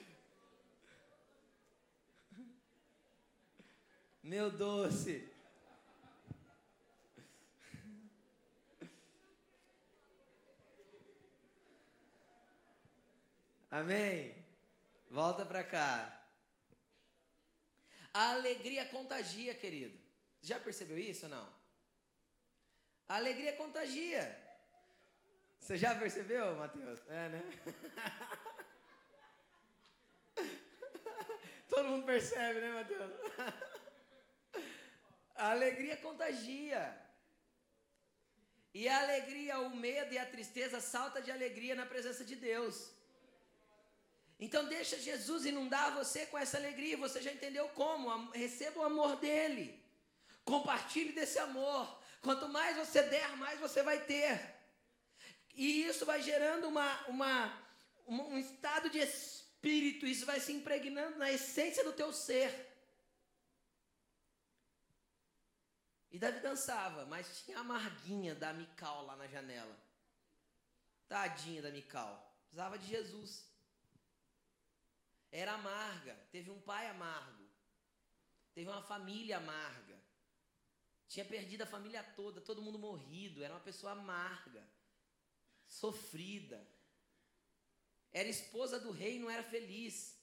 Meu 4.21 4.51
doce. 4.51 5.31
Amém? 13.71 14.35
Volta 15.09 15.45
para 15.45 15.63
cá. 15.63 16.20
A 18.13 18.31
alegria 18.31 18.85
contagia, 18.85 19.53
querido. 19.53 19.97
Já 20.41 20.59
percebeu 20.59 20.97
isso 20.97 21.25
ou 21.25 21.31
não? 21.31 21.47
A 23.07 23.15
alegria 23.15 23.53
contagia. 23.53 24.23
Você 25.59 25.77
já 25.77 25.93
percebeu, 25.95 26.55
Mateus? 26.55 26.99
É, 27.07 27.29
né? 27.29 27.41
Todo 31.69 31.87
mundo 31.89 32.05
percebe, 32.05 32.59
né, 32.59 32.71
Mateus? 32.71 33.11
A 35.35 35.51
alegria 35.51 35.97
contagia. 35.97 36.97
E 38.73 38.87
a 38.87 39.01
alegria, 39.01 39.59
o 39.59 39.75
medo 39.75 40.13
e 40.13 40.17
a 40.17 40.25
tristeza 40.25 40.79
salta 40.79 41.21
de 41.21 41.31
alegria 41.31 41.75
na 41.75 41.85
presença 41.85 42.23
de 42.25 42.35
Deus. 42.35 42.91
Então 44.45 44.65
deixa 44.65 44.97
Jesus 44.97 45.45
inundar 45.45 45.93
você 45.93 46.25
com 46.25 46.35
essa 46.35 46.57
alegria. 46.57 46.97
Você 46.97 47.21
já 47.21 47.31
entendeu 47.31 47.69
como? 47.69 48.31
Receba 48.31 48.79
o 48.79 48.83
amor 48.83 49.17
dele. 49.17 49.79
Compartilhe 50.43 51.11
desse 51.13 51.37
amor. 51.37 52.01
Quanto 52.23 52.49
mais 52.49 52.75
você 52.75 53.03
der, 53.03 53.37
mais 53.37 53.59
você 53.59 53.83
vai 53.83 54.03
ter. 54.03 54.55
E 55.53 55.83
isso 55.83 56.07
vai 56.07 56.23
gerando 56.23 56.67
uma, 56.67 57.07
uma, 57.07 57.63
um 58.07 58.39
estado 58.39 58.89
de 58.89 58.97
espírito. 58.97 60.07
Isso 60.07 60.25
vai 60.25 60.39
se 60.39 60.51
impregnando 60.51 61.19
na 61.19 61.31
essência 61.31 61.83
do 61.83 61.93
teu 61.93 62.11
ser. 62.11 62.67
E 66.09 66.17
Davi 66.17 66.39
dançava, 66.39 67.05
mas 67.05 67.43
tinha 67.43 67.57
a 67.57 67.61
amarguinha 67.61 68.33
da 68.33 68.51
Mical 68.51 69.05
lá 69.05 69.15
na 69.15 69.27
janela. 69.27 69.77
Tadinha 71.07 71.61
da 71.61 71.69
Mical. 71.69 72.35
Precisava 72.49 72.79
de 72.79 72.87
Jesus 72.87 73.50
era 75.31 75.53
amarga, 75.53 76.15
teve 76.31 76.49
um 76.49 76.59
pai 76.61 76.87
amargo, 76.87 77.47
teve 78.53 78.69
uma 78.69 78.81
família 78.83 79.37
amarga, 79.37 79.99
tinha 81.07 81.25
perdido 81.25 81.61
a 81.61 81.65
família 81.65 82.03
toda, 82.03 82.41
todo 82.41 82.61
mundo 82.61 82.77
morrido, 82.77 83.43
era 83.43 83.53
uma 83.53 83.59
pessoa 83.59 83.93
amarga, 83.93 84.65
sofrida, 85.67 86.65
era 88.11 88.27
esposa 88.27 88.79
do 88.79 88.91
rei 88.91 89.15
e 89.15 89.19
não 89.19 89.29
era 89.29 89.43
feliz. 89.43 90.17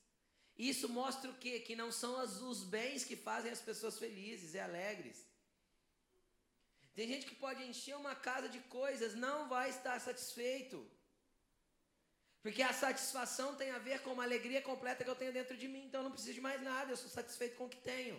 Isso 0.56 0.88
mostra 0.88 1.30
o 1.30 1.38
quê? 1.38 1.60
Que 1.60 1.76
não 1.76 1.90
são 1.90 2.20
os 2.50 2.62
bens 2.64 3.04
que 3.04 3.16
fazem 3.16 3.50
as 3.50 3.60
pessoas 3.60 3.98
felizes 3.98 4.54
e 4.54 4.58
alegres. 4.58 5.26
Tem 6.94 7.06
gente 7.06 7.26
que 7.26 7.34
pode 7.36 7.62
encher 7.62 7.96
uma 7.96 8.14
casa 8.14 8.48
de 8.48 8.58
coisas, 8.60 9.14
não 9.14 9.48
vai 9.48 9.70
estar 9.70 10.00
satisfeito. 10.00 10.84
Porque 12.48 12.62
a 12.62 12.72
satisfação 12.72 13.54
tem 13.56 13.70
a 13.72 13.78
ver 13.78 14.00
com 14.00 14.14
uma 14.14 14.22
alegria 14.22 14.62
completa 14.62 15.04
que 15.04 15.10
eu 15.10 15.14
tenho 15.14 15.34
dentro 15.34 15.54
de 15.54 15.68
mim, 15.68 15.84
então 15.84 16.00
eu 16.00 16.04
não 16.04 16.12
preciso 16.12 16.32
de 16.32 16.40
mais 16.40 16.62
nada, 16.62 16.90
eu 16.90 16.96
sou 16.96 17.10
satisfeito 17.10 17.56
com 17.56 17.66
o 17.66 17.68
que 17.68 17.76
tenho. 17.76 18.16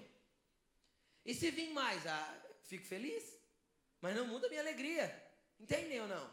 E 1.25 1.33
se 1.33 1.49
vir 1.49 1.71
mais, 1.71 2.05
ah, 2.05 2.41
fico 2.61 2.85
feliz, 2.85 3.23
mas 3.99 4.15
não 4.15 4.27
muda 4.27 4.45
a 4.45 4.49
minha 4.51 4.61
alegria. 4.61 5.05
Entendem 5.59 5.99
ou 6.01 6.07
não? 6.07 6.31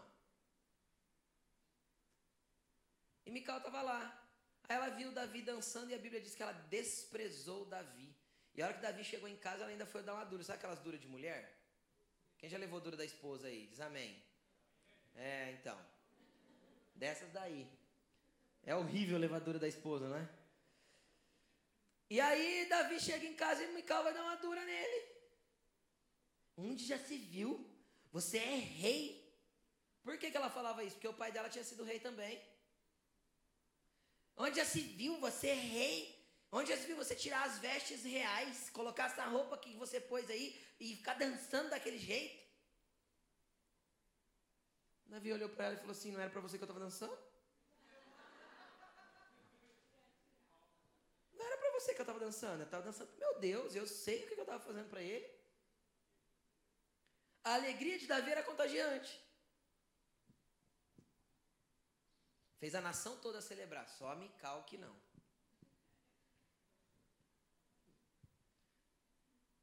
E 3.25 3.31
Mical 3.31 3.57
estava 3.57 3.81
lá. 3.81 4.29
Aí 4.69 4.77
ela 4.77 4.91
viu 4.91 5.11
Davi 5.11 5.41
dançando 5.41 5.91
e 5.91 5.95
a 5.95 5.99
Bíblia 5.99 6.21
diz 6.21 6.35
que 6.35 6.43
ela 6.43 6.53
desprezou 6.53 7.65
Davi. 7.65 8.15
E 8.55 8.61
a 8.61 8.67
hora 8.67 8.75
que 8.75 8.83
Davi 8.83 9.05
chegou 9.05 9.27
em 9.27 9.39
casa, 9.39 9.63
ela 9.63 9.71
ainda 9.71 9.87
foi 9.87 10.03
dar 10.03 10.13
uma 10.13 10.25
dura. 10.27 10.45
Sabe 10.45 10.59
aquelas 10.59 10.81
duras 10.81 11.01
de 11.01 11.09
mulher? 11.09 11.59
Quem 12.37 12.51
já 12.51 12.59
levou 12.59 12.79
dura 12.79 12.99
da 12.99 13.07
esposa 13.07 13.47
aí? 13.47 13.67
Diz 13.69 13.81
amém. 13.81 14.23
É, 15.15 15.53
então. 15.53 15.81
Dessas 16.95 17.33
daí. 17.33 17.67
É 18.67 18.75
horrível 18.75 19.17
a 19.17 19.21
levadura 19.21 19.61
da 19.61 19.69
esposa, 19.69 20.09
não 20.09 20.17
é? 20.17 20.29
E 22.11 22.21
aí 22.21 22.69
Davi 22.69 22.99
chega 23.01 23.25
em 23.25 23.35
casa 23.35 23.63
e 23.63 23.73
Mical 23.73 24.03
vai 24.03 24.13
dar 24.13 24.25
uma 24.25 24.37
dura 24.37 24.63
nele. 24.65 24.99
Onde 26.57 26.85
já 26.85 26.99
se 26.99 27.17
viu? 27.17 27.65
Você 28.11 28.39
é 28.39 28.57
rei. 28.57 29.01
Por 30.03 30.19
que, 30.19 30.31
que 30.31 30.37
ela 30.37 30.51
falava 30.51 30.83
isso? 30.83 30.97
Porque 30.97 31.07
o 31.07 31.15
pai 31.15 31.31
dela 31.31 31.49
tinha 31.49 31.63
sido 31.63 31.85
rei 31.85 32.01
também. 32.01 32.43
Onde 34.37 34.57
já 34.57 34.65
se 34.65 34.81
viu? 34.81 35.19
Você 35.21 35.49
é 35.49 35.55
rei. 35.55 36.17
Onde 36.51 36.71
já 36.71 36.77
se 36.77 36.87
viu 36.87 36.97
você 36.97 37.15
tirar 37.15 37.45
as 37.45 37.59
vestes 37.59 38.05
reais, 38.05 38.71
colocar 38.71 39.07
essa 39.07 39.25
roupa 39.27 39.59
que 39.59 39.75
você 39.77 40.01
pôs 40.01 40.29
aí 40.31 40.61
e 40.81 40.97
ficar 40.97 41.15
dançando 41.15 41.71
daquele 41.71 41.99
jeito? 41.99 42.45
Davi 45.07 45.33
olhou 45.33 45.49
para 45.49 45.67
ela 45.67 45.75
e 45.75 45.79
falou 45.79 45.93
assim: 45.93 46.13
Não 46.13 46.21
era 46.21 46.31
para 46.31 46.41
você 46.41 46.57
que 46.57 46.65
eu 46.65 46.67
estava 46.67 46.81
dançando? 46.81 47.17
Você 51.77 51.93
que 51.95 52.01
eu 52.01 52.05
estava 52.05 52.19
dançando. 52.19 52.61
Eu 52.61 52.65
estava 52.65 52.83
dançando 52.83 53.11
meu 53.19 53.39
Deus. 53.39 53.75
Eu 53.75 53.87
sei 53.87 54.25
o 54.25 54.29
que 54.29 54.35
eu 54.35 54.49
estava 54.49 54.65
fazendo 54.69 54.89
para 54.89 55.03
ele. 55.03 55.29
A 57.45 57.55
alegria 57.55 57.99
de 57.99 58.07
Davi 58.07 58.31
era 58.31 58.43
contagiante. 58.43 59.13
Fez 62.59 62.75
a 62.75 62.81
nação 62.81 63.19
toda 63.19 63.41
celebrar, 63.41 63.87
só 63.89 64.15
Mical 64.17 64.65
que 64.65 64.79
não. 64.79 64.97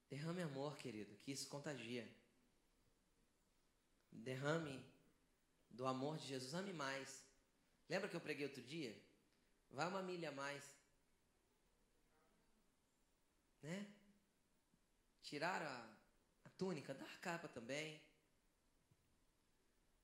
Derrame 0.10 0.44
amor, 0.44 0.78
querido, 0.78 1.18
que 1.18 1.32
isso 1.32 1.50
contagia. 1.50 2.08
Derrame 4.12 4.76
do 5.72 5.88
amor 5.88 6.18
de 6.20 6.28
Jesus. 6.28 6.54
Ame 6.54 6.72
mais. 6.72 7.24
Lembra 7.90 8.08
que 8.08 8.16
eu 8.16 8.22
preguei 8.22 8.46
outro 8.46 8.62
dia? 8.62 8.96
Vai 9.72 9.88
uma 9.88 10.04
milha 10.04 10.30
a 10.30 10.32
mais. 10.44 10.64
Né? 13.64 13.88
Tirar 15.24 15.62
a, 15.62 15.78
a 16.46 16.50
túnica, 16.50 16.94
dar 16.94 17.06
a 17.06 17.18
capa 17.18 17.48
também. 17.48 18.02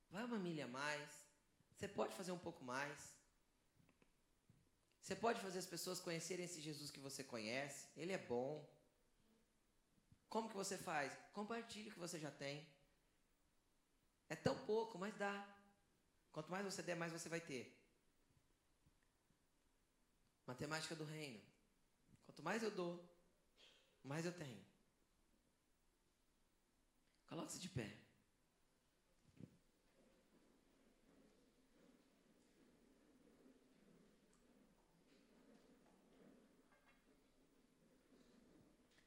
Vai 0.09 0.23
uma 0.23 0.39
milha 0.39 0.65
a 0.65 0.67
mais. 0.67 1.09
Você 1.75 1.87
pode 1.87 2.15
fazer 2.15 2.31
um 2.31 2.39
pouco 2.39 2.63
mais. 2.63 3.13
Você 5.01 5.15
pode 5.15 5.39
fazer 5.41 5.59
as 5.59 5.65
pessoas 5.65 5.99
conhecerem 5.99 6.45
esse 6.45 6.61
Jesus 6.61 6.89
que 6.89 6.99
você 6.99 7.23
conhece. 7.23 7.87
Ele 7.95 8.13
é 8.13 8.17
bom. 8.17 8.67
Como 10.29 10.49
que 10.49 10.55
você 10.55 10.77
faz? 10.77 11.11
Compartilhe 11.33 11.89
o 11.89 11.93
que 11.93 11.99
você 11.99 12.19
já 12.19 12.31
tem. 12.31 12.67
É 14.29 14.35
tão 14.35 14.55
pouco, 14.65 14.97
mas 14.97 15.15
dá. 15.17 15.35
Quanto 16.31 16.51
mais 16.51 16.63
você 16.63 16.83
der, 16.83 16.95
mais 16.95 17.11
você 17.11 17.27
vai 17.27 17.41
ter. 17.41 17.75
Matemática 20.45 20.95
do 20.95 21.03
reino. 21.03 21.41
Quanto 22.25 22.43
mais 22.43 22.61
eu 22.61 22.69
dou, 22.69 23.03
mais 24.03 24.25
eu 24.25 24.33
tenho. 24.33 24.63
Coloque-se 27.27 27.59
de 27.59 27.69
pé. 27.69 27.97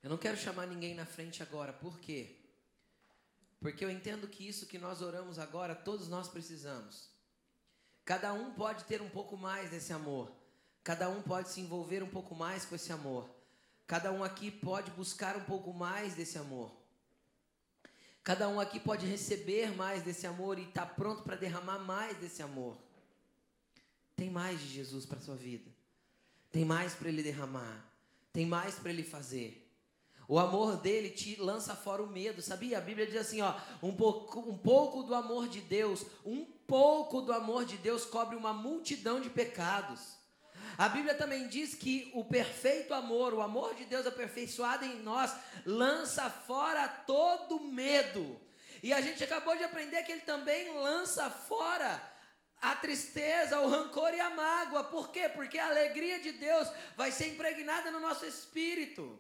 Eu 0.03 0.11
não 0.11 0.19
quero 0.19 0.37
chamar 0.37 0.67
ninguém 0.67 0.95
na 0.95 1.07
frente 1.07 1.43
agora, 1.43 1.73
por 1.73 2.01
quê? 2.01 2.37
Porque 3.61 3.85
eu 3.85 3.91
entendo 3.91 4.27
que 4.27 4.47
isso 4.47 4.67
que 4.67 4.79
nós 4.79 5.01
oramos 5.01 5.39
agora, 5.39 5.77
todos 5.77 6.09
nós 6.09 6.29
precisamos. 6.29 7.09
Cada 8.05 8.33
um 8.33 8.53
pode 8.53 8.85
ter 8.85 9.01
um 9.01 9.09
pouco 9.09 9.37
mais 9.37 9.71
desse 9.71 9.93
amor. 9.93 10.33
Cada 10.83 11.09
um 11.09 11.23
pode 11.23 11.51
se 11.51 11.61
envolver 11.61 12.03
um 12.03 12.11
pouco 12.11 12.35
mais 12.35 12.65
com 12.65 12.75
esse 12.75 12.93
amor. 12.93 13.42
Cada 13.87 14.13
um 14.13 14.23
aqui 14.23 14.51
pode 14.51 14.91
buscar 14.93 15.37
um 15.37 15.45
pouco 15.45 15.73
mais 15.73 16.15
desse 16.15 16.39
amor. 16.39 16.71
Cada 18.25 18.49
um 18.49 18.61
aqui 18.61 18.79
pode 18.79 19.05
receber 19.05 19.75
mais 19.75 20.03
desse 20.03 20.27
amor 20.27 20.59
e 20.59 20.63
estar 20.63 20.87
tá 20.87 20.95
pronto 20.95 21.23
para 21.23 21.37
derramar 21.37 21.79
mais 21.81 22.17
desse 22.19 22.43
amor. 22.43 22.77
Tem 24.15 24.31
mais 24.31 24.61
de 24.61 24.69
Jesus 24.69 25.05
para 25.05 25.21
sua 25.21 25.35
vida. 25.35 25.71
Tem 26.51 26.65
mais 26.65 26.95
para 26.95 27.09
ele 27.09 27.23
derramar. 27.23 27.85
Tem 28.33 28.47
mais 28.47 28.77
para 28.77 28.91
ele 28.91 29.03
fazer. 29.03 29.63
O 30.29 30.39
amor 30.39 30.77
dele 30.77 31.11
te 31.11 31.37
lança 31.37 31.75
fora 31.75 32.03
o 32.03 32.07
medo, 32.07 32.41
sabia? 32.41 32.79
A 32.79 32.81
Bíblia 32.81 33.07
diz 33.07 33.17
assim, 33.17 33.41
ó, 33.41 33.55
um 33.83 33.95
pouco, 33.95 34.41
um 34.41 34.57
pouco 34.57 35.03
do 35.03 35.15
amor 35.15 35.49
de 35.49 35.61
Deus, 35.61 36.07
um 36.25 36.45
pouco 36.67 37.21
do 37.21 37.33
amor 37.33 37.65
de 37.65 37.77
Deus 37.77 38.05
cobre 38.05 38.37
uma 38.37 38.53
multidão 38.53 39.21
de 39.21 39.29
pecados. 39.29 40.17
A 40.83 40.89
Bíblia 40.89 41.15
também 41.15 41.47
diz 41.47 41.77
que 41.77 42.11
o 42.13 42.25
perfeito 42.25 42.93
amor, 42.93 43.33
o 43.33 43.41
amor 43.41 43.73
de 43.77 43.85
Deus 43.85 44.05
aperfeiçoado 44.05 44.85
em 44.85 44.97
nós, 44.97 45.33
lança 45.65 46.29
fora 46.29 46.89
todo 46.89 47.61
medo. 47.61 48.41
E 48.83 48.93
a 48.93 49.01
gente 49.01 49.23
acabou 49.23 49.57
de 49.57 49.63
aprender 49.63 50.03
que 50.03 50.11
ele 50.11 50.23
também 50.23 50.75
lança 50.75 51.31
fora 51.31 52.03
a 52.61 52.75
tristeza, 52.75 53.61
o 53.61 53.69
rancor 53.69 54.13
e 54.13 54.19
a 54.19 54.31
mágoa. 54.31 54.83
Por 54.83 55.13
quê? 55.13 55.29
Porque 55.29 55.57
a 55.57 55.69
alegria 55.69 56.19
de 56.19 56.33
Deus 56.33 56.69
vai 56.97 57.13
ser 57.13 57.29
impregnada 57.29 57.93
no 57.93 58.01
nosso 58.01 58.27
espírito. 58.27 59.17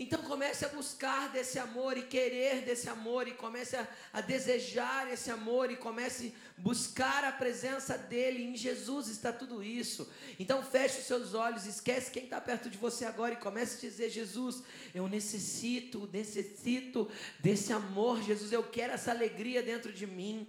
Então 0.00 0.22
comece 0.22 0.64
a 0.64 0.68
buscar 0.68 1.28
desse 1.32 1.58
amor 1.58 1.98
e 1.98 2.02
querer 2.02 2.62
desse 2.62 2.88
amor 2.88 3.26
e 3.26 3.32
comece 3.32 3.74
a, 3.74 3.88
a, 4.12 4.20
desejar 4.20 5.12
esse 5.12 5.28
amor 5.28 5.72
e 5.72 5.76
comece 5.76 6.32
a 6.56 6.60
buscar 6.60 7.24
a 7.24 7.32
presença 7.32 7.98
dele. 7.98 8.44
Em 8.44 8.56
Jesus 8.56 9.08
está 9.08 9.32
tudo 9.32 9.60
isso. 9.60 10.08
Então 10.38 10.62
feche 10.62 11.00
os 11.00 11.06
seus 11.06 11.34
olhos, 11.34 11.66
esquece 11.66 12.12
quem 12.12 12.24
está 12.24 12.40
perto 12.40 12.70
de 12.70 12.78
você 12.78 13.06
agora 13.06 13.34
e 13.34 13.38
comece 13.38 13.76
a 13.78 13.90
dizer: 13.90 14.08
Jesus, 14.08 14.62
eu 14.94 15.08
necessito, 15.08 16.08
necessito 16.12 17.10
desse 17.40 17.72
amor. 17.72 18.22
Jesus, 18.22 18.52
eu 18.52 18.62
quero 18.62 18.92
essa 18.92 19.10
alegria 19.10 19.64
dentro 19.64 19.92
de 19.92 20.06
mim. 20.06 20.46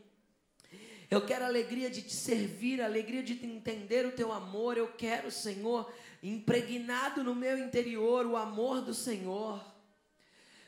Eu 1.10 1.26
quero 1.26 1.44
a 1.44 1.48
alegria 1.48 1.90
de 1.90 2.04
te 2.04 2.14
servir, 2.14 2.80
a 2.80 2.86
alegria 2.86 3.24
de 3.24 3.36
te 3.36 3.48
entender 3.48 4.06
o 4.06 4.12
teu 4.12 4.32
amor. 4.32 4.78
Eu 4.78 4.90
quero, 4.90 5.32
Senhor 5.32 5.92
impregnado 6.22 7.24
no 7.24 7.34
meu 7.34 7.58
interior 7.58 8.26
o 8.26 8.36
amor 8.36 8.82
do 8.82 8.94
Senhor. 8.94 9.64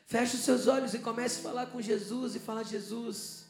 Feche 0.06 0.36
os 0.36 0.42
seus 0.42 0.66
olhos 0.66 0.94
e 0.94 0.98
comece 0.98 1.40
a 1.40 1.42
falar 1.42 1.66
com 1.66 1.80
Jesus 1.80 2.34
e 2.34 2.38
fala: 2.38 2.64
Jesus, 2.64 3.46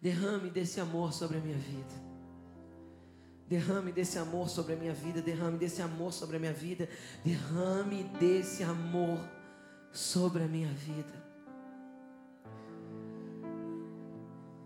derrame 0.00 0.50
desse 0.50 0.80
amor 0.80 1.12
sobre 1.12 1.38
a 1.38 1.40
minha 1.40 1.58
vida. 1.58 2.08
Derrame 3.48 3.90
desse 3.90 4.18
amor 4.18 4.50
sobre 4.50 4.74
a 4.74 4.76
minha 4.76 4.92
vida, 4.92 5.22
derrame 5.22 5.56
desse 5.56 5.80
amor 5.80 6.12
sobre 6.12 6.36
a 6.36 6.38
minha 6.38 6.52
vida, 6.52 6.86
derrame 7.24 8.04
desse 8.20 8.62
amor 8.62 9.18
sobre 9.90 10.42
a 10.42 10.46
minha 10.46 10.68
vida. 10.68 11.26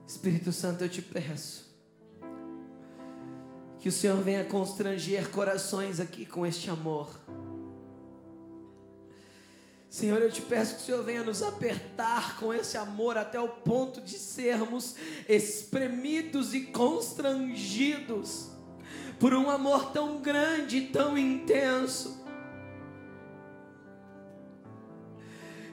Espírito 0.05 0.53
Santo, 0.53 0.83
eu 0.83 0.89
te 0.89 1.01
peço 1.01 1.72
que 3.83 3.89
o 3.89 3.93
Senhor 3.93 4.23
venha 4.23 4.45
constranger 4.45 5.29
corações 5.31 5.99
aqui 5.99 6.25
com 6.25 6.47
este 6.47 6.71
amor. 6.71 7.09
Senhor, 9.91 10.23
eu 10.23 10.31
te 10.31 10.41
peço 10.41 10.77
que 10.77 10.83
o 10.83 10.85
Senhor 10.85 11.03
venha 11.03 11.25
nos 11.25 11.43
apertar 11.43 12.39
com 12.39 12.55
esse 12.55 12.79
amor 12.79 13.19
até 13.19 13.41
o 13.41 13.49
ponto 13.49 14.01
de 14.01 14.21
sermos 14.21 14.95
espremidos 15.29 16.55
e 16.55 16.61
constrangidos 16.67 18.51
por 19.19 19.35
um 19.35 19.51
amor 19.51 19.91
tão 19.91 20.23
grande 20.23 20.77
e 20.77 20.87
tão 20.87 21.19
intenso. 21.19 22.22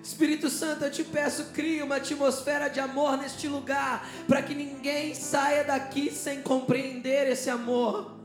Espírito 0.09 0.49
Santo, 0.49 0.85
eu 0.85 0.91
te 0.91 1.03
peço, 1.03 1.51
crie 1.53 1.83
uma 1.83 1.97
atmosfera 1.97 2.67
de 2.67 2.79
amor 2.79 3.15
neste 3.15 3.47
lugar, 3.47 4.09
para 4.27 4.41
que 4.41 4.55
ninguém 4.55 5.13
saia 5.13 5.63
daqui 5.63 6.11
sem 6.11 6.41
compreender 6.41 7.29
esse 7.31 7.47
amor. 7.47 8.17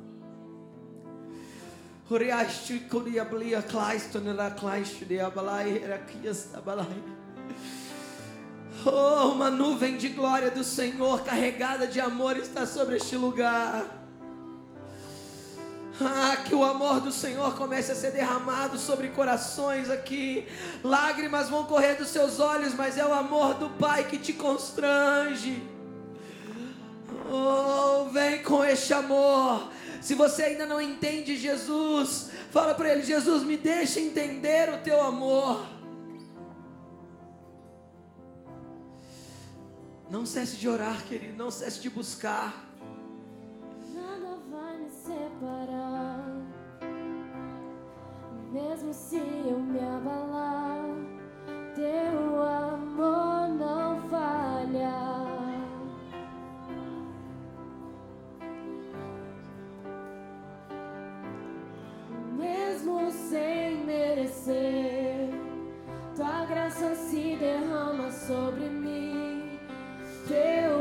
Oh, 8.87 9.33
uma 9.33 9.51
nuvem 9.51 9.99
de 9.99 10.09
glória 10.09 10.51
do 10.51 10.65
Senhor 10.65 11.23
carregada 11.23 11.87
de 11.87 12.01
amor 12.01 12.39
está 12.39 12.65
sobre 12.67 12.97
este 12.97 13.15
lugar. 13.15 14.04
Ah, 16.01 16.37
que 16.37 16.55
o 16.55 16.65
amor 16.65 17.01
do 17.01 17.13
Senhor 17.13 17.55
comece 17.55 17.93
a 17.93 17.95
ser 17.95 18.11
derramado 18.11 18.79
sobre 18.79 19.09
corações 19.09 19.89
aqui. 19.89 20.47
Lágrimas 20.83 21.49
vão 21.49 21.65
correr 21.65 21.95
dos 21.95 22.09
seus 22.09 22.41
olhos, 22.41 22.75
mas 22.75 22.99
é 22.99 23.07
o 23.07 23.13
amor 23.13 23.55
do 23.55 23.71
Pai 23.71 24.05
que 24.05 24.19
te 24.19 24.33
constrange. 24.33 25.63
Oh, 27.31 28.07
vem 28.11 28.43
com 28.43 28.65
este 28.65 28.93
amor. 28.93 29.71
Se 30.01 30.15
você 30.15 30.43
ainda 30.43 30.67
não 30.67 30.81
entende 30.81 31.37
Jesus, 31.37 32.31
fala 32.51 32.75
para 32.75 32.93
ele: 32.93 33.03
Jesus, 33.03 33.45
me 33.45 33.57
deixa 33.57 34.01
entender 34.01 34.71
o 34.71 34.79
teu 34.79 35.01
amor. 35.01 35.65
Não 40.11 40.27
cesse 40.27 40.57
de 40.57 40.69
orar, 40.69 41.03
querido, 41.05 41.37
não 41.37 41.51
cesse 41.51 41.81
de 41.81 41.89
buscar. 41.89 42.64
Separar 45.35 46.25
mesmo 48.53 48.93
se 48.95 49.17
eu 49.17 49.59
me 49.59 49.81
abalar, 49.81 50.85
teu 51.75 52.43
amor 52.43 53.49
não 53.49 54.01
falha. 54.09 54.95
Mesmo 62.37 63.11
sem 63.11 63.85
merecer, 63.85 65.31
tua 66.15 66.45
graça 66.45 66.95
se 66.95 67.37
derrama 67.37 68.13
sobre 68.13 68.69
mim, 68.69 69.59
teu 70.29 70.74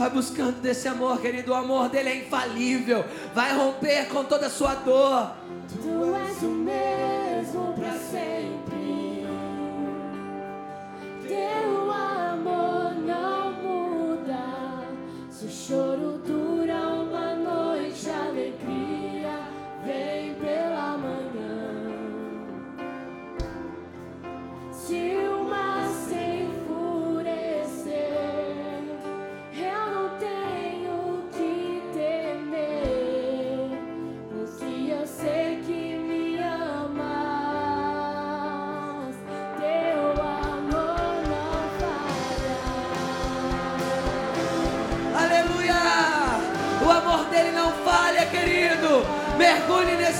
Vai 0.00 0.08
buscando 0.08 0.62
desse 0.62 0.88
amor, 0.88 1.20
querido. 1.20 1.52
O 1.52 1.54
amor 1.54 1.90
dele 1.90 2.08
é 2.08 2.16
infalível. 2.16 3.04
Vai 3.34 3.54
romper 3.54 4.06
com 4.08 4.24
toda 4.24 4.46
a 4.46 4.50
sua 4.50 4.74
dor. 4.76 5.30
Tu 5.68 6.14
és 6.16 6.42
o 6.42 6.46
mesmo 6.46 7.09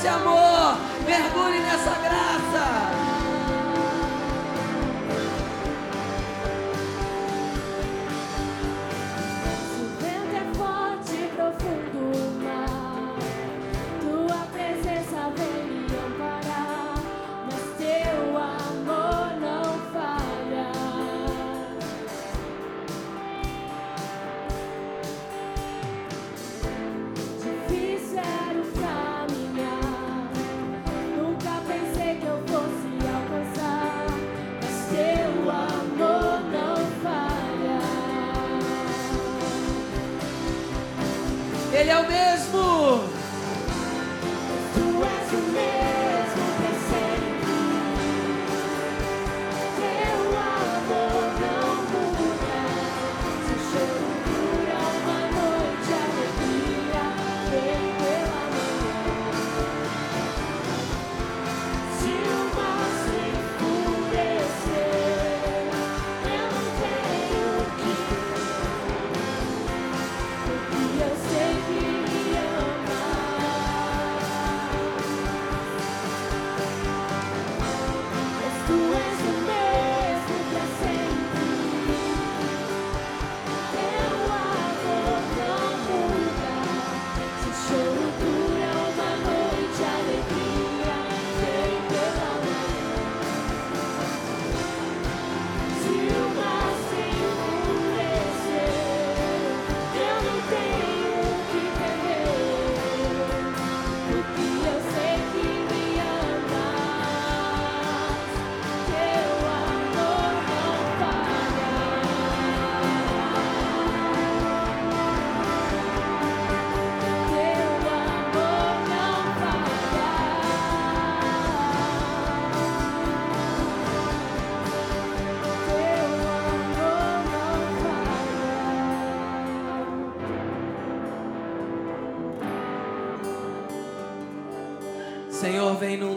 Nesse 0.01 0.09
amor, 0.09 0.50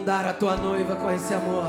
inundar 0.04 0.26
a 0.26 0.34
tua 0.34 0.54
noiva 0.54 0.96
com 0.96 1.10
esse 1.10 1.32
amor. 1.32 1.64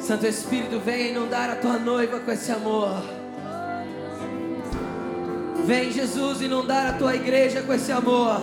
Santo 0.00 0.26
Espírito, 0.26 0.80
vem 0.80 1.12
inundar 1.12 1.48
a 1.48 1.54
tua 1.54 1.78
noiva 1.78 2.18
com 2.18 2.32
esse 2.32 2.50
amor. 2.50 3.00
Vem, 5.64 5.92
Jesus, 5.92 6.42
inundar 6.42 6.88
a 6.88 6.92
tua 6.94 7.14
igreja 7.14 7.62
com 7.62 7.72
esse 7.72 7.92
amor. 7.92 8.42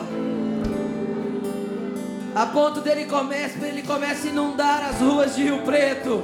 A 2.34 2.46
ponto 2.46 2.80
dele 2.80 3.04
comece, 3.04 3.62
ele 3.62 3.82
comece 3.82 4.30
a 4.30 4.32
inundar 4.32 4.90
as 4.90 5.02
ruas 5.02 5.36
de 5.36 5.44
Rio 5.44 5.64
Preto. 5.64 6.24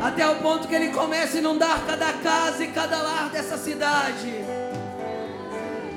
Até 0.00 0.28
o 0.28 0.36
ponto 0.36 0.68
que 0.68 0.76
ele 0.76 0.90
comece 0.90 1.38
a 1.38 1.40
inundar 1.40 1.84
cada 1.84 2.12
casa 2.12 2.62
e 2.62 2.68
cada 2.68 3.02
lar 3.02 3.30
dessa 3.30 3.58
cidade. 3.58 4.32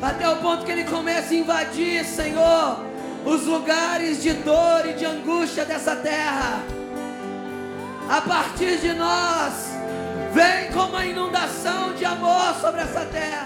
Até 0.01 0.27
o 0.27 0.37
ponto 0.37 0.65
que 0.65 0.71
ele 0.71 0.85
comece 0.85 1.35
a 1.35 1.37
invadir, 1.37 2.03
Senhor, 2.03 2.84
os 3.25 3.45
lugares 3.45 4.21
de 4.21 4.33
dor 4.33 4.85
e 4.85 4.93
de 4.93 5.05
angústia 5.05 5.65
dessa 5.65 5.95
terra. 5.95 6.63
A 8.07 8.21
partir 8.21 8.77
de 8.77 8.93
nós, 8.93 9.71
vem 10.31 10.71
como 10.71 10.89
uma 10.89 11.05
inundação 11.05 11.93
de 11.95 12.05
amor 12.05 12.53
sobre 12.61 12.81
essa 12.81 13.03
terra. 13.05 13.44